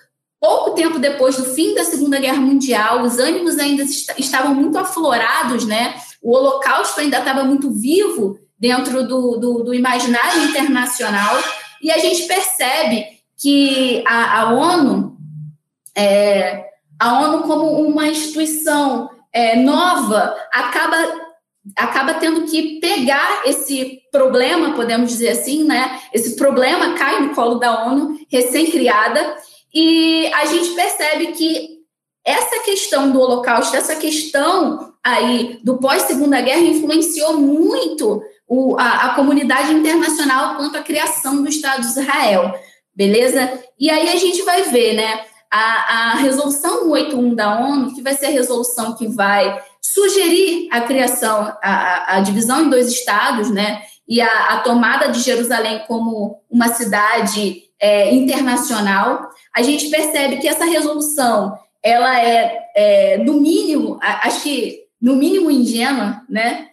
pouco 0.41 0.73
tempo 0.73 0.99
depois 0.99 1.37
do 1.37 1.45
fim 1.45 1.75
da 1.75 1.85
Segunda 1.85 2.19
Guerra 2.19 2.41
Mundial, 2.41 3.03
os 3.03 3.19
ânimos 3.19 3.59
ainda 3.59 3.85
est 3.85 4.13
estavam 4.19 4.55
muito 4.55 4.77
aflorados, 4.77 5.65
né? 5.65 5.95
O 6.21 6.35
Holocausto 6.35 7.01
ainda 7.01 7.19
estava 7.19 7.45
muito 7.45 7.71
vivo 7.71 8.39
dentro 8.59 9.07
do, 9.07 9.37
do, 9.37 9.65
do 9.65 9.75
imaginário 9.75 10.45
internacional, 10.45 11.37
e 11.83 11.91
a 11.91 11.99
gente 11.99 12.27
percebe 12.27 13.07
que 13.37 14.03
a, 14.07 14.41
a 14.41 14.55
ONU, 14.55 15.17
é, 15.95 16.65
a 16.99 17.21
ONU 17.21 17.43
como 17.43 17.67
uma 17.83 18.09
instituição 18.09 19.11
é, 19.33 19.57
nova, 19.57 20.35
acaba, 20.53 20.97
acaba 21.77 22.15
tendo 22.15 22.43
que 22.43 22.81
pegar 22.81 23.43
esse 23.45 24.01
problema, 24.11 24.75
podemos 24.75 25.11
dizer 25.11 25.31
assim, 25.31 25.65
né? 25.65 26.01
Esse 26.13 26.37
problema 26.37 26.95
cai 26.95 27.21
no 27.21 27.35
colo 27.35 27.57
da 27.57 27.87
ONU, 27.87 28.19
recém-criada, 28.31 29.37
e 29.75 30.31
a 30.33 30.47
gente 30.47 30.71
percebe 30.71 31.27
que 31.33 31.75
essa 32.25 32.61
questão 32.65 33.11
do 33.11 33.21
Holocausto, 33.21 33.77
essa 33.77 33.97
questão 33.97 34.95
aí 35.03 35.61
do 35.63 35.77
pós-segunda 35.77 36.41
guerra 36.41 36.61
influenciou 36.61 37.37
muito 37.37 38.23
o, 38.47 38.77
a, 38.79 39.07
a 39.07 39.15
comunidade 39.15 39.73
internacional 39.73 40.57
quanto 40.57 40.77
à 40.77 40.83
criação 40.83 41.43
do 41.43 41.49
Estado 41.49 41.81
de 41.81 41.87
Israel, 41.87 42.55
beleza? 42.95 43.63
E 43.79 43.91
aí 43.91 44.09
a 44.09 44.17
gente 44.17 44.43
vai 44.43 44.63
ver, 44.63 44.95
né? 44.95 45.25
A, 45.51 46.13
a 46.13 46.15
resolução 46.17 46.83
181 46.83 47.35
da 47.35 47.61
ONU, 47.61 47.95
que 47.95 48.03
vai 48.03 48.15
ser 48.15 48.27
a 48.27 48.31
resolução 48.31 48.97
que 48.97 49.07
vai 49.07 49.63
sugerir 49.81 50.69
a 50.73 50.81
criação, 50.81 51.57
a, 51.63 52.17
a 52.17 52.21
divisão 52.21 52.65
em 52.65 52.71
dois 52.71 52.89
estados, 52.89 53.51
né? 53.51 53.83
E 54.09 54.21
a, 54.21 54.49
a 54.49 54.61
tomada 54.61 55.09
de 55.09 55.21
Jerusalém 55.21 55.85
como 55.87 56.41
uma 56.51 56.69
cidade 56.69 57.63
é, 57.81 58.13
internacional, 58.15 59.29
a 59.55 59.63
gente 59.63 59.89
percebe 59.89 60.39
que 60.39 60.49
essa 60.49 60.65
resolução 60.65 61.57
ela 61.83 62.19
é, 62.19 62.59
é 62.75 63.19
no 63.19 63.35
mínimo, 63.35 63.99
acho 64.01 64.43
que 64.43 64.85
no 65.01 65.17
mínimo 65.17 65.51
ingênua, 65.51 66.23
né? 66.29 66.69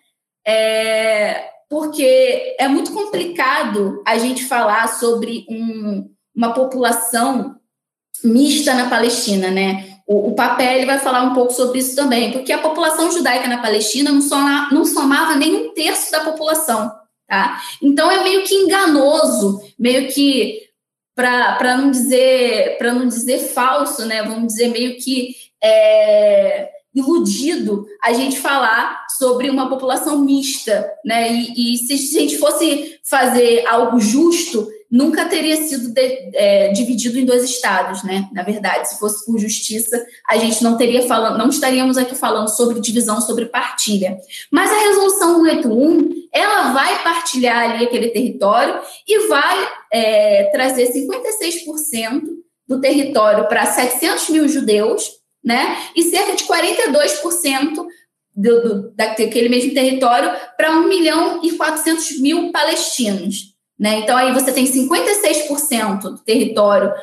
É, 0.48 1.52
porque 1.72 2.54
é 2.60 2.68
muito 2.68 2.92
complicado 2.92 4.04
a 4.06 4.18
gente 4.18 4.44
falar 4.44 4.90
sobre 5.00 5.46
um, 5.50 6.06
uma 6.36 6.54
população 6.54 7.56
mista 8.22 8.74
na 8.74 8.90
Palestina, 8.90 9.50
né? 9.50 10.00
O, 10.06 10.32
o 10.32 10.36
papel 10.36 10.86
vai 10.86 11.00
falar 11.00 11.24
um 11.24 11.34
pouco 11.34 11.54
sobre 11.54 11.80
isso 11.80 11.96
também, 11.96 12.34
porque 12.34 12.52
a 12.52 12.58
população 12.58 13.10
judaica 13.10 13.48
na 13.48 13.62
Palestina 13.62 14.12
não, 14.12 14.22
soma, 14.22 14.68
não 14.70 14.84
somava 14.84 15.36
nem 15.36 15.56
um 15.56 15.74
terço 15.74 16.12
da 16.12 16.20
população, 16.26 16.92
tá? 17.26 17.62
Então 17.82 18.12
é 18.12 18.22
meio 18.22 18.44
que 18.44 18.54
enganoso, 18.54 19.62
meio 19.80 20.10
que 20.10 20.60
para 21.16 21.78
não 21.78 21.90
dizer 21.90 22.78
para 22.80 22.94
não 22.94 23.08
dizer 23.08 23.40
falso, 23.40 24.06
né? 24.06 24.24
Vamos 24.24 24.48
dizer 24.48 24.68
meio 24.68 24.98
que 24.98 25.38
é, 25.64 26.70
iludido 26.94 27.86
a 28.04 28.14
gente 28.14 28.40
falar 28.40 29.06
sobre 29.18 29.50
uma 29.50 29.70
população 29.70 30.20
mista, 30.20 30.90
né? 31.06 31.32
E, 31.32 31.76
e 31.76 31.78
se 31.78 32.18
a 32.18 32.22
gente 32.22 32.38
fosse 32.38 33.00
fazer 33.04 33.66
algo 33.66 34.00
justo, 34.00 34.68
nunca 34.92 35.26
teria 35.26 35.56
sido 35.56 35.94
de, 35.94 36.32
é, 36.34 36.68
dividido 36.74 37.18
em 37.18 37.26
dois 37.26 37.44
estados, 37.44 38.04
né? 38.04 38.28
Na 38.34 38.44
verdade, 38.44 38.90
se 38.90 39.00
fosse 39.00 39.26
por 39.26 39.40
justiça, 39.40 40.06
a 40.30 40.38
gente 40.38 40.62
não 40.62 40.76
teria 40.76 41.08
falando, 41.08 41.38
não 41.38 41.48
estaríamos 41.48 41.98
aqui 41.98 42.14
falando 42.14 42.50
sobre 42.50 42.82
divisão, 42.82 43.22
sobre 43.22 43.46
partilha. 43.46 44.18
Mas 44.52 44.70
a 44.70 44.80
resolução 44.80 45.46
181, 45.46 46.10
ela 46.34 46.74
vai 46.74 47.02
partilhar 47.04 47.72
ali 47.72 47.86
aquele 47.86 48.10
território 48.10 48.82
e 49.08 49.28
vai 49.28 49.70
é, 49.94 50.50
trazer 50.52 50.92
56% 50.92 52.22
do 52.68 52.82
território 52.82 53.48
para 53.48 53.66
700 53.66 54.30
mil 54.30 54.48
judeus, 54.48 55.21
né? 55.44 55.78
E 55.96 56.04
cerca 56.04 56.36
de 56.36 56.44
42% 56.44 57.86
do, 58.36 58.62
do, 58.62 58.92
daquele 58.96 59.50
mesmo 59.50 59.74
território 59.74 60.32
para 60.56 60.72
1 60.72 60.88
milhão 60.88 61.40
e 61.44 61.52
400 61.54 62.20
mil 62.20 62.52
palestinos. 62.52 63.52
Né? 63.80 64.00
Então, 64.00 64.16
aí 64.16 64.32
você 64.32 64.52
tem 64.52 64.66
56% 64.66 66.02
do 66.02 66.18
território 66.20 66.94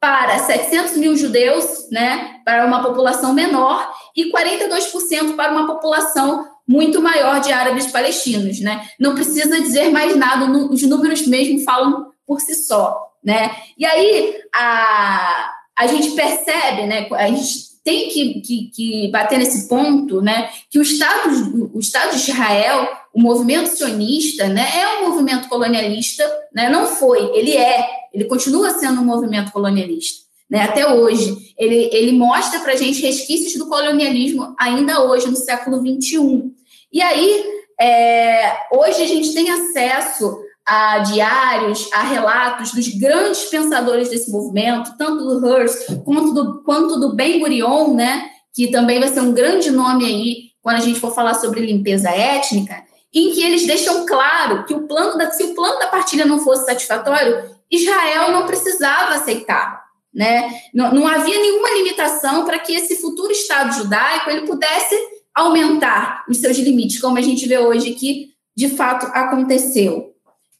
para 0.00 0.38
700 0.38 0.96
mil 0.96 1.16
judeus, 1.16 1.88
né, 1.90 2.36
para 2.44 2.64
uma 2.64 2.80
população 2.80 3.34
menor, 3.34 3.92
e 4.16 4.30
42% 4.30 5.34
para 5.34 5.50
uma 5.50 5.66
população 5.66 6.46
muito 6.66 7.02
maior 7.02 7.40
de 7.40 7.50
árabes 7.50 7.88
palestinos. 7.88 8.60
Né? 8.60 8.88
Não 9.00 9.14
precisa 9.14 9.60
dizer 9.60 9.90
mais 9.90 10.14
nada, 10.14 10.46
os 10.46 10.82
números 10.82 11.26
mesmo 11.26 11.64
falam 11.64 12.12
por 12.24 12.40
si 12.40 12.54
só. 12.54 13.08
Né? 13.24 13.50
E 13.76 13.84
aí 13.84 14.36
a, 14.54 15.52
a 15.76 15.86
gente 15.88 16.12
percebe, 16.12 16.86
né, 16.86 17.08
a 17.10 17.26
gente 17.26 17.67
tem 17.88 18.08
que, 18.10 18.40
que, 18.42 18.70
que, 18.70 19.10
bater 19.10 19.38
nesse 19.38 19.66
ponto, 19.66 20.20
né, 20.20 20.50
que 20.70 20.78
o 20.78 20.82
Estado, 20.82 21.70
o 21.72 21.80
Estado 21.80 22.10
de 22.10 22.30
Israel, 22.30 22.86
o 23.14 23.20
movimento 23.20 23.70
sionista, 23.70 24.46
né, 24.46 24.68
é 24.74 24.98
um 24.98 25.08
movimento 25.08 25.48
colonialista, 25.48 26.22
né, 26.54 26.68
não 26.68 26.86
foi, 26.86 27.18
ele 27.34 27.56
é, 27.56 27.88
ele 28.12 28.26
continua 28.26 28.78
sendo 28.78 29.00
um 29.00 29.04
movimento 29.06 29.50
colonialista, 29.52 30.26
né, 30.50 30.60
até 30.60 30.86
hoje. 30.92 31.34
Ele, 31.58 31.88
ele 31.90 32.12
mostra 32.12 32.60
para 32.60 32.74
a 32.74 32.76
gente 32.76 33.00
resquícios 33.00 33.54
do 33.54 33.68
colonialismo 33.70 34.54
ainda 34.58 35.02
hoje, 35.04 35.30
no 35.30 35.36
século 35.36 35.78
XXI. 35.78 36.52
E 36.92 37.00
aí, 37.00 37.44
é, 37.80 38.52
hoje 38.70 39.02
a 39.02 39.06
gente 39.06 39.32
tem 39.32 39.50
acesso 39.50 40.38
a 40.68 40.98
diários, 40.98 41.90
a 41.94 42.02
relatos 42.02 42.72
dos 42.72 42.86
grandes 42.88 43.44
pensadores 43.44 44.10
desse 44.10 44.30
movimento, 44.30 44.98
tanto 44.98 45.24
do 45.24 45.46
Hearst 45.46 46.02
quanto 46.04 46.34
do, 46.34 46.62
quanto 46.62 47.00
do 47.00 47.14
Ben 47.14 47.40
Gurion, 47.40 47.94
né, 47.94 48.28
que 48.54 48.70
também 48.70 49.00
vai 49.00 49.08
ser 49.08 49.20
um 49.20 49.32
grande 49.32 49.70
nome 49.70 50.04
aí 50.04 50.36
quando 50.60 50.76
a 50.76 50.80
gente 50.80 51.00
for 51.00 51.14
falar 51.14 51.32
sobre 51.34 51.64
limpeza 51.64 52.10
étnica, 52.10 52.84
em 53.14 53.32
que 53.32 53.42
eles 53.42 53.66
deixam 53.66 54.04
claro 54.04 54.66
que 54.66 54.74
o 54.74 54.86
plano 54.86 55.16
da, 55.16 55.30
se 55.30 55.42
o 55.42 55.54
plano 55.54 55.78
da 55.78 55.86
partilha 55.86 56.26
não 56.26 56.38
fosse 56.38 56.66
satisfatório, 56.66 57.44
Israel 57.70 58.30
não 58.30 58.46
precisava 58.46 59.14
aceitar. 59.14 59.82
Né? 60.12 60.50
Não, 60.74 60.92
não 60.92 61.06
havia 61.06 61.38
nenhuma 61.38 61.70
limitação 61.70 62.44
para 62.44 62.58
que 62.58 62.74
esse 62.74 62.96
futuro 62.96 63.32
Estado 63.32 63.74
judaico 63.74 64.28
ele 64.28 64.46
pudesse 64.46 64.94
aumentar 65.34 66.24
os 66.28 66.38
seus 66.38 66.58
limites, 66.58 67.00
como 67.00 67.16
a 67.16 67.22
gente 67.22 67.46
vê 67.48 67.58
hoje 67.58 67.92
que 67.92 68.30
de 68.54 68.68
fato 68.68 69.06
aconteceu. 69.14 70.12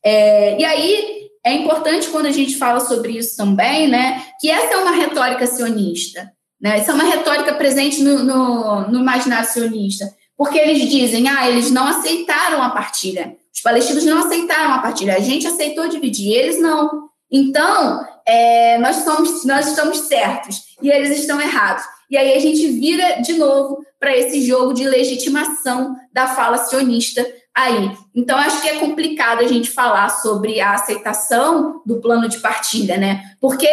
É, 0.04 0.60
e 0.60 0.64
aí 0.64 1.28
é 1.44 1.54
importante 1.54 2.08
quando 2.08 2.26
a 2.26 2.32
gente 2.32 2.56
fala 2.56 2.80
sobre 2.80 3.12
isso 3.12 3.36
também, 3.36 3.88
né, 3.88 4.22
que 4.40 4.50
essa 4.50 4.74
é 4.74 4.76
uma 4.76 4.92
retórica 4.92 5.46
sionista, 5.46 6.30
né, 6.60 6.78
essa 6.78 6.92
é 6.92 6.94
uma 6.94 7.04
retórica 7.04 7.54
presente 7.54 8.02
no, 8.02 8.22
no, 8.22 8.88
no 8.88 9.00
imaginário 9.00 9.48
sionista, 9.48 10.06
porque 10.36 10.58
eles 10.58 10.88
dizem, 10.88 11.28
ah, 11.28 11.48
eles 11.48 11.70
não 11.70 11.86
aceitaram 11.86 12.62
a 12.62 12.70
partilha, 12.70 13.36
os 13.54 13.60
palestinos 13.60 14.04
não 14.04 14.18
aceitaram 14.18 14.74
a 14.74 14.78
partilha, 14.78 15.16
a 15.16 15.20
gente 15.20 15.46
aceitou 15.46 15.88
dividir, 15.88 16.32
eles 16.32 16.60
não. 16.60 17.08
Então, 17.30 18.06
é, 18.24 18.78
nós, 18.78 18.96
somos, 18.96 19.44
nós 19.44 19.66
estamos 19.66 19.98
certos 20.00 20.62
e 20.80 20.88
eles 20.88 21.18
estão 21.18 21.40
errados. 21.40 21.82
E 22.10 22.16
aí 22.16 22.34
a 22.34 22.38
gente 22.38 22.66
vira 22.68 23.20
de 23.20 23.34
novo 23.34 23.84
para 23.98 24.16
esse 24.16 24.40
jogo 24.42 24.72
de 24.72 24.88
legitimação 24.88 25.96
da 26.12 26.28
fala 26.28 26.58
sionista 26.58 27.26
aí. 27.58 27.90
Então, 28.14 28.38
acho 28.38 28.62
que 28.62 28.68
é 28.68 28.78
complicado 28.78 29.40
a 29.40 29.48
gente 29.48 29.70
falar 29.70 30.08
sobre 30.08 30.60
a 30.60 30.74
aceitação 30.74 31.82
do 31.84 32.00
plano 32.00 32.28
de 32.28 32.38
partilha, 32.38 32.96
né? 32.96 33.32
Porque 33.40 33.68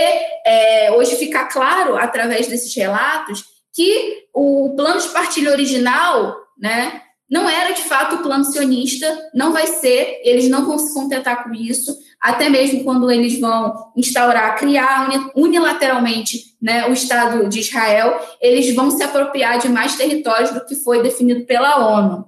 é, 0.46 0.92
hoje 0.92 1.16
fica 1.16 1.46
claro, 1.46 1.96
através 1.96 2.48
desses 2.48 2.76
relatos, 2.76 3.44
que 3.74 4.24
o 4.34 4.74
plano 4.76 5.00
de 5.00 5.10
partilha 5.10 5.52
original, 5.52 6.36
né, 6.58 7.02
não 7.30 7.50
era 7.50 7.74
de 7.74 7.82
fato 7.82 8.16
o 8.16 8.24
plano 8.24 8.46
sionista, 8.46 9.06
não 9.34 9.52
vai 9.52 9.68
ser, 9.68 10.22
eles 10.24 10.50
não 10.50 10.66
vão 10.66 10.78
se 10.78 10.94
contentar 10.94 11.44
com 11.44 11.54
isso, 11.54 11.96
até 12.22 12.50
mesmo 12.50 12.84
quando 12.84 13.12
eles 13.12 13.40
vão 13.40 13.74
instaurar, 13.96 14.58
criar 14.58 15.10
unilateralmente 15.36 16.56
né, 16.62 16.88
o 16.88 16.94
Estado 16.94 17.48
de 17.50 17.60
Israel, 17.60 18.20
eles 18.42 18.74
vão 18.74 18.90
se 18.90 19.04
apropriar 19.04 19.60
de 19.60 19.70
mais 19.70 19.96
territórios 19.96 20.52
do 20.52 20.66
que 20.66 20.76
foi 20.76 21.04
definido 21.04 21.46
pela 21.46 21.78
ONU. 21.78 22.26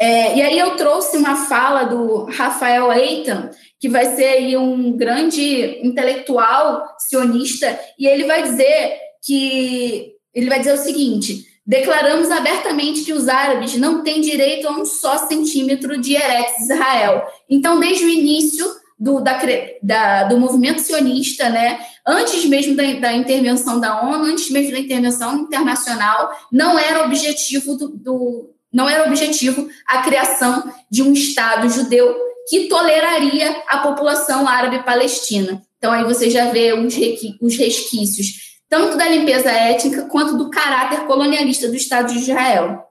É, 0.00 0.36
e 0.36 0.42
aí 0.42 0.58
eu 0.58 0.76
trouxe 0.76 1.16
uma 1.16 1.34
fala 1.46 1.84
do 1.84 2.24
Rafael 2.24 2.92
Eitan, 2.92 3.50
que 3.80 3.88
vai 3.88 4.14
ser 4.14 4.56
um 4.56 4.96
grande 4.96 5.80
intelectual 5.82 6.86
sionista, 6.98 7.78
e 7.98 8.06
ele 8.06 8.24
vai 8.24 8.42
dizer 8.42 8.96
que 9.24 10.12
ele 10.32 10.48
vai 10.48 10.60
dizer 10.60 10.74
o 10.74 10.78
seguinte: 10.78 11.44
declaramos 11.66 12.30
abertamente 12.30 13.02
que 13.02 13.12
os 13.12 13.28
árabes 13.28 13.76
não 13.76 14.04
têm 14.04 14.20
direito 14.20 14.68
a 14.68 14.70
um 14.70 14.84
só 14.84 15.26
centímetro 15.26 16.00
de 16.00 16.14
Eretz 16.14 16.60
Israel. 16.60 17.26
Então, 17.50 17.80
desde 17.80 18.04
o 18.04 18.08
início 18.08 18.66
do, 18.98 19.20
da, 19.20 19.40
da, 19.82 20.24
do 20.24 20.38
movimento 20.38 20.80
sionista, 20.80 21.48
né, 21.48 21.78
antes 22.06 22.44
mesmo 22.46 22.74
da, 22.74 22.84
da, 22.94 23.12
intervenção 23.12 23.78
da 23.78 24.02
ONU, 24.02 24.24
antes 24.24 24.50
mesmo 24.50 24.72
da 24.72 24.78
intervenção 24.78 25.38
internacional, 25.38 26.30
não 26.50 26.78
era 26.78 27.04
objetivo 27.04 27.76
do, 27.76 27.88
do 27.88 28.50
não 28.72 28.88
era 28.88 29.06
objetivo 29.06 29.68
a 29.86 30.02
criação 30.02 30.72
de 30.90 31.02
um 31.02 31.12
Estado 31.12 31.68
judeu 31.68 32.16
que 32.48 32.68
toleraria 32.68 33.62
a 33.68 33.78
população 33.78 34.48
árabe 34.48 34.82
palestina. 34.82 35.62
Então, 35.76 35.92
aí 35.92 36.04
você 36.04 36.30
já 36.30 36.50
vê 36.50 36.72
os, 36.72 36.94
os 37.40 37.56
resquícios, 37.56 38.58
tanto 38.68 38.96
da 38.96 39.08
limpeza 39.08 39.50
étnica 39.50 40.08
quanto 40.08 40.36
do 40.36 40.50
caráter 40.50 41.06
colonialista 41.06 41.68
do 41.68 41.74
Estado 41.74 42.12
de 42.12 42.18
Israel. 42.18 42.84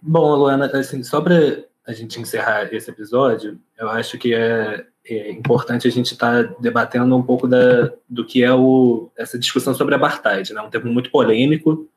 Bom, 0.00 0.34
Luana, 0.34 0.66
assim, 0.66 1.02
só 1.02 1.20
para 1.20 1.64
a 1.86 1.92
gente 1.92 2.20
encerrar 2.20 2.72
esse 2.72 2.90
episódio, 2.90 3.58
eu 3.78 3.88
acho 3.88 4.16
que 4.16 4.32
é, 4.32 4.84
é 5.04 5.30
importante 5.32 5.86
a 5.86 5.90
gente 5.90 6.12
estar 6.12 6.44
tá 6.44 6.54
debatendo 6.60 7.16
um 7.16 7.22
pouco 7.22 7.48
da, 7.48 7.92
do 8.08 8.24
que 8.24 8.42
é 8.42 8.52
o, 8.52 9.10
essa 9.16 9.38
discussão 9.38 9.74
sobre 9.74 9.94
apartheid, 9.94 10.52
né? 10.52 10.60
um 10.60 10.70
termo 10.70 10.92
muito 10.92 11.10
polêmico, 11.10 11.88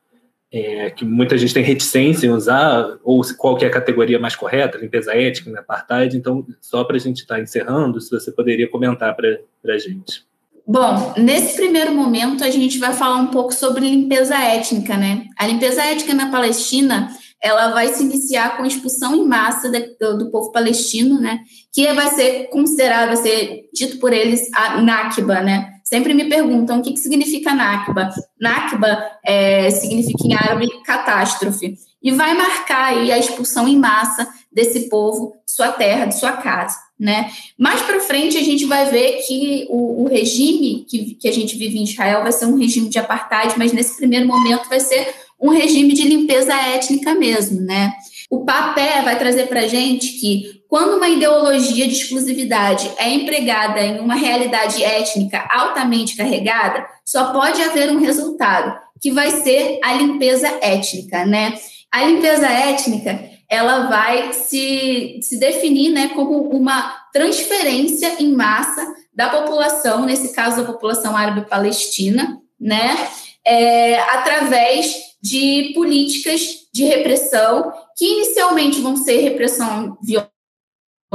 é, 0.55 0.89
que 0.89 1.03
muita 1.03 1.37
gente 1.37 1.53
tem 1.53 1.61
reticência 1.61 2.25
em 2.25 2.29
usar, 2.29 2.97
ou 3.03 3.21
qual 3.37 3.57
que 3.57 3.65
é 3.65 3.67
a 3.67 3.71
categoria 3.71 4.17
mais 4.17 4.37
correta, 4.37 4.77
limpeza 4.77 5.13
ética, 5.13 5.51
né, 5.51 5.59
apartheid. 5.59 6.15
Então, 6.15 6.45
só 6.61 6.85
para 6.85 6.95
a 6.95 6.99
gente 6.99 7.19
estar 7.19 7.35
tá 7.35 7.41
encerrando, 7.41 7.99
se 7.99 8.09
você 8.09 8.31
poderia 8.31 8.69
comentar 8.69 9.13
para 9.13 9.73
a 9.73 9.77
gente. 9.77 10.23
Bom, 10.65 11.13
nesse 11.17 11.57
primeiro 11.57 11.93
momento 11.93 12.41
a 12.43 12.49
gente 12.49 12.79
vai 12.79 12.93
falar 12.93 13.17
um 13.17 13.27
pouco 13.27 13.53
sobre 13.53 13.81
limpeza 13.81 14.35
étnica, 14.35 14.95
né? 14.95 15.25
A 15.37 15.45
limpeza 15.45 15.83
étnica 15.83 16.13
na 16.13 16.31
Palestina, 16.31 17.09
ela 17.43 17.73
vai 17.73 17.89
se 17.89 18.01
iniciar 18.01 18.55
com 18.55 18.63
a 18.63 18.67
expulsão 18.67 19.13
em 19.13 19.27
massa 19.27 19.69
do, 19.69 20.31
povo 20.31 20.53
palestino, 20.53 21.19
né? 21.19 21.41
Que 21.73 21.91
vai 21.91 22.07
ser 22.11 22.49
considerado, 22.49 23.07
vai 23.07 23.17
ser 23.17 23.69
dito 23.73 23.99
por 23.99 24.13
eles 24.13 24.49
a 24.53 24.81
Nakba, 24.81 25.41
né? 25.41 25.74
Sempre 25.85 26.15
me 26.15 26.25
perguntam 26.25 26.79
o 26.79 26.81
que, 26.81 26.93
que 26.93 26.99
significa 26.99 27.53
Nakba. 27.53 28.09
Nakba 28.41 29.05
é, 29.23 29.69
significa 29.69 30.25
em 30.25 30.33
árabe 30.33 30.67
catástrofe. 30.83 31.77
E 32.01 32.11
vai 32.11 32.33
marcar 32.33 32.85
aí 32.85 33.11
a 33.11 33.19
expulsão 33.19 33.67
em 33.67 33.77
massa 33.77 34.27
desse 34.51 34.89
povo 34.89 35.35
de 35.45 35.51
sua 35.51 35.71
terra, 35.71 36.05
de 36.05 36.17
sua 36.19 36.33
casa. 36.33 36.75
Né? 36.99 37.29
Mais 37.57 37.81
para 37.83 37.99
frente, 37.99 38.35
a 38.35 38.41
gente 38.41 38.65
vai 38.65 38.89
ver 38.89 39.21
que 39.27 39.67
o, 39.69 40.03
o 40.03 40.07
regime 40.07 40.85
que, 40.89 41.15
que 41.15 41.27
a 41.27 41.31
gente 41.31 41.55
vive 41.55 41.77
em 41.77 41.83
Israel 41.83 42.23
vai 42.23 42.31
ser 42.31 42.45
um 42.45 42.57
regime 42.57 42.89
de 42.89 42.97
apartheid, 42.97 43.53
mas 43.55 43.71
nesse 43.71 43.95
primeiro 43.95 44.25
momento 44.25 44.67
vai 44.67 44.79
ser 44.79 45.13
um 45.39 45.49
regime 45.49 45.93
de 45.93 46.07
limpeza 46.07 46.53
étnica 46.53 47.13
mesmo, 47.13 47.61
né? 47.61 47.93
O 48.29 48.43
papé 48.43 49.01
vai 49.03 49.17
trazer 49.17 49.47
para 49.47 49.61
a 49.61 49.67
gente 49.67 50.19
que 50.19 50.61
quando 50.67 50.97
uma 50.97 51.07
ideologia 51.07 51.87
de 51.87 51.93
exclusividade 51.93 52.91
é 52.97 53.09
empregada 53.09 53.79
em 53.81 53.99
uma 53.99 54.15
realidade 54.15 54.83
étnica 54.83 55.47
altamente 55.51 56.15
carregada, 56.17 56.85
só 57.05 57.31
pode 57.31 57.61
haver 57.61 57.91
um 57.91 57.99
resultado, 57.99 58.77
que 58.99 59.11
vai 59.11 59.29
ser 59.29 59.79
a 59.83 59.93
limpeza 59.93 60.47
étnica, 60.61 61.25
né? 61.25 61.53
A 61.91 62.03
limpeza 62.03 62.47
étnica, 62.47 63.29
ela 63.47 63.87
vai 63.87 64.33
se, 64.33 65.19
se 65.21 65.39
definir 65.39 65.91
né, 65.91 66.09
como 66.09 66.49
uma 66.49 66.93
transferência 67.13 68.15
em 68.19 68.33
massa 68.33 68.85
da 69.13 69.29
população, 69.29 70.05
nesse 70.05 70.33
caso 70.33 70.57
da 70.57 70.73
população 70.73 71.15
árabe-palestina, 71.15 72.37
né? 72.59 72.97
É, 73.45 73.99
através 73.99 74.95
de 75.21 75.71
políticas 75.75 76.65
de 76.73 76.83
repressão 76.83 77.71
que 77.95 78.05
inicialmente 78.05 78.81
vão 78.81 78.97
ser 78.97 79.21
repressão 79.21 79.97
violenta 80.01 80.35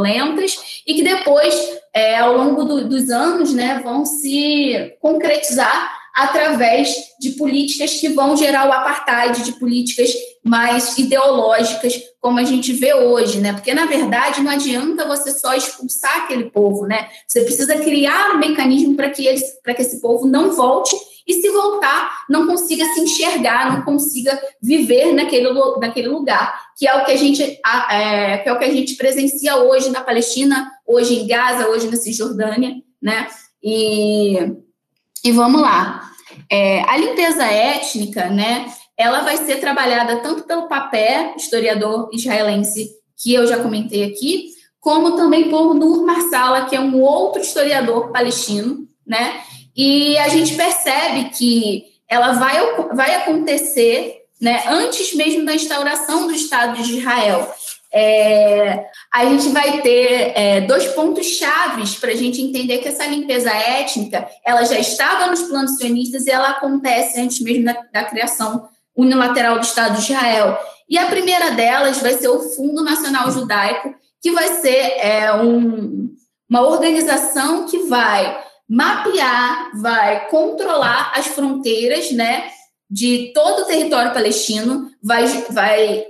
violentas 0.00 0.82
e 0.86 0.94
que 0.94 1.02
depois, 1.02 1.54
é, 1.94 2.18
ao 2.18 2.36
longo 2.36 2.64
do, 2.64 2.88
dos 2.88 3.10
anos, 3.10 3.52
né, 3.52 3.80
vão 3.82 4.04
se 4.04 4.96
concretizar 5.00 5.98
através 6.14 6.92
de 7.20 7.30
políticas 7.30 7.94
que 7.94 8.08
vão 8.08 8.36
gerar 8.36 8.68
o 8.68 8.72
apartheid, 8.72 9.44
de 9.44 9.52
políticas 9.52 10.12
mais 10.44 10.98
ideológicas, 10.98 12.00
como 12.20 12.38
a 12.40 12.44
gente 12.44 12.72
vê 12.72 12.92
hoje, 12.92 13.38
né? 13.38 13.52
Porque 13.52 13.72
na 13.72 13.86
verdade 13.86 14.42
não 14.42 14.50
adianta 14.50 15.06
você 15.06 15.30
só 15.30 15.54
expulsar 15.54 16.24
aquele 16.24 16.50
povo, 16.50 16.84
né? 16.84 17.08
Você 17.26 17.42
precisa 17.42 17.78
criar 17.78 18.34
um 18.34 18.38
mecanismo 18.38 18.96
para 18.96 19.10
que 19.10 19.24
eles, 19.24 19.42
para 19.62 19.72
que 19.72 19.82
esse 19.82 20.00
povo 20.00 20.26
não 20.26 20.50
volte 20.52 20.96
e 21.26 21.34
se 21.34 21.50
voltar, 21.50 22.24
não 22.28 22.46
consiga 22.46 22.84
se 22.86 23.00
enxergar, 23.00 23.72
não 23.72 23.82
consiga 23.82 24.40
viver 24.62 25.12
naquele, 25.12 25.48
naquele 25.78 26.08
lugar, 26.08 26.60
que 26.76 26.86
é 26.86 26.94
o 26.94 27.04
que 27.04 27.12
a 27.12 27.16
gente 27.16 27.42
é, 27.42 28.38
que 28.38 28.48
é 28.48 28.52
o 28.52 28.58
que 28.58 28.64
a 28.64 28.72
gente 28.72 28.96
presencia 28.96 29.56
hoje 29.56 29.90
na 29.90 30.00
Palestina, 30.00 30.70
hoje 30.86 31.20
em 31.20 31.26
Gaza, 31.26 31.68
hoje 31.68 31.88
na 31.88 31.96
Cisjordânia, 31.96 32.76
né? 33.00 33.28
E, 33.62 34.38
e 35.24 35.32
vamos 35.32 35.60
lá. 35.60 36.10
É, 36.50 36.82
a 36.82 36.96
limpeza 36.96 37.44
étnica, 37.44 38.28
né? 38.28 38.66
Ela 38.96 39.20
vai 39.20 39.36
ser 39.38 39.60
trabalhada 39.60 40.16
tanto 40.16 40.44
pelo 40.44 40.68
Papé, 40.68 41.34
historiador 41.36 42.10
israelense, 42.12 42.90
que 43.16 43.34
eu 43.34 43.46
já 43.46 43.58
comentei 43.58 44.04
aqui, 44.04 44.48
como 44.80 45.16
também 45.16 45.50
por 45.50 45.74
Nur 45.74 46.04
Marsala, 46.04 46.64
que 46.66 46.74
é 46.74 46.80
um 46.80 47.00
outro 47.00 47.42
historiador 47.42 48.10
palestino, 48.10 48.88
né? 49.06 49.42
E 49.82 50.18
a 50.18 50.28
gente 50.28 50.56
percebe 50.56 51.30
que 51.30 51.86
ela 52.06 52.32
vai, 52.32 52.54
vai 52.94 53.14
acontecer 53.14 54.24
né, 54.38 54.62
antes 54.68 55.14
mesmo 55.14 55.46
da 55.46 55.54
instauração 55.54 56.26
do 56.26 56.34
Estado 56.34 56.82
de 56.82 56.98
Israel. 56.98 57.50
É, 57.90 58.84
a 59.10 59.24
gente 59.24 59.48
vai 59.48 59.80
ter 59.80 60.32
é, 60.36 60.60
dois 60.60 60.86
pontos 60.88 61.24
chaves 61.28 61.94
para 61.94 62.10
a 62.10 62.14
gente 62.14 62.42
entender 62.42 62.76
que 62.76 62.88
essa 62.88 63.06
limpeza 63.06 63.50
étnica 63.50 64.28
ela 64.44 64.64
já 64.64 64.78
estava 64.78 65.28
nos 65.28 65.44
planos 65.44 65.78
sionistas 65.78 66.26
e 66.26 66.30
ela 66.30 66.50
acontece 66.50 67.18
antes 67.18 67.40
mesmo 67.40 67.64
da, 67.64 67.82
da 67.90 68.04
criação 68.04 68.68
unilateral 68.94 69.54
do 69.54 69.64
Estado 69.64 69.96
de 69.96 70.12
Israel. 70.12 70.58
E 70.90 70.98
a 70.98 71.06
primeira 71.06 71.52
delas 71.52 72.02
vai 72.02 72.12
ser 72.18 72.28
o 72.28 72.54
Fundo 72.54 72.84
Nacional 72.84 73.30
Judaico, 73.30 73.94
que 74.20 74.30
vai 74.30 74.60
ser 74.60 74.98
é, 74.98 75.32
um, 75.36 76.14
uma 76.50 76.66
organização 76.66 77.64
que 77.64 77.78
vai 77.84 78.49
mapear, 78.70 79.72
vai 79.80 80.28
controlar 80.28 81.12
as 81.16 81.26
fronteiras, 81.26 82.12
né, 82.12 82.48
de 82.88 83.32
todo 83.34 83.62
o 83.62 83.64
território 83.64 84.12
palestino, 84.12 84.88
vai, 85.02 85.26
vai 85.50 86.04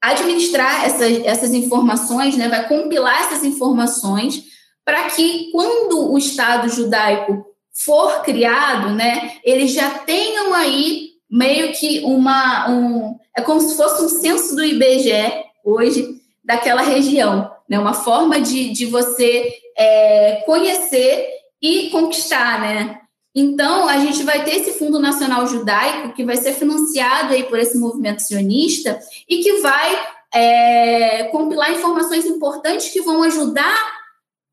administrar 0.00 0.86
essas, 0.86 1.22
essas 1.26 1.52
informações, 1.52 2.34
né, 2.34 2.48
vai 2.48 2.66
compilar 2.66 3.24
essas 3.24 3.44
informações 3.44 4.42
para 4.86 5.10
que 5.10 5.50
quando 5.52 6.10
o 6.10 6.16
Estado 6.16 6.70
judaico 6.70 7.44
for 7.84 8.22
criado, 8.22 8.94
né, 8.94 9.36
eles 9.44 9.72
já 9.72 9.90
tenham 9.90 10.54
aí 10.54 11.10
meio 11.30 11.74
que 11.74 12.00
uma 12.00 12.70
um, 12.70 13.18
é 13.36 13.42
como 13.42 13.60
se 13.60 13.76
fosse 13.76 14.02
um 14.02 14.08
censo 14.08 14.56
do 14.56 14.64
IBGE 14.64 15.44
hoje 15.62 16.08
daquela 16.42 16.80
região, 16.80 17.50
né, 17.68 17.78
uma 17.78 17.92
forma 17.92 18.40
de, 18.40 18.70
de 18.70 18.86
você 18.86 19.52
é, 19.76 20.42
conhecer 20.46 21.37
e 21.60 21.90
conquistar, 21.90 22.60
né? 22.60 23.00
Então, 23.34 23.88
a 23.88 23.98
gente 23.98 24.22
vai 24.24 24.44
ter 24.44 24.56
esse 24.56 24.78
Fundo 24.78 24.98
Nacional 24.98 25.46
Judaico, 25.46 26.12
que 26.12 26.24
vai 26.24 26.36
ser 26.36 26.54
financiado 26.54 27.34
aí 27.34 27.44
por 27.44 27.58
esse 27.58 27.78
movimento 27.78 28.20
sionista 28.20 28.98
e 29.28 29.38
que 29.38 29.60
vai 29.60 29.98
é, 30.34 31.24
compilar 31.24 31.72
informações 31.72 32.24
importantes 32.26 32.88
que 32.88 33.00
vão 33.00 33.22
ajudar 33.22 33.98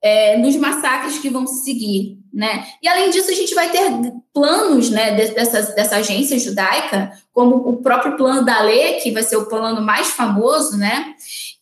é, 0.02 0.38
nos 0.38 0.56
massacres 0.56 1.18
que 1.18 1.32
vão 1.32 1.48
se 1.48 1.64
seguir, 1.64 2.20
né? 2.32 2.68
E 2.80 2.88
além 2.88 3.10
disso, 3.10 3.32
a 3.32 3.34
gente 3.34 3.56
vai 3.56 3.72
ter 3.72 3.90
planos, 4.32 4.92
né, 4.92 5.16
dessa, 5.16 5.64
dessa 5.74 5.96
agência 5.96 6.38
judaica, 6.38 7.12
como 7.34 7.56
o 7.56 7.78
próprio 7.78 8.16
plano 8.16 8.46
da 8.46 8.62
lei, 8.62 9.00
que 9.00 9.12
vai 9.12 9.24
ser 9.24 9.38
o 9.38 9.48
plano 9.48 9.82
mais 9.82 10.12
famoso, 10.12 10.78
né? 10.78 11.16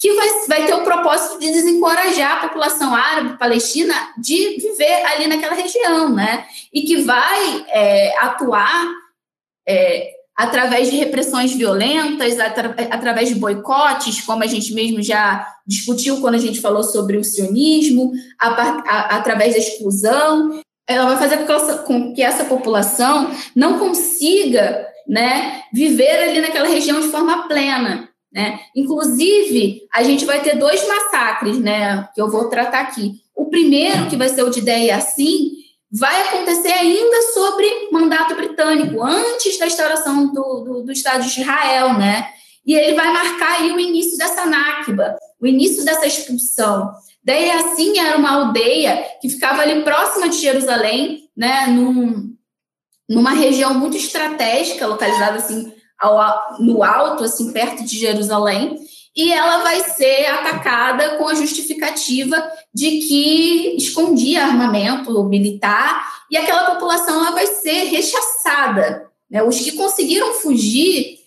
Que 0.04 0.14
vai, 0.16 0.28
vai 0.50 0.66
ter 0.66 0.74
o 0.74 0.84
propósito 0.84 1.40
de 1.40 1.50
desencorajar 1.50 2.34
a 2.34 2.48
população 2.50 2.94
árabe 2.94 3.40
palestina 3.40 3.96
de 4.18 4.58
viver 4.58 5.02
ali 5.06 5.28
naquela 5.28 5.56
região, 5.56 6.14
né? 6.14 6.46
E 6.74 6.82
que 6.82 6.98
vai 6.98 7.66
é, 7.70 8.14
atuar 8.20 8.86
é, 9.66 10.12
através 10.36 10.92
de 10.92 10.98
repressões 10.98 11.54
violentas, 11.54 12.38
atra 12.38 12.76
através 12.92 13.30
de 13.30 13.36
boicotes, 13.36 14.20
como 14.20 14.44
a 14.44 14.46
gente 14.46 14.74
mesmo 14.74 15.02
já 15.02 15.48
discutiu 15.66 16.20
quando 16.20 16.36
a 16.36 16.40
gente 16.40 16.60
falou 16.60 16.84
sobre 16.84 17.16
o 17.16 17.24
sionismo, 17.24 18.12
a, 18.38 18.50
a, 18.50 19.00
através 19.16 19.54
da 19.54 19.60
exclusão. 19.60 20.62
Ela 20.86 21.16
vai 21.16 21.18
fazer 21.18 21.46
com 21.86 22.14
que 22.14 22.22
essa 22.22 22.44
população 22.44 23.32
não 23.56 23.80
consiga 23.80 24.86
né, 25.08 25.62
viver 25.72 26.24
ali 26.24 26.42
naquela 26.42 26.68
região 26.68 27.00
de 27.00 27.08
forma 27.08 27.48
plena. 27.48 28.10
Né? 28.34 28.60
Inclusive, 28.76 29.84
a 29.94 30.02
gente 30.02 30.26
vai 30.26 30.42
ter 30.42 30.58
dois 30.58 30.86
massacres 30.88 31.60
né, 31.60 32.10
que 32.16 32.22
eu 32.22 32.32
vou 32.32 32.50
tratar 32.50 32.80
aqui. 32.80 33.22
O 33.36 33.46
primeiro, 33.46 34.08
que 34.10 34.18
vai 34.18 34.28
ser 34.28 34.44
o 34.44 34.50
de 34.50 34.60
Ideia 34.60 34.98
Assim, 34.98 35.52
vai 35.92 36.22
acontecer 36.24 36.72
ainda 36.72 37.22
sobre 37.34 37.90
mandato 37.92 38.36
britânico, 38.36 39.04
antes 39.04 39.60
da 39.60 39.68
instauração 39.68 40.34
do, 40.34 40.64
do, 40.64 40.84
do, 40.84 40.92
Estado 40.92 41.24
de 41.24 41.42
Israel, 41.42 41.94
né? 41.94 42.28
E 42.66 42.74
ele 42.74 42.96
vai 42.96 43.14
marcar 43.14 43.60
aí 43.60 43.72
o 43.72 43.80
início 43.80 44.18
dessa 44.18 44.46
Nakba, 44.46 45.16
o 45.40 45.46
início 45.46 45.86
dessa 45.86 46.08
expulsão. 46.08 46.92
Daí, 47.24 47.52
assim, 47.52 48.00
era 48.00 48.18
uma 48.18 48.32
aldeia 48.32 49.06
que 49.22 49.30
ficava 49.30 49.62
ali 49.62 49.84
próxima 49.84 50.28
de 50.28 50.38
Jerusalém, 50.38 51.30
né? 51.38 51.68
Num, 51.68 52.34
numa 53.08 53.32
região 53.32 53.76
muito 53.76 53.96
estratégica, 53.96 54.88
localizada 54.88 55.38
assim 55.38 55.72
ao, 56.04 56.58
no 56.60 56.84
alto, 56.84 57.24
assim, 57.24 57.52
perto 57.52 57.84
de 57.84 57.98
Jerusalém 57.98 58.78
e 59.16 59.32
ela 59.32 59.60
vai 59.60 59.80
ser 59.82 60.26
atacada 60.26 61.18
com 61.18 61.28
a 61.28 61.36
justificativa 61.36 62.52
de 62.74 63.00
que 63.02 63.76
escondia 63.78 64.44
armamento 64.44 65.24
militar 65.24 66.24
e 66.32 66.38
aquela 66.38 66.72
população 66.72 67.18
ela 67.18 67.32
vai 67.32 67.46
ser 67.46 67.86
rechaçada. 67.86 69.08
Né? 69.30 69.44
Os 69.44 69.60
que 69.60 69.74
conseguiram 69.74 70.34
fugir 70.34 71.20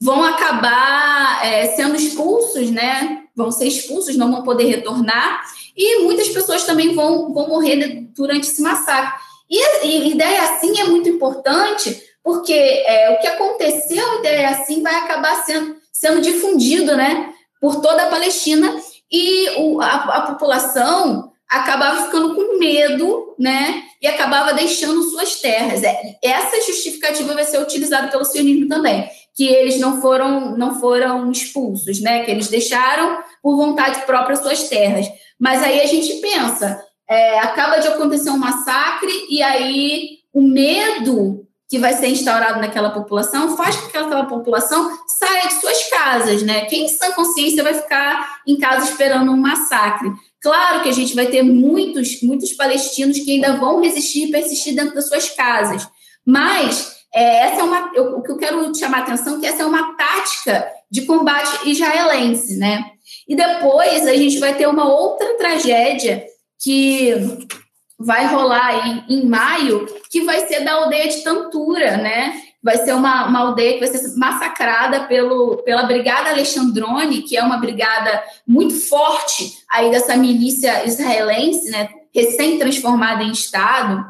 vão 0.00 0.22
acabar 0.22 1.44
é, 1.44 1.74
sendo 1.74 1.96
expulsos, 1.96 2.70
né? 2.70 3.24
vão 3.34 3.50
ser 3.50 3.66
expulsos, 3.66 4.16
não 4.16 4.30
vão 4.30 4.42
poder 4.42 4.66
retornar 4.66 5.42
e 5.76 6.04
muitas 6.04 6.28
pessoas 6.28 6.64
também 6.64 6.94
vão, 6.94 7.32
vão 7.32 7.48
morrer 7.48 8.08
durante 8.14 8.48
esse 8.48 8.62
massacre. 8.62 9.20
E 9.50 9.60
a 9.60 9.84
ideia 9.84 10.42
assim 10.42 10.80
é 10.80 10.84
muito 10.84 11.08
importante 11.08 12.00
porque 12.22 12.52
é, 12.52 13.10
o 13.10 13.18
que 13.18 13.26
aconteceu, 13.26 14.18
ideia 14.18 14.50
assim, 14.50 14.82
vai 14.82 14.94
acabar 14.94 15.44
sendo 15.44 15.82
sendo 16.02 16.20
difundido 16.20 16.96
né, 16.96 17.32
por 17.60 17.80
toda 17.80 18.02
a 18.02 18.10
Palestina 18.10 18.76
e 19.10 19.50
o, 19.60 19.80
a, 19.80 19.86
a, 19.86 20.20
população 20.22 21.30
acabava 21.48 22.06
ficando 22.06 22.34
com 22.34 22.58
medo 22.58 23.36
né, 23.38 23.84
e 24.00 24.08
acabava 24.08 24.52
deixando 24.52 25.02
suas 25.04 25.36
terras. 25.36 25.84
É, 25.84 26.16
essa 26.24 26.60
justificativa 26.66 27.34
vai 27.34 27.44
ser 27.44 27.60
utilizada 27.60 28.08
pelo 28.08 28.24
sionismo 28.24 28.66
também, 28.66 29.08
que 29.32 29.46
eles 29.46 29.78
não 29.78 30.00
foram, 30.00 30.56
não 30.56 30.80
foram 30.80 31.30
expulsos, 31.30 32.00
né, 32.00 32.24
que 32.24 32.30
eles 32.32 32.48
deixaram 32.48 33.18
por 33.40 33.54
vontade 33.54 34.04
própria 34.04 34.34
suas 34.34 34.68
terras. 34.68 35.06
Mas 35.38 35.62
aí 35.62 35.80
a 35.80 35.86
gente 35.86 36.14
pensa, 36.14 36.82
é, 37.08 37.38
acaba 37.38 37.78
de 37.78 37.86
acontecer 37.86 38.30
um 38.30 38.38
massacre 38.38 39.12
e 39.30 39.40
aí 39.40 40.18
o 40.32 40.40
medo 40.40 41.41
que 41.72 41.78
vai 41.78 41.94
ser 41.94 42.08
instaurado 42.08 42.60
naquela 42.60 42.90
população 42.90 43.56
faz 43.56 43.74
com 43.76 43.88
que 43.88 43.96
aquela 43.96 44.26
população 44.26 44.94
saia 45.06 45.48
de 45.48 45.54
suas 45.54 45.88
casas, 45.88 46.42
né? 46.42 46.66
Quem 46.66 46.84
em 46.84 46.88
sã 46.88 47.12
consciência 47.12 47.62
vai 47.62 47.72
ficar 47.72 48.42
em 48.46 48.58
casa 48.58 48.90
esperando 48.90 49.32
um 49.32 49.38
massacre? 49.38 50.12
Claro 50.38 50.82
que 50.82 50.90
a 50.90 50.92
gente 50.92 51.14
vai 51.14 51.28
ter 51.28 51.42
muitos, 51.42 52.20
muitos 52.22 52.52
palestinos 52.52 53.18
que 53.20 53.30
ainda 53.30 53.56
vão 53.56 53.80
resistir 53.80 54.26
e 54.26 54.30
persistir 54.30 54.74
dentro 54.74 54.94
das 54.94 55.08
suas 55.08 55.30
casas, 55.30 55.88
mas 56.26 56.94
é, 57.14 57.46
essa 57.46 57.62
é 57.62 57.64
uma, 57.64 57.90
eu, 57.94 58.18
o 58.18 58.22
que 58.22 58.32
eu 58.32 58.36
quero 58.36 58.74
chamar 58.74 58.98
a 58.98 59.02
atenção 59.04 59.38
é 59.38 59.40
que 59.40 59.46
essa 59.46 59.62
é 59.62 59.64
uma 59.64 59.96
tática 59.96 60.70
de 60.90 61.06
combate 61.06 61.70
israelense, 61.70 62.58
né? 62.58 62.84
E 63.26 63.34
depois 63.34 64.06
a 64.06 64.14
gente 64.14 64.38
vai 64.38 64.54
ter 64.54 64.68
uma 64.68 64.92
outra 64.92 65.38
tragédia 65.38 66.22
que 66.62 67.14
vai 68.04 68.26
rolar 68.26 68.86
em, 68.86 69.04
em 69.08 69.26
maio, 69.26 69.86
que 70.10 70.22
vai 70.22 70.46
ser 70.46 70.64
da 70.64 70.74
aldeia 70.74 71.08
de 71.08 71.22
Tantura, 71.22 71.96
né? 71.96 72.40
Vai 72.62 72.76
ser 72.78 72.94
uma, 72.94 73.26
uma 73.26 73.40
aldeia 73.40 73.74
que 73.74 73.80
vai 73.80 73.88
ser 73.88 74.16
massacrada 74.16 75.00
pelo, 75.06 75.58
pela 75.64 75.82
Brigada 75.82 76.30
Alexandrone, 76.30 77.22
que 77.22 77.36
é 77.36 77.42
uma 77.42 77.56
brigada 77.56 78.22
muito 78.46 78.74
forte 78.74 79.58
aí 79.70 79.90
dessa 79.90 80.16
milícia 80.16 80.86
israelense, 80.86 81.70
né? 81.70 81.88
Recém-transformada 82.14 83.22
em 83.24 83.32
Estado. 83.32 84.04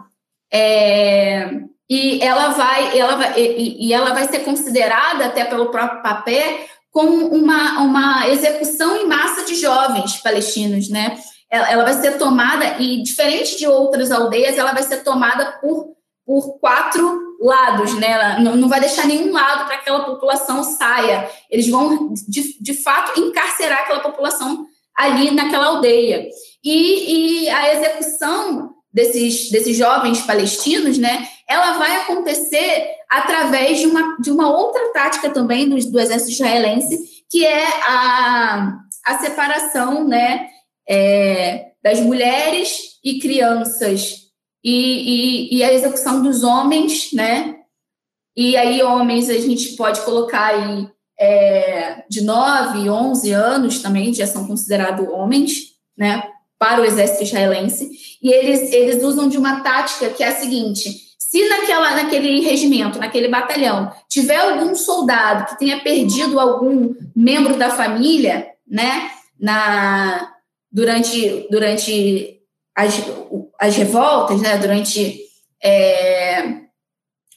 É, 0.53 1.51
e 1.89 2.23
ela 2.23 2.49
vai, 2.49 2.99
ela 2.99 3.17
vai, 3.17 3.41
e, 3.41 3.89
e, 3.89 3.93
ela 3.93 4.13
vai 4.13 4.29
ser 4.29 4.41
considerada 4.41 5.27
até 5.27 5.45
pelo 5.45 5.71
próprio 5.71 6.03
papel 6.03 6.61
como 6.91 7.29
uma, 7.29 7.81
uma 7.81 8.29
execução 8.29 8.97
em 8.97 9.07
massa 9.07 9.45
de 9.45 9.55
jovens 9.55 10.19
palestinos, 10.19 10.91
né? 10.91 11.19
Ela, 11.53 11.85
vai 11.85 11.93
ser 11.93 12.17
tomada, 12.17 12.81
e 12.81 13.03
diferente 13.03 13.59
de 13.59 13.67
outras 13.67 14.11
aldeias, 14.11 14.57
ela 14.57 14.73
vai 14.73 14.83
ser 14.83 15.05
tomada 15.05 15.53
por, 15.61 15.95
por 16.25 16.59
quatro 16.59 17.21
lados, 17.39 17.95
né? 17.95 18.13
Ela 18.13 18.41
não, 18.41 18.57
não 18.57 18.69
vai 18.71 18.81
deixar 18.81 19.07
nenhum 19.07 19.31
lado 19.33 19.67
para 19.67 19.77
que 19.77 19.83
aquela 19.83 20.05
população 20.05 20.65
saia. 20.65 21.29
Eles 21.51 21.69
vão, 21.69 22.15
de, 22.27 22.59
de 22.59 22.75
fato, 22.75 23.21
encarcerar 23.21 23.81
aquela 23.81 24.01
população 24.01 24.65
ali 24.97 25.31
naquela 25.31 25.67
aldeia. 25.67 26.27
E, 26.65 27.45
e 27.45 27.51
a 27.51 27.75
execução 27.75 28.71
desses, 28.91 29.51
desses 29.51 29.77
jovens 29.77 30.23
palestinos, 30.23 30.97
né? 30.97 31.29
Ela 31.47 31.77
vai 31.77 31.97
acontecer 31.97 32.87
através 33.11 33.79
de 33.79 33.87
uma, 33.87 34.17
de 34.21 34.31
uma 34.31 34.51
outra 34.51 34.91
tática 34.95 35.29
também 35.29 35.69
do, 35.69 35.77
do 35.77 36.01
exército 36.01 36.33
israelense, 36.33 36.99
que 37.29 37.45
é 37.45 37.67
a, 37.87 38.79
a 39.05 39.19
separação, 39.19 40.09
né? 40.09 40.47
É, 40.89 41.73
das 41.83 42.01
mulheres 42.01 42.99
e 43.05 43.19
crianças 43.19 44.23
e, 44.65 45.51
e, 45.51 45.57
e, 45.57 45.65
a 45.65 45.73
execução 45.73 46.23
dos 46.23 46.45
homens, 46.45 47.13
né? 47.13 47.57
E 48.37 48.57
aí, 48.57 48.83
homens, 48.83 49.29
a 49.29 49.35
gente 49.35 49.75
pode 49.77 50.01
colocar 50.03 50.55
aí 50.55 50.89
é, 51.19 52.05
de 52.09 52.23
9, 52.23 52.89
11 52.89 53.33
anos 53.33 53.83
também, 53.83 54.15
já 54.15 54.27
são 54.27 54.47
considerados 54.47 55.07
homens, 55.09 55.73
né? 55.97 56.23
Para 56.59 56.81
o 56.81 56.85
exército 56.85 57.25
israelense. 57.25 57.91
E 58.23 58.31
eles, 58.31 58.73
eles 58.73 59.03
usam 59.03 59.29
de 59.29 59.37
uma 59.37 59.61
tática 59.63 60.11
que 60.11 60.23
é 60.23 60.29
a 60.29 60.37
seguinte: 60.37 61.13
se 61.19 61.49
naquela, 61.49 61.97
naquele 61.97 62.41
regimento, 62.41 63.01
naquele 63.01 63.27
batalhão, 63.27 63.91
tiver 64.09 64.37
algum 64.37 64.75
soldado 64.77 65.47
que 65.47 65.59
tenha 65.59 65.81
perdido 65.81 66.39
algum 66.39 66.95
membro 67.17 67.57
da 67.57 67.71
família, 67.71 68.47
né? 68.65 69.11
Na, 69.41 70.32
durante, 70.73 71.47
durante 71.51 72.41
as, 72.75 72.95
as 73.61 73.77
revoltas, 73.77 74.41
né, 74.41 74.57
durante 74.57 75.21
é, 75.63 76.63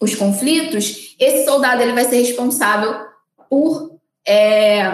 os 0.02 0.16
conflitos, 0.16 1.16
esse 1.20 1.46
soldado 1.46 1.82
ele 1.82 1.94
vai 1.94 2.06
ser 2.06 2.18
responsável 2.18 2.96
por, 3.50 4.00
é, 4.26 4.90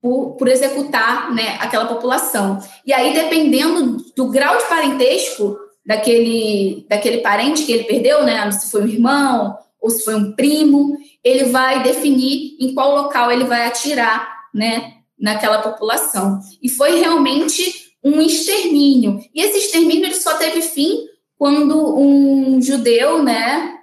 por, 0.00 0.36
por, 0.36 0.48
executar 0.48 1.32
né, 1.32 1.56
aquela 1.60 1.86
população. 1.86 2.58
E 2.84 2.92
aí, 2.92 3.14
dependendo 3.14 3.96
do 4.16 4.28
grau 4.28 4.56
de 4.58 4.64
parentesco 4.64 5.56
daquele, 5.84 6.84
daquele 6.88 7.18
parente 7.18 7.64
que 7.64 7.72
ele 7.72 7.84
perdeu, 7.84 8.24
né, 8.24 8.50
se 8.50 8.70
foi 8.70 8.82
um 8.82 8.88
irmão 8.88 9.56
ou 9.80 9.90
se 9.90 10.04
foi 10.04 10.16
um 10.16 10.32
primo, 10.32 10.96
ele 11.22 11.44
vai 11.44 11.82
definir 11.82 12.56
em 12.60 12.74
qual 12.74 12.94
local 12.94 13.30
ele 13.30 13.44
vai 13.44 13.66
atirar, 13.66 14.46
né, 14.52 14.95
naquela 15.18 15.62
população. 15.62 16.40
E 16.62 16.68
foi 16.68 16.98
realmente 16.98 17.86
um 18.02 18.20
extermínio. 18.20 19.20
E 19.34 19.42
esse 19.42 19.58
extermínio 19.58 20.06
ele 20.06 20.14
só 20.14 20.36
teve 20.36 20.62
fim 20.62 21.06
quando 21.36 21.98
um 21.98 22.60
judeu, 22.62 23.22
né, 23.22 23.74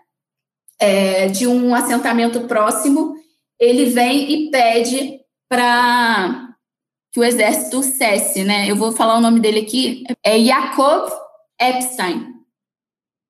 é, 0.80 1.28
de 1.28 1.48
um 1.48 1.74
assentamento 1.76 2.42
próximo, 2.42 3.16
ele 3.60 3.86
vem 3.86 4.32
e 4.32 4.52
pede 4.52 5.20
para 5.50 6.50
que 7.12 7.20
o 7.20 7.24
exército 7.24 7.84
cesse, 7.84 8.44
né? 8.44 8.70
Eu 8.70 8.76
vou 8.76 8.92
falar 8.92 9.18
o 9.18 9.22
nome 9.22 9.40
dele 9.40 9.60
aqui, 9.60 10.04
é 10.26 10.40
Jacob 10.40 11.12
Epstein. 11.62 12.34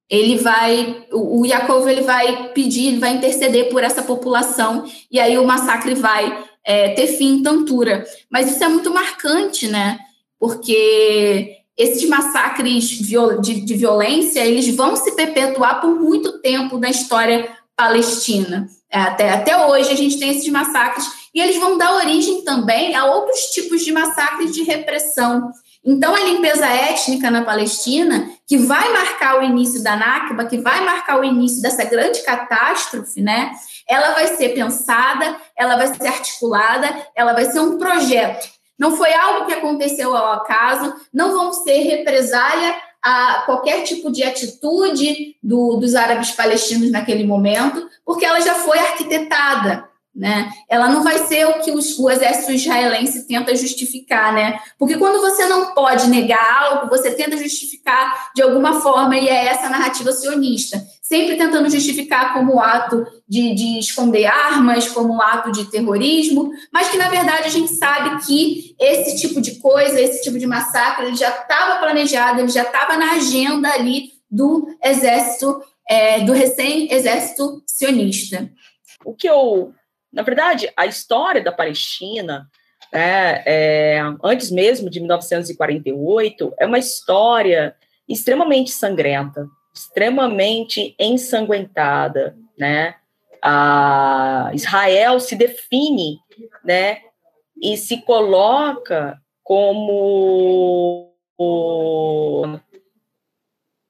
Ele 0.10 0.38
vai, 0.38 1.06
o 1.12 1.46
Jacob 1.46 1.88
ele 1.88 2.02
vai 2.02 2.54
pedir, 2.54 2.88
ele 2.88 3.00
vai 3.00 3.14
interceder 3.16 3.70
por 3.70 3.84
essa 3.84 4.04
população 4.04 4.86
e 5.12 5.20
aí 5.20 5.38
o 5.38 5.46
massacre 5.46 5.96
vai 5.96 6.46
é, 6.66 6.90
ter 6.90 7.08
fim 7.08 7.36
em 7.36 7.44
Tantura. 7.44 8.06
Mas 8.30 8.52
isso 8.52 8.64
é 8.64 8.68
muito 8.68 8.94
marcante, 8.94 9.68
né? 9.68 10.00
Porque 10.40 11.58
esses 11.78 12.08
massacres 12.08 12.88
de, 12.90 13.62
de 13.62 13.74
violência, 13.76 14.46
eles 14.46 14.76
vão 14.76 14.96
se 14.96 15.16
perpetuar 15.16 15.82
por 15.82 16.00
muito 16.00 16.40
tempo 16.40 16.78
na 16.78 16.90
história 16.90 17.50
palestina. 17.76 18.68
É, 18.90 19.00
até, 19.00 19.30
até 19.32 19.66
hoje 19.66 19.90
a 19.90 19.96
gente 19.96 20.20
tem 20.20 20.30
esses 20.30 20.48
massacres 20.50 21.06
e 21.34 21.42
eles 21.42 21.58
vão 21.58 21.78
dar 21.78 21.96
origem 21.96 22.44
também 22.44 22.96
a 22.96 23.06
outros 23.06 23.40
tipos 23.48 23.84
de 23.84 23.92
massacres 23.92 24.54
de 24.54 24.62
repressão. 24.62 25.50
Então, 25.86 26.16
a 26.16 26.20
limpeza 26.20 26.66
étnica 26.66 27.30
na 27.30 27.44
Palestina, 27.44 28.30
que 28.48 28.58
vai 28.58 28.94
marcar 28.94 29.40
o 29.40 29.44
início 29.44 29.84
da 29.84 29.98
Nakba, 29.98 30.46
que 30.46 30.58
vai 30.58 30.84
marcar 30.86 31.20
o 31.20 31.24
início 31.24 31.62
dessa 31.62 31.84
grande 31.84 32.22
catástrofe, 32.22 33.22
né? 33.22 33.52
Ela 33.88 34.14
vai 34.14 34.28
ser 34.28 34.50
pensada, 34.50 35.36
ela 35.58 35.76
vai 35.76 35.88
ser 35.88 36.08
articulada, 36.08 36.88
ela 37.14 37.34
vai 37.34 37.46
ser 37.46 37.60
um 37.60 37.78
projeto. 37.78 38.48
Não 38.80 38.96
foi 38.96 39.14
algo 39.14 39.46
que 39.46 39.54
aconteceu 39.54 40.16
ao 40.16 40.34
acaso, 40.34 40.94
não 41.14 41.34
vão 41.34 41.52
ser 41.52 41.80
represália 41.80 42.76
a 43.02 43.44
qualquer 43.46 43.84
tipo 43.84 44.10
de 44.10 44.24
atitude 44.24 45.36
do, 45.44 45.76
dos 45.76 45.94
árabes 45.94 46.32
palestinos 46.32 46.90
naquele 46.90 47.26
momento, 47.26 47.90
porque 48.06 48.26
ela 48.26 48.40
já 48.40 48.56
foi 48.56 48.80
arquitetada, 48.80 49.90
né? 50.16 50.52
Ela 50.70 50.90
não 50.90 51.04
vai 51.04 51.18
ser 51.26 51.46
o 51.48 51.60
que 51.60 51.72
os, 51.72 51.98
o 51.98 52.10
exército 52.10 52.52
israelense 52.52 53.28
tenta 53.28 53.56
justificar, 53.56 54.32
né? 54.32 54.60
Porque 54.78 54.98
quando 54.98 55.20
você 55.20 55.48
não 55.48 55.74
pode 55.74 56.08
negar 56.08 56.64
algo, 56.64 56.90
você 56.90 57.12
tenta 57.12 57.36
justificar 57.36 58.32
de 58.36 58.42
alguma 58.44 58.80
forma, 58.80 59.18
e 59.18 59.28
é 59.28 59.48
essa 59.48 59.70
narrativa 59.70 60.12
sionista, 60.12 60.80
sempre 61.02 61.36
tentando 61.36 61.70
justificar 61.70 62.34
como 62.34 62.60
ato 62.60 63.06
de, 63.28 63.56
de 63.56 63.80
esconder 63.80 64.26
armas, 64.26 64.88
como 64.88 65.20
ato 65.20 65.52
de 65.52 65.66
terrorismo, 65.66 66.52
mas 66.72 66.90
que 66.90 66.98
na 66.98 67.10
verdade 67.10 67.48
a 67.48 67.52
gente 67.52 67.74
sabe 67.76 68.24
que 68.24 68.76
esse 68.80 69.20
tipo 69.20 69.42
de 69.42 69.56
coisa, 69.56 70.00
esse 70.00 70.22
tipo 70.22 70.38
de 70.38 70.46
massacre, 70.46 71.08
ele 71.08 71.16
já 71.16 71.30
estava 71.30 71.80
planejado, 71.80 72.40
ele 72.40 72.50
já 72.50 72.64
estava 72.64 72.98
na 72.98 73.14
agenda 73.14 73.70
ali 73.70 74.12
do 74.30 74.68
exército, 74.84 75.60
é, 75.90 76.22
do 76.22 76.34
recém-exército 76.34 77.64
sionista. 77.68 78.50
O 79.06 79.14
que 79.14 79.28
eu 79.28 79.74
na 80.14 80.22
verdade, 80.22 80.72
a 80.78 80.86
história 80.86 81.44
da 81.44 81.52
Palestina, 81.52 82.48
é, 82.92 83.44
é, 83.46 84.00
antes 84.24 84.52
mesmo 84.52 84.88
de 84.88 85.00
1948, 85.00 86.54
é 86.60 86.68
uma 86.68 86.78
história 86.78 87.76
extremamente 88.08 88.70
sangrenta, 88.70 89.48
extremamente 89.74 90.96
ensanguentada, 91.00 92.38
né? 92.58 92.96
A 93.42 94.52
Israel 94.54 95.20
se 95.20 95.36
define, 95.36 96.20
né? 96.64 97.02
E 97.60 97.76
se 97.76 98.04
coloca 98.04 99.20
como 99.44 101.12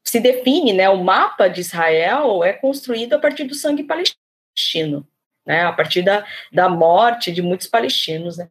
se 0.05 0.21
define, 0.21 0.71
né? 0.71 0.89
O 0.89 1.03
mapa 1.03 1.49
de 1.49 1.59
Israel 1.59 2.43
é 2.45 2.53
construído 2.53 3.13
a 3.13 3.19
partir 3.19 3.43
do 3.43 3.53
sangue 3.53 3.83
palestino 3.83 5.05
né, 5.45 5.63
a 5.65 5.73
partir 5.73 6.01
da, 6.01 6.25
da 6.51 6.69
morte 6.69 7.31
de 7.31 7.41
muitos 7.41 7.67
palestinos. 7.67 8.37
Né. 8.37 8.49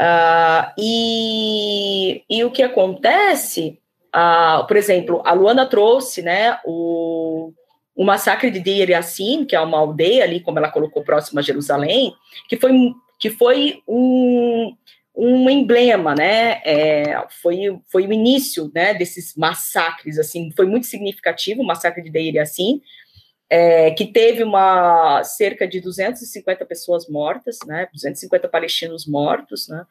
Uh, 0.00 0.72
e, 0.78 2.24
e 2.28 2.44
o 2.44 2.50
que 2.50 2.62
acontece, 2.62 3.78
uh, 4.14 4.66
por 4.66 4.76
exemplo, 4.76 5.22
a 5.24 5.32
Luana 5.32 5.66
trouxe 5.66 6.22
né, 6.22 6.58
o, 6.64 7.52
o 7.94 8.04
massacre 8.04 8.50
de 8.50 8.60
Deir 8.60 8.90
Yassin, 8.90 9.44
que 9.44 9.54
é 9.54 9.60
uma 9.60 9.78
aldeia 9.78 10.24
ali, 10.24 10.40
como 10.40 10.58
ela 10.58 10.70
colocou, 10.70 11.04
próxima 11.04 11.40
a 11.40 11.44
Jerusalém, 11.44 12.14
que 12.48 12.56
foi, 12.56 12.72
que 13.18 13.28
foi 13.28 13.82
um, 13.86 14.74
um 15.14 15.50
emblema, 15.50 16.14
né? 16.14 16.62
É, 16.64 17.26
foi, 17.42 17.78
foi 17.92 18.06
o 18.06 18.12
início, 18.12 18.70
né, 18.74 18.94
desses 18.94 19.36
massacres, 19.36 20.18
assim, 20.18 20.50
foi 20.56 20.64
muito 20.64 20.86
significativo 20.86 21.60
o 21.60 21.66
massacre 21.66 22.02
de 22.02 22.10
Deir 22.10 22.36
Yassin, 22.36 22.80
é, 23.50 23.90
que 23.90 24.06
teve 24.06 24.44
uma 24.44 25.24
cerca 25.24 25.66
de 25.66 25.80
250 25.80 26.64
pessoas 26.64 27.08
mortas, 27.08 27.58
né? 27.66 27.88
250 27.92 28.48
palestinos 28.48 29.06
mortos, 29.06 29.68
né? 29.68 29.84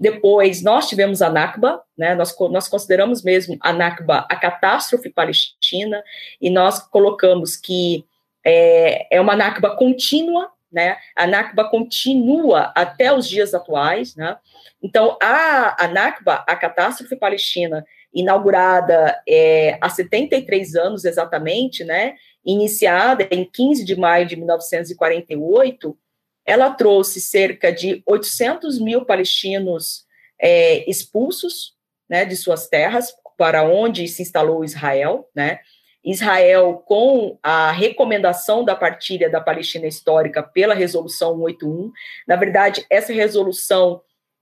Depois, 0.00 0.62
nós 0.62 0.88
tivemos 0.88 1.20
a 1.20 1.28
Nakba, 1.28 1.82
né, 1.96 2.14
nós, 2.14 2.34
nós 2.50 2.68
consideramos 2.68 3.22
mesmo 3.22 3.58
a 3.60 3.70
Nakba 3.70 4.26
a 4.30 4.34
catástrofe 4.34 5.10
palestina, 5.10 6.02
e 6.40 6.48
nós 6.48 6.80
colocamos 6.88 7.54
que 7.54 8.06
é, 8.42 9.14
é 9.14 9.20
uma 9.20 9.36
Nakba 9.36 9.76
contínua, 9.76 10.50
né, 10.72 10.96
a 11.14 11.26
Nakba 11.26 11.68
continua 11.68 12.72
até 12.74 13.12
os 13.12 13.28
dias 13.28 13.52
atuais, 13.52 14.16
né, 14.16 14.38
então 14.82 15.18
a, 15.20 15.84
a 15.84 15.86
Nakba, 15.88 16.44
a 16.48 16.56
catástrofe 16.56 17.14
palestina, 17.14 17.84
inaugurada 18.14 19.22
é, 19.28 19.76
há 19.82 19.88
73 19.90 20.76
anos 20.76 21.04
exatamente, 21.04 21.84
né, 21.84 22.14
iniciada 22.44 23.28
em 23.30 23.44
15 23.44 23.84
de 23.84 23.96
maio 23.96 24.26
de 24.26 24.36
1948, 24.36 25.96
ela 26.44 26.70
trouxe 26.70 27.20
cerca 27.20 27.72
de 27.72 28.02
800 28.06 28.80
mil 28.80 29.04
palestinos 29.04 30.04
é, 30.40 30.88
expulsos 30.90 31.74
né, 32.08 32.24
de 32.24 32.34
suas 32.36 32.68
terras 32.68 33.12
para 33.36 33.64
onde 33.64 34.06
se 34.08 34.22
instalou 34.22 34.64
Israel, 34.64 35.28
né? 35.34 35.60
Israel, 36.04 36.82
com 36.86 37.38
a 37.42 37.70
recomendação 37.70 38.64
da 38.64 38.74
partilha 38.74 39.28
da 39.28 39.40
Palestina 39.40 39.86
histórica 39.86 40.42
pela 40.42 40.74
Resolução 40.74 41.36
181, 41.36 41.92
na 42.26 42.36
verdade, 42.36 42.86
essa 42.88 43.12
resolução 43.12 44.00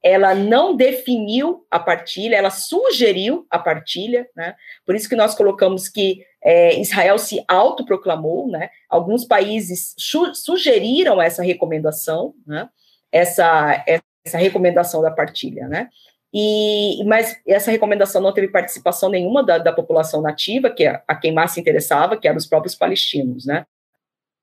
ela 0.09 0.35
não 0.35 0.75
definiu 0.77 1.67
a 1.71 1.79
partilha, 1.79 2.37
ela 2.37 2.51
sugeriu 2.51 3.47
a 3.51 3.59
partilha, 3.59 4.29
né? 4.37 4.55
Por 4.87 4.95
isso 4.95 5.09
que 5.09 5.17
nós 5.17 5.35
colocamos 5.35 5.89
que 5.89 6.25
é, 6.43 6.79
Israel 6.81 7.19
se 7.19 7.45
autoproclamou, 7.49 8.49
né? 8.49 8.71
Alguns 8.89 9.25
países 9.25 9.95
sugeriram 10.35 11.21
essa 11.21 11.43
recomendação, 11.43 12.35
né? 12.47 12.69
Essa, 13.11 13.85
essa 14.25 14.39
recomendação 14.39 15.03
da 15.03 15.11
partilha, 15.11 15.67
né? 15.67 15.89
E, 16.33 17.03
mas 17.05 17.41
essa 17.47 17.71
recomendação 17.71 18.21
não 18.21 18.33
teve 18.33 18.49
participação 18.49 19.09
nenhuma 19.09 19.43
da, 19.43 19.59
da 19.59 19.73
população 19.73 20.21
nativa, 20.21 20.71
que 20.71 20.85
é 20.85 21.03
a 21.09 21.17
quem 21.17 21.33
mais 21.33 21.53
se 21.53 21.61
interessava, 21.61 22.17
que 22.17 22.29
eram 22.29 22.37
os 22.37 22.47
próprios 22.47 22.75
palestinos, 22.75 23.47
né? 23.47 23.65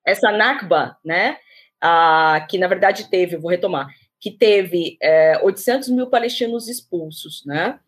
Essa 0.05 0.31
Nakba, 0.31 0.97
né? 1.03 1.37
A, 1.79 2.45
que 2.49 2.57
na 2.57 2.67
verdade 2.67 3.09
teve, 3.09 3.37
vou 3.37 3.51
retomar, 3.51 3.87
que 4.25 4.31
teve 4.31 4.97
é, 4.99 5.39
800 5.43 5.89
mil 5.89 6.07
palestinos 6.07 6.67
expulsos, 6.67 7.45
né? 7.45 7.79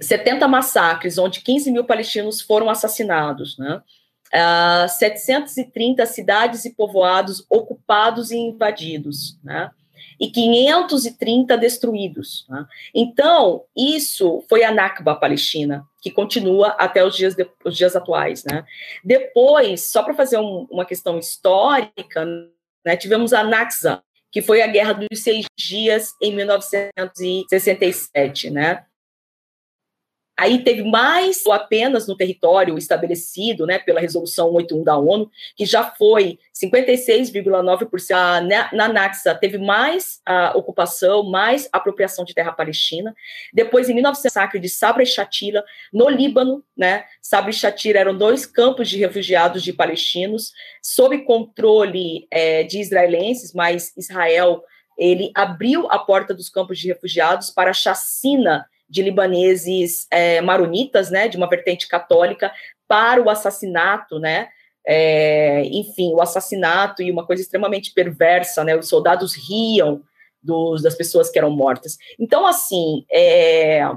70 0.00 0.48
massacres, 0.48 1.18
onde 1.18 1.42
15 1.42 1.70
mil 1.70 1.84
palestinos 1.84 2.40
foram 2.40 2.70
assassinados, 2.70 3.58
né? 3.58 3.82
Uh, 4.32 4.88
730 4.88 6.06
cidades 6.06 6.64
e 6.64 6.74
povoados 6.74 7.44
ocupados 7.50 8.30
e 8.30 8.36
invadidos, 8.38 9.38
né? 9.44 9.70
E 10.18 10.30
530 10.30 11.54
destruídos. 11.58 12.46
Né? 12.48 12.64
Então, 12.94 13.64
isso 13.76 14.42
foi 14.48 14.64
a 14.64 14.72
Nakba 14.72 15.14
palestina, 15.16 15.84
que 16.00 16.10
continua 16.10 16.68
até 16.78 17.04
os 17.04 17.14
dias, 17.14 17.34
de, 17.34 17.46
os 17.62 17.76
dias 17.76 17.94
atuais. 17.94 18.42
Né? 18.42 18.64
Depois, 19.04 19.90
só 19.92 20.02
para 20.02 20.14
fazer 20.14 20.38
um, 20.38 20.66
uma 20.70 20.86
questão 20.86 21.18
histórica, 21.18 22.24
né, 22.86 22.96
tivemos 22.96 23.34
a 23.34 23.44
Naksa, 23.44 24.02
que 24.34 24.42
foi 24.42 24.60
a 24.62 24.66
Guerra 24.66 24.94
dos 24.94 25.22
Seis 25.22 25.46
Dias 25.56 26.12
em 26.20 26.34
1967, 26.34 28.50
né? 28.50 28.84
Aí 30.36 30.64
teve 30.64 30.82
mais 30.82 31.46
ou 31.46 31.52
apenas 31.52 32.08
no 32.08 32.16
território 32.16 32.76
estabelecido 32.76 33.66
né, 33.66 33.78
pela 33.78 34.00
Resolução 34.00 34.52
81 34.52 34.82
da 34.82 34.98
ONU, 34.98 35.30
que 35.56 35.64
já 35.64 35.84
foi 35.84 36.40
56,9%. 36.52 38.40
Na, 38.48 38.70
na 38.72 38.88
Naxa 38.88 39.34
teve 39.34 39.58
mais 39.58 40.20
a 40.26 40.56
ocupação, 40.56 41.22
mais 41.22 41.68
apropriação 41.72 42.24
de 42.24 42.34
terra 42.34 42.50
palestina. 42.50 43.14
Depois, 43.52 43.88
em 43.88 43.94
1900, 43.94 44.32
sacre 44.32 44.58
de 44.58 44.68
Sabra 44.68 45.04
e 45.04 45.06
Shatila, 45.06 45.62
no 45.92 46.08
Líbano, 46.08 46.64
né, 46.76 47.04
Sabra 47.22 47.50
e 47.50 47.54
Shatila 47.54 48.00
eram 48.00 48.16
dois 48.16 48.44
campos 48.44 48.88
de 48.88 48.98
refugiados 48.98 49.62
de 49.62 49.72
palestinos, 49.72 50.52
sob 50.82 51.16
controle 51.18 52.26
é, 52.30 52.64
de 52.64 52.80
israelenses, 52.80 53.54
mas 53.54 53.92
Israel 53.96 54.64
ele 54.96 55.30
abriu 55.34 55.88
a 55.90 55.98
porta 55.98 56.32
dos 56.32 56.48
campos 56.48 56.78
de 56.78 56.88
refugiados 56.88 57.50
para 57.50 57.70
a 57.70 57.74
chacina 57.74 58.66
de 58.88 59.02
libaneses 59.02 60.06
é, 60.10 60.40
maronitas, 60.40 61.10
né, 61.10 61.28
de 61.28 61.36
uma 61.36 61.48
vertente 61.48 61.88
católica, 61.88 62.52
para 62.86 63.22
o 63.22 63.30
assassinato, 63.30 64.18
né, 64.18 64.48
é, 64.86 65.64
enfim, 65.64 66.12
o 66.12 66.20
assassinato 66.20 67.02
e 67.02 67.10
uma 67.10 67.26
coisa 67.26 67.42
extremamente 67.42 67.92
perversa, 67.92 68.62
né, 68.62 68.76
os 68.76 68.88
soldados 68.88 69.34
riam 69.34 70.02
dos, 70.42 70.82
das 70.82 70.94
pessoas 70.94 71.30
que 71.30 71.38
eram 71.38 71.50
mortas. 71.50 71.96
Então, 72.18 72.46
assim, 72.46 73.04
é, 73.10 73.88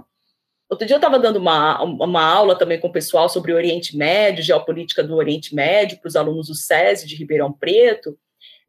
outro 0.70 0.88
dia 0.88 0.96
eu 0.96 1.00
estava 1.00 1.20
dando 1.20 1.38
uma, 1.38 1.84
uma 1.84 2.24
aula 2.24 2.58
também 2.58 2.80
com 2.80 2.88
o 2.88 2.94
pessoal 2.94 3.28
sobre 3.28 3.52
o 3.52 3.56
Oriente 3.56 3.98
Médio, 3.98 4.44
geopolítica 4.44 5.04
do 5.04 5.16
Oriente 5.16 5.54
Médio, 5.54 6.00
para 6.00 6.08
os 6.08 6.16
alunos 6.16 6.48
do 6.48 6.56
SESI 6.56 7.06
de 7.06 7.16
Ribeirão 7.16 7.52
Preto, 7.52 8.18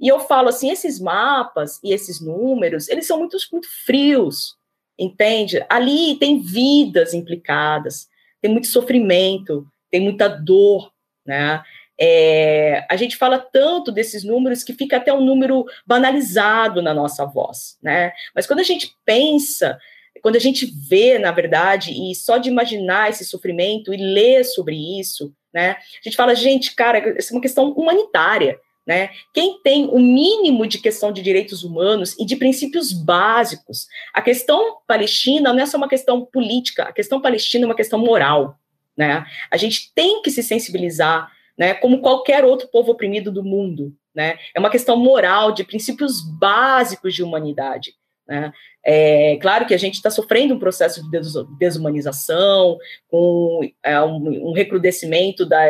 e 0.00 0.06
eu 0.08 0.20
falo 0.20 0.48
assim, 0.48 0.70
esses 0.70 1.00
mapas 1.00 1.80
e 1.82 1.92
esses 1.92 2.20
números, 2.20 2.88
eles 2.88 3.06
são 3.06 3.18
muito, 3.18 3.36
muito 3.52 3.68
frios, 3.84 4.56
entende? 4.98 5.64
Ali 5.68 6.16
tem 6.16 6.40
vidas 6.40 7.14
implicadas, 7.14 8.08
tem 8.40 8.50
muito 8.50 8.66
sofrimento, 8.66 9.66
tem 9.90 10.00
muita 10.00 10.28
dor, 10.28 10.92
né? 11.24 11.62
É, 12.00 12.86
a 12.88 12.94
gente 12.94 13.16
fala 13.16 13.38
tanto 13.38 13.90
desses 13.90 14.22
números 14.22 14.62
que 14.62 14.72
fica 14.72 14.98
até 14.98 15.12
um 15.12 15.24
número 15.24 15.64
banalizado 15.84 16.80
na 16.80 16.94
nossa 16.94 17.24
voz, 17.26 17.76
né? 17.82 18.12
Mas 18.34 18.46
quando 18.46 18.60
a 18.60 18.64
gente 18.64 18.94
pensa, 19.04 19.78
quando 20.22 20.36
a 20.36 20.40
gente 20.40 20.66
vê, 20.88 21.18
na 21.18 21.32
verdade, 21.32 21.92
e 21.92 22.14
só 22.14 22.38
de 22.38 22.48
imaginar 22.48 23.10
esse 23.10 23.24
sofrimento 23.24 23.92
e 23.92 23.96
ler 23.96 24.44
sobre 24.44 25.00
isso, 25.00 25.32
né? 25.52 25.70
A 25.70 26.04
gente 26.04 26.16
fala, 26.16 26.34
gente, 26.36 26.74
cara, 26.74 27.18
isso 27.18 27.32
é 27.32 27.36
uma 27.36 27.42
questão 27.42 27.72
humanitária. 27.72 28.58
Né? 28.88 29.10
Quem 29.34 29.60
tem 29.60 29.84
o 29.84 29.98
mínimo 29.98 30.66
de 30.66 30.78
questão 30.78 31.12
de 31.12 31.20
direitos 31.20 31.62
humanos 31.62 32.16
e 32.18 32.24
de 32.24 32.34
princípios 32.36 32.90
básicos. 32.90 33.86
A 34.14 34.22
questão 34.22 34.78
palestina 34.86 35.52
não 35.52 35.62
é 35.62 35.66
só 35.66 35.76
uma 35.76 35.90
questão 35.90 36.24
política, 36.24 36.84
a 36.84 36.92
questão 36.92 37.20
palestina 37.20 37.66
é 37.66 37.68
uma 37.68 37.74
questão 37.74 37.98
moral. 37.98 38.58
Né? 38.96 39.26
A 39.50 39.58
gente 39.58 39.92
tem 39.94 40.22
que 40.22 40.30
se 40.30 40.42
sensibilizar, 40.42 41.30
né, 41.56 41.74
como 41.74 42.00
qualquer 42.00 42.46
outro 42.46 42.66
povo 42.68 42.92
oprimido 42.92 43.30
do 43.30 43.44
mundo. 43.44 43.94
Né? 44.14 44.38
É 44.54 44.58
uma 44.58 44.70
questão 44.70 44.96
moral, 44.96 45.52
de 45.52 45.64
princípios 45.64 46.22
básicos 46.22 47.14
de 47.14 47.22
humanidade. 47.22 47.92
Né? 48.26 48.50
É 48.82 49.36
claro 49.36 49.66
que 49.66 49.74
a 49.74 49.78
gente 49.78 49.96
está 49.96 50.08
sofrendo 50.08 50.54
um 50.54 50.58
processo 50.58 51.02
de 51.02 51.20
desumanização, 51.58 52.78
com 53.06 53.60
é, 53.82 54.00
um, 54.00 54.48
um 54.48 54.52
recrudescimento 54.54 55.44
da 55.44 55.60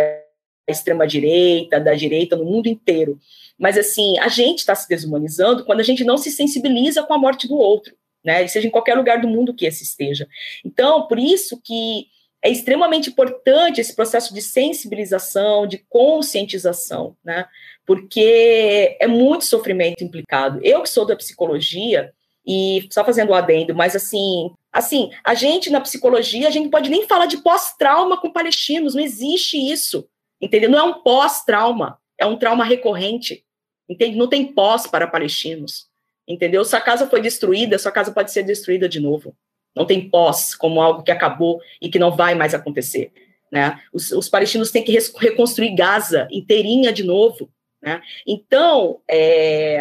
extrema-direita, 0.68 1.80
da 1.80 1.94
direita, 1.94 2.36
no 2.36 2.44
mundo 2.44 2.68
inteiro. 2.68 3.18
Mas, 3.58 3.76
assim, 3.76 4.18
a 4.18 4.28
gente 4.28 4.58
está 4.58 4.74
se 4.74 4.88
desumanizando 4.88 5.64
quando 5.64 5.80
a 5.80 5.84
gente 5.84 6.04
não 6.04 6.16
se 6.16 6.30
sensibiliza 6.30 7.02
com 7.02 7.14
a 7.14 7.18
morte 7.18 7.48
do 7.48 7.56
outro, 7.56 7.94
né? 8.24 8.46
Seja 8.46 8.68
em 8.68 8.70
qualquer 8.70 8.94
lugar 8.94 9.20
do 9.20 9.28
mundo 9.28 9.54
que 9.54 9.66
esse 9.66 9.82
esteja. 9.82 10.28
Então, 10.64 11.06
por 11.08 11.18
isso 11.18 11.60
que 11.62 12.06
é 12.42 12.50
extremamente 12.50 13.10
importante 13.10 13.80
esse 13.80 13.94
processo 13.94 14.32
de 14.32 14.40
sensibilização, 14.40 15.66
de 15.66 15.78
conscientização, 15.88 17.16
né? 17.24 17.46
Porque 17.84 18.96
é 19.00 19.06
muito 19.06 19.44
sofrimento 19.44 20.04
implicado. 20.04 20.60
Eu 20.62 20.82
que 20.82 20.90
sou 20.90 21.04
da 21.04 21.16
psicologia, 21.16 22.12
e 22.46 22.88
só 22.90 23.04
fazendo 23.04 23.30
o 23.30 23.34
adendo, 23.34 23.74
mas 23.74 23.94
assim, 23.94 24.50
assim, 24.72 25.10
a 25.22 25.34
gente 25.34 25.68
na 25.68 25.82
psicologia, 25.82 26.48
a 26.48 26.50
gente 26.50 26.70
pode 26.70 26.88
nem 26.88 27.06
falar 27.06 27.26
de 27.26 27.42
pós-trauma 27.42 28.18
com 28.18 28.32
palestinos, 28.32 28.94
não 28.94 29.02
existe 29.02 29.58
isso. 29.58 30.08
Entendeu? 30.40 30.70
Não 30.70 30.78
é 30.78 30.82
um 30.82 31.02
pós-trauma, 31.02 31.98
é 32.18 32.26
um 32.26 32.36
trauma 32.36 32.64
recorrente. 32.64 33.44
Entende? 33.88 34.16
Não 34.16 34.28
tem 34.28 34.52
pós 34.52 34.86
para 34.86 35.06
palestinos. 35.06 35.88
Entendeu? 36.26 36.64
Se 36.64 36.76
a 36.76 36.80
casa 36.80 37.08
foi 37.08 37.22
destruída, 37.22 37.78
sua 37.78 37.90
casa 37.90 38.12
pode 38.12 38.30
ser 38.30 38.42
destruída 38.42 38.88
de 38.88 39.00
novo. 39.00 39.34
Não 39.74 39.86
tem 39.86 40.10
pós 40.10 40.54
como 40.54 40.80
algo 40.80 41.02
que 41.02 41.10
acabou 41.10 41.60
e 41.80 41.88
que 41.88 41.98
não 41.98 42.14
vai 42.14 42.34
mais 42.34 42.52
acontecer. 42.52 43.12
Né? 43.50 43.80
Os, 43.92 44.12
os 44.12 44.28
palestinos 44.28 44.70
têm 44.70 44.84
que 44.84 44.96
reconstruir 45.18 45.74
Gaza 45.74 46.28
inteirinha 46.30 46.92
de 46.92 47.02
novo. 47.02 47.50
Né? 47.82 48.02
Então, 48.26 49.00
é, 49.08 49.80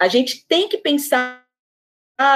a 0.00 0.08
gente 0.08 0.46
tem 0.46 0.68
que 0.68 0.78
pensar, 0.78 1.44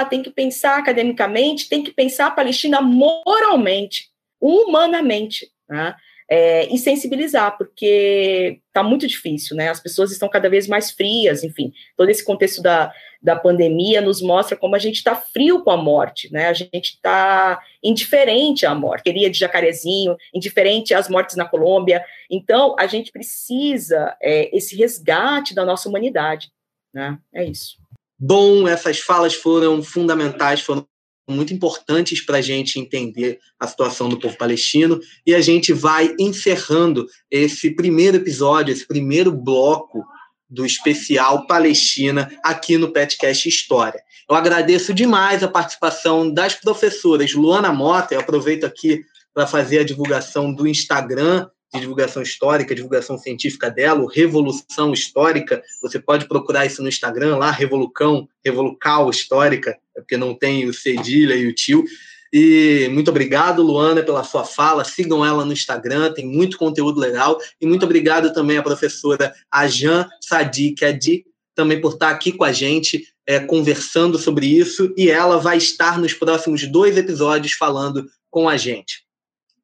tem 0.09 0.21
que 0.21 0.29
pensar 0.29 0.77
academicamente, 0.77 1.69
tem 1.69 1.83
que 1.83 1.91
pensar 1.91 2.27
a 2.27 2.31
Palestina 2.31 2.81
moralmente, 2.81 4.11
humanamente. 4.39 5.51
Né? 5.67 5.95
É, 6.35 6.65
e 6.73 6.79
sensibilizar, 6.79 7.55
porque 7.59 8.59
está 8.65 8.81
muito 8.81 9.05
difícil, 9.05 9.55
né? 9.55 9.69
As 9.69 9.79
pessoas 9.79 10.11
estão 10.11 10.27
cada 10.27 10.49
vez 10.49 10.67
mais 10.67 10.89
frias, 10.89 11.43
enfim, 11.43 11.71
todo 11.95 12.09
esse 12.09 12.25
contexto 12.25 12.59
da, 12.59 12.91
da 13.21 13.35
pandemia 13.35 14.01
nos 14.01 14.19
mostra 14.19 14.57
como 14.57 14.75
a 14.75 14.79
gente 14.79 14.95
está 14.95 15.15
frio 15.15 15.63
com 15.63 15.69
a 15.69 15.77
morte, 15.77 16.33
né? 16.33 16.47
A 16.47 16.53
gente 16.53 16.95
está 16.95 17.61
indiferente 17.83 18.65
à 18.65 18.73
morte, 18.73 19.03
queria 19.03 19.29
de 19.29 19.37
jacarezinho, 19.37 20.17
indiferente 20.33 20.91
às 20.95 21.07
mortes 21.07 21.35
na 21.35 21.45
Colômbia. 21.45 22.03
Então, 22.31 22.75
a 22.79 22.87
gente 22.87 23.11
precisa 23.11 24.17
é, 24.19 24.49
esse 24.57 24.75
resgate 24.75 25.53
da 25.53 25.63
nossa 25.63 25.87
humanidade, 25.87 26.49
né? 26.91 27.15
É 27.31 27.45
isso. 27.45 27.77
Bom, 28.19 28.67
essas 28.67 28.97
falas 28.97 29.35
foram 29.35 29.83
fundamentais, 29.83 30.61
foram 30.61 30.83
muito 31.29 31.53
importantes 31.53 32.25
para 32.25 32.37
a 32.37 32.41
gente 32.41 32.79
entender 32.79 33.39
a 33.59 33.67
situação 33.67 34.09
do 34.09 34.19
povo 34.19 34.37
palestino. 34.37 34.99
E 35.25 35.33
a 35.33 35.41
gente 35.41 35.71
vai 35.71 36.13
encerrando 36.19 37.07
esse 37.31 37.71
primeiro 37.71 38.17
episódio, 38.17 38.71
esse 38.71 38.87
primeiro 38.87 39.31
bloco 39.31 40.03
do 40.49 40.65
especial 40.65 41.47
Palestina 41.47 42.31
aqui 42.43 42.77
no 42.77 42.91
Petcast 42.91 43.49
História. 43.49 44.01
Eu 44.29 44.35
agradeço 44.35 44.93
demais 44.93 45.43
a 45.43 45.47
participação 45.47 46.31
das 46.31 46.53
professoras 46.53 47.33
Luana 47.33 47.73
Mota, 47.73 48.13
eu 48.13 48.19
aproveito 48.19 48.63
aqui 48.63 49.01
para 49.33 49.47
fazer 49.47 49.79
a 49.79 49.83
divulgação 49.83 50.53
do 50.53 50.67
Instagram 50.67 51.47
de 51.73 51.79
divulgação 51.79 52.21
histórica, 52.21 52.75
divulgação 52.75 53.17
científica 53.17 53.69
dela, 53.69 54.05
Revolução 54.13 54.93
Histórica. 54.93 55.61
Você 55.81 55.99
pode 55.99 56.27
procurar 56.27 56.65
isso 56.65 56.81
no 56.83 56.89
Instagram 56.89 57.37
lá, 57.37 57.49
Revolucão, 57.49 58.27
Revolucal 58.45 59.09
Histórica, 59.09 59.77
é 59.95 60.01
porque 60.01 60.15
não 60.15 60.35
tem 60.35 60.67
o 60.67 60.73
cedilha 60.73 61.35
e 61.35 61.47
o 61.47 61.53
tio. 61.53 61.83
E 62.31 62.89
muito 62.91 63.09
obrigado, 63.09 63.61
Luana, 63.61 64.01
pela 64.01 64.23
sua 64.23 64.43
fala. 64.43 64.83
Sigam 64.83 65.25
ela 65.25 65.45
no 65.45 65.53
Instagram, 65.53 66.13
tem 66.13 66.25
muito 66.25 66.57
conteúdo 66.57 66.99
legal. 66.99 67.37
E 67.61 67.65
muito 67.65 67.85
obrigado 67.85 68.33
também 68.33 68.57
à 68.57 68.63
professora 68.63 69.33
Ajan 69.51 70.07
Sadiq 70.19 70.83
Adi, 70.83 71.25
também 71.53 71.79
por 71.79 71.93
estar 71.93 72.09
aqui 72.09 72.31
com 72.31 72.43
a 72.43 72.51
gente, 72.51 73.07
é, 73.27 73.39
conversando 73.39 74.17
sobre 74.17 74.47
isso. 74.47 74.91
E 74.97 75.11
ela 75.11 75.37
vai 75.37 75.57
estar 75.57 75.99
nos 75.99 76.13
próximos 76.13 76.65
dois 76.65 76.97
episódios 76.97 77.53
falando 77.53 78.07
com 78.31 78.49
a 78.49 78.57
gente. 78.57 79.03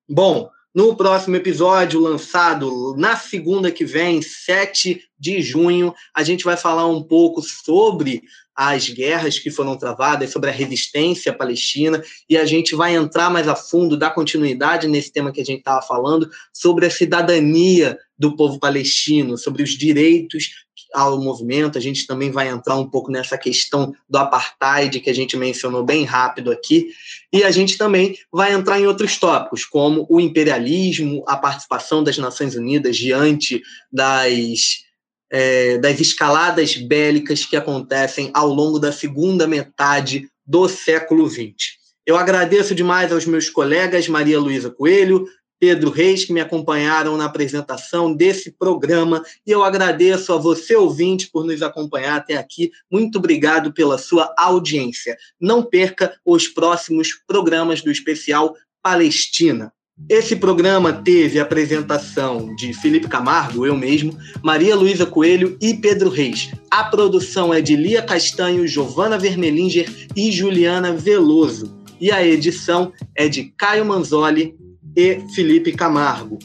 Bom, 0.08 0.50
no 0.74 0.96
próximo 0.96 1.36
episódio, 1.36 2.00
lançado 2.00 2.96
na 2.96 3.16
segunda 3.16 3.72
que 3.72 3.84
vem, 3.84 4.22
7 4.22 5.02
de 5.20 5.42
junho, 5.42 5.94
a 6.16 6.24
gente 6.24 6.44
vai 6.44 6.56
falar 6.56 6.86
um 6.88 7.04
pouco 7.04 7.42
sobre 7.42 8.22
as 8.56 8.90
guerras 8.90 9.40
que 9.40 9.50
foram 9.50 9.78
travadas, 9.78 10.32
sobre 10.32 10.50
a 10.50 10.54
resistência 10.54 11.34
palestina, 11.34 12.04
e 12.30 12.38
a 12.38 12.46
gente 12.46 12.76
vai 12.76 12.94
entrar 12.94 13.30
mais 13.30 13.48
a 13.48 13.56
fundo, 13.56 13.98
dar 13.98 14.12
continuidade 14.12 14.86
nesse 14.86 15.12
tema 15.12 15.32
que 15.32 15.40
a 15.40 15.46
gente 15.46 15.60
estava 15.60 15.82
falando, 15.82 16.30
sobre 16.54 16.86
a 16.86 16.92
cidadania 16.92 17.98
do 18.18 18.36
povo 18.36 18.60
palestino, 18.60 19.38
sobre 19.38 19.64
os 19.64 19.72
direitos 19.72 20.50
ao 20.94 21.20
movimento. 21.20 21.78
A 21.78 21.82
gente 21.82 22.06
também 22.06 22.32
vai 22.32 22.50
entrar 22.50 22.76
um 22.76 22.90
pouco 22.90 23.12
nessa 23.12 23.38
questão 23.38 23.94
do 24.10 24.18
apartheid 24.18 25.00
que 25.00 25.10
a 25.10 25.16
gente 25.16 25.38
mencionou 25.38 25.84
bem 25.84 26.04
rápido 26.04 26.52
aqui. 26.52 26.90
E 27.32 27.44
a 27.44 27.52
gente 27.52 27.78
também 27.78 28.18
vai 28.32 28.54
entrar 28.54 28.80
em 28.80 28.88
outros 28.88 29.18
tópicos, 29.18 29.64
como 29.64 30.08
o 30.10 30.20
imperialismo, 30.20 31.24
a 31.28 31.38
participação 31.38 32.04
das 32.04 32.18
Nações 32.18 32.56
Unidas 32.56 32.98
diante 32.98 33.62
das, 33.92 34.84
é, 35.32 35.78
das 35.78 36.00
escaladas 36.00 36.76
bélicas 36.76 37.46
que 37.46 37.56
acontecem 37.56 38.32
ao 38.34 38.48
longo 38.48 38.80
da 38.80 38.92
segunda 38.92 39.48
metade 39.48 40.28
do 40.46 40.68
século 40.68 41.30
XX. 41.30 41.78
Eu 42.04 42.18
agradeço 42.18 42.74
demais 42.74 43.12
aos 43.12 43.28
meus 43.28 43.52
colegas 43.52 44.08
Maria 44.08 44.40
Luísa 44.40 44.72
Coelho, 44.72 45.28
Pedro 45.60 45.90
Reis, 45.90 46.24
que 46.24 46.34
me 46.34 46.40
acompanharam 46.40 47.18
na 47.18 47.26
apresentação 47.26 48.14
desse 48.14 48.52
programa. 48.52 49.24
E 49.46 49.52
eu 49.52 49.64
agradeço 49.64 50.32
a 50.32 50.38
você, 50.38 50.76
ouvinte, 50.76 51.30
por 51.30 51.46
nos 51.46 51.62
acompanhar 51.62 52.16
até 52.16 52.38
aqui. 52.38 52.72
Muito 52.90 53.20
obrigado 53.20 53.74
pela 53.74 53.98
sua 53.98 54.34
audiência. 54.38 55.18
Não 55.40 55.62
perca 55.62 56.16
os 56.26 56.48
próximos 56.48 57.14
programas 57.28 57.82
do 57.82 57.92
especial 57.92 58.56
Palestina. 58.82 59.74
Esse 60.08 60.34
programa 60.38 60.94
teve 60.94 61.40
a 61.40 61.44
apresentação 61.44 62.56
de 62.56 62.74
Felipe 62.74 63.10
Camargo, 63.10 63.66
eu 63.66 63.76
mesmo, 63.76 64.18
Maria 64.42 64.74
Luísa 64.74 65.06
Coelho 65.06 65.58
e 65.62 65.74
Pedro 65.74 66.10
Reis. 66.10 66.52
A 66.72 66.86
produção 66.86 67.54
é 67.54 67.60
de 67.60 67.76
Lia 67.76 68.02
Castanho, 68.02 68.66
Giovana 68.66 69.18
Vermelinger 69.18 70.08
e 70.16 70.32
Juliana 70.32 70.94
Veloso. 70.94 71.78
E 72.00 72.14
a 72.14 72.26
edição 72.26 72.94
é 73.14 73.28
de 73.28 73.54
Caio 73.58 73.84
Manzoli 73.84 74.56
e 74.96 75.22
Felipe 75.34 75.72
Camargo. 75.72 76.40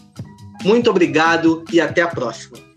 Muito 0.64 0.90
obrigado 0.90 1.64
e 1.72 1.80
até 1.80 2.02
a 2.02 2.08
próxima. 2.08 2.73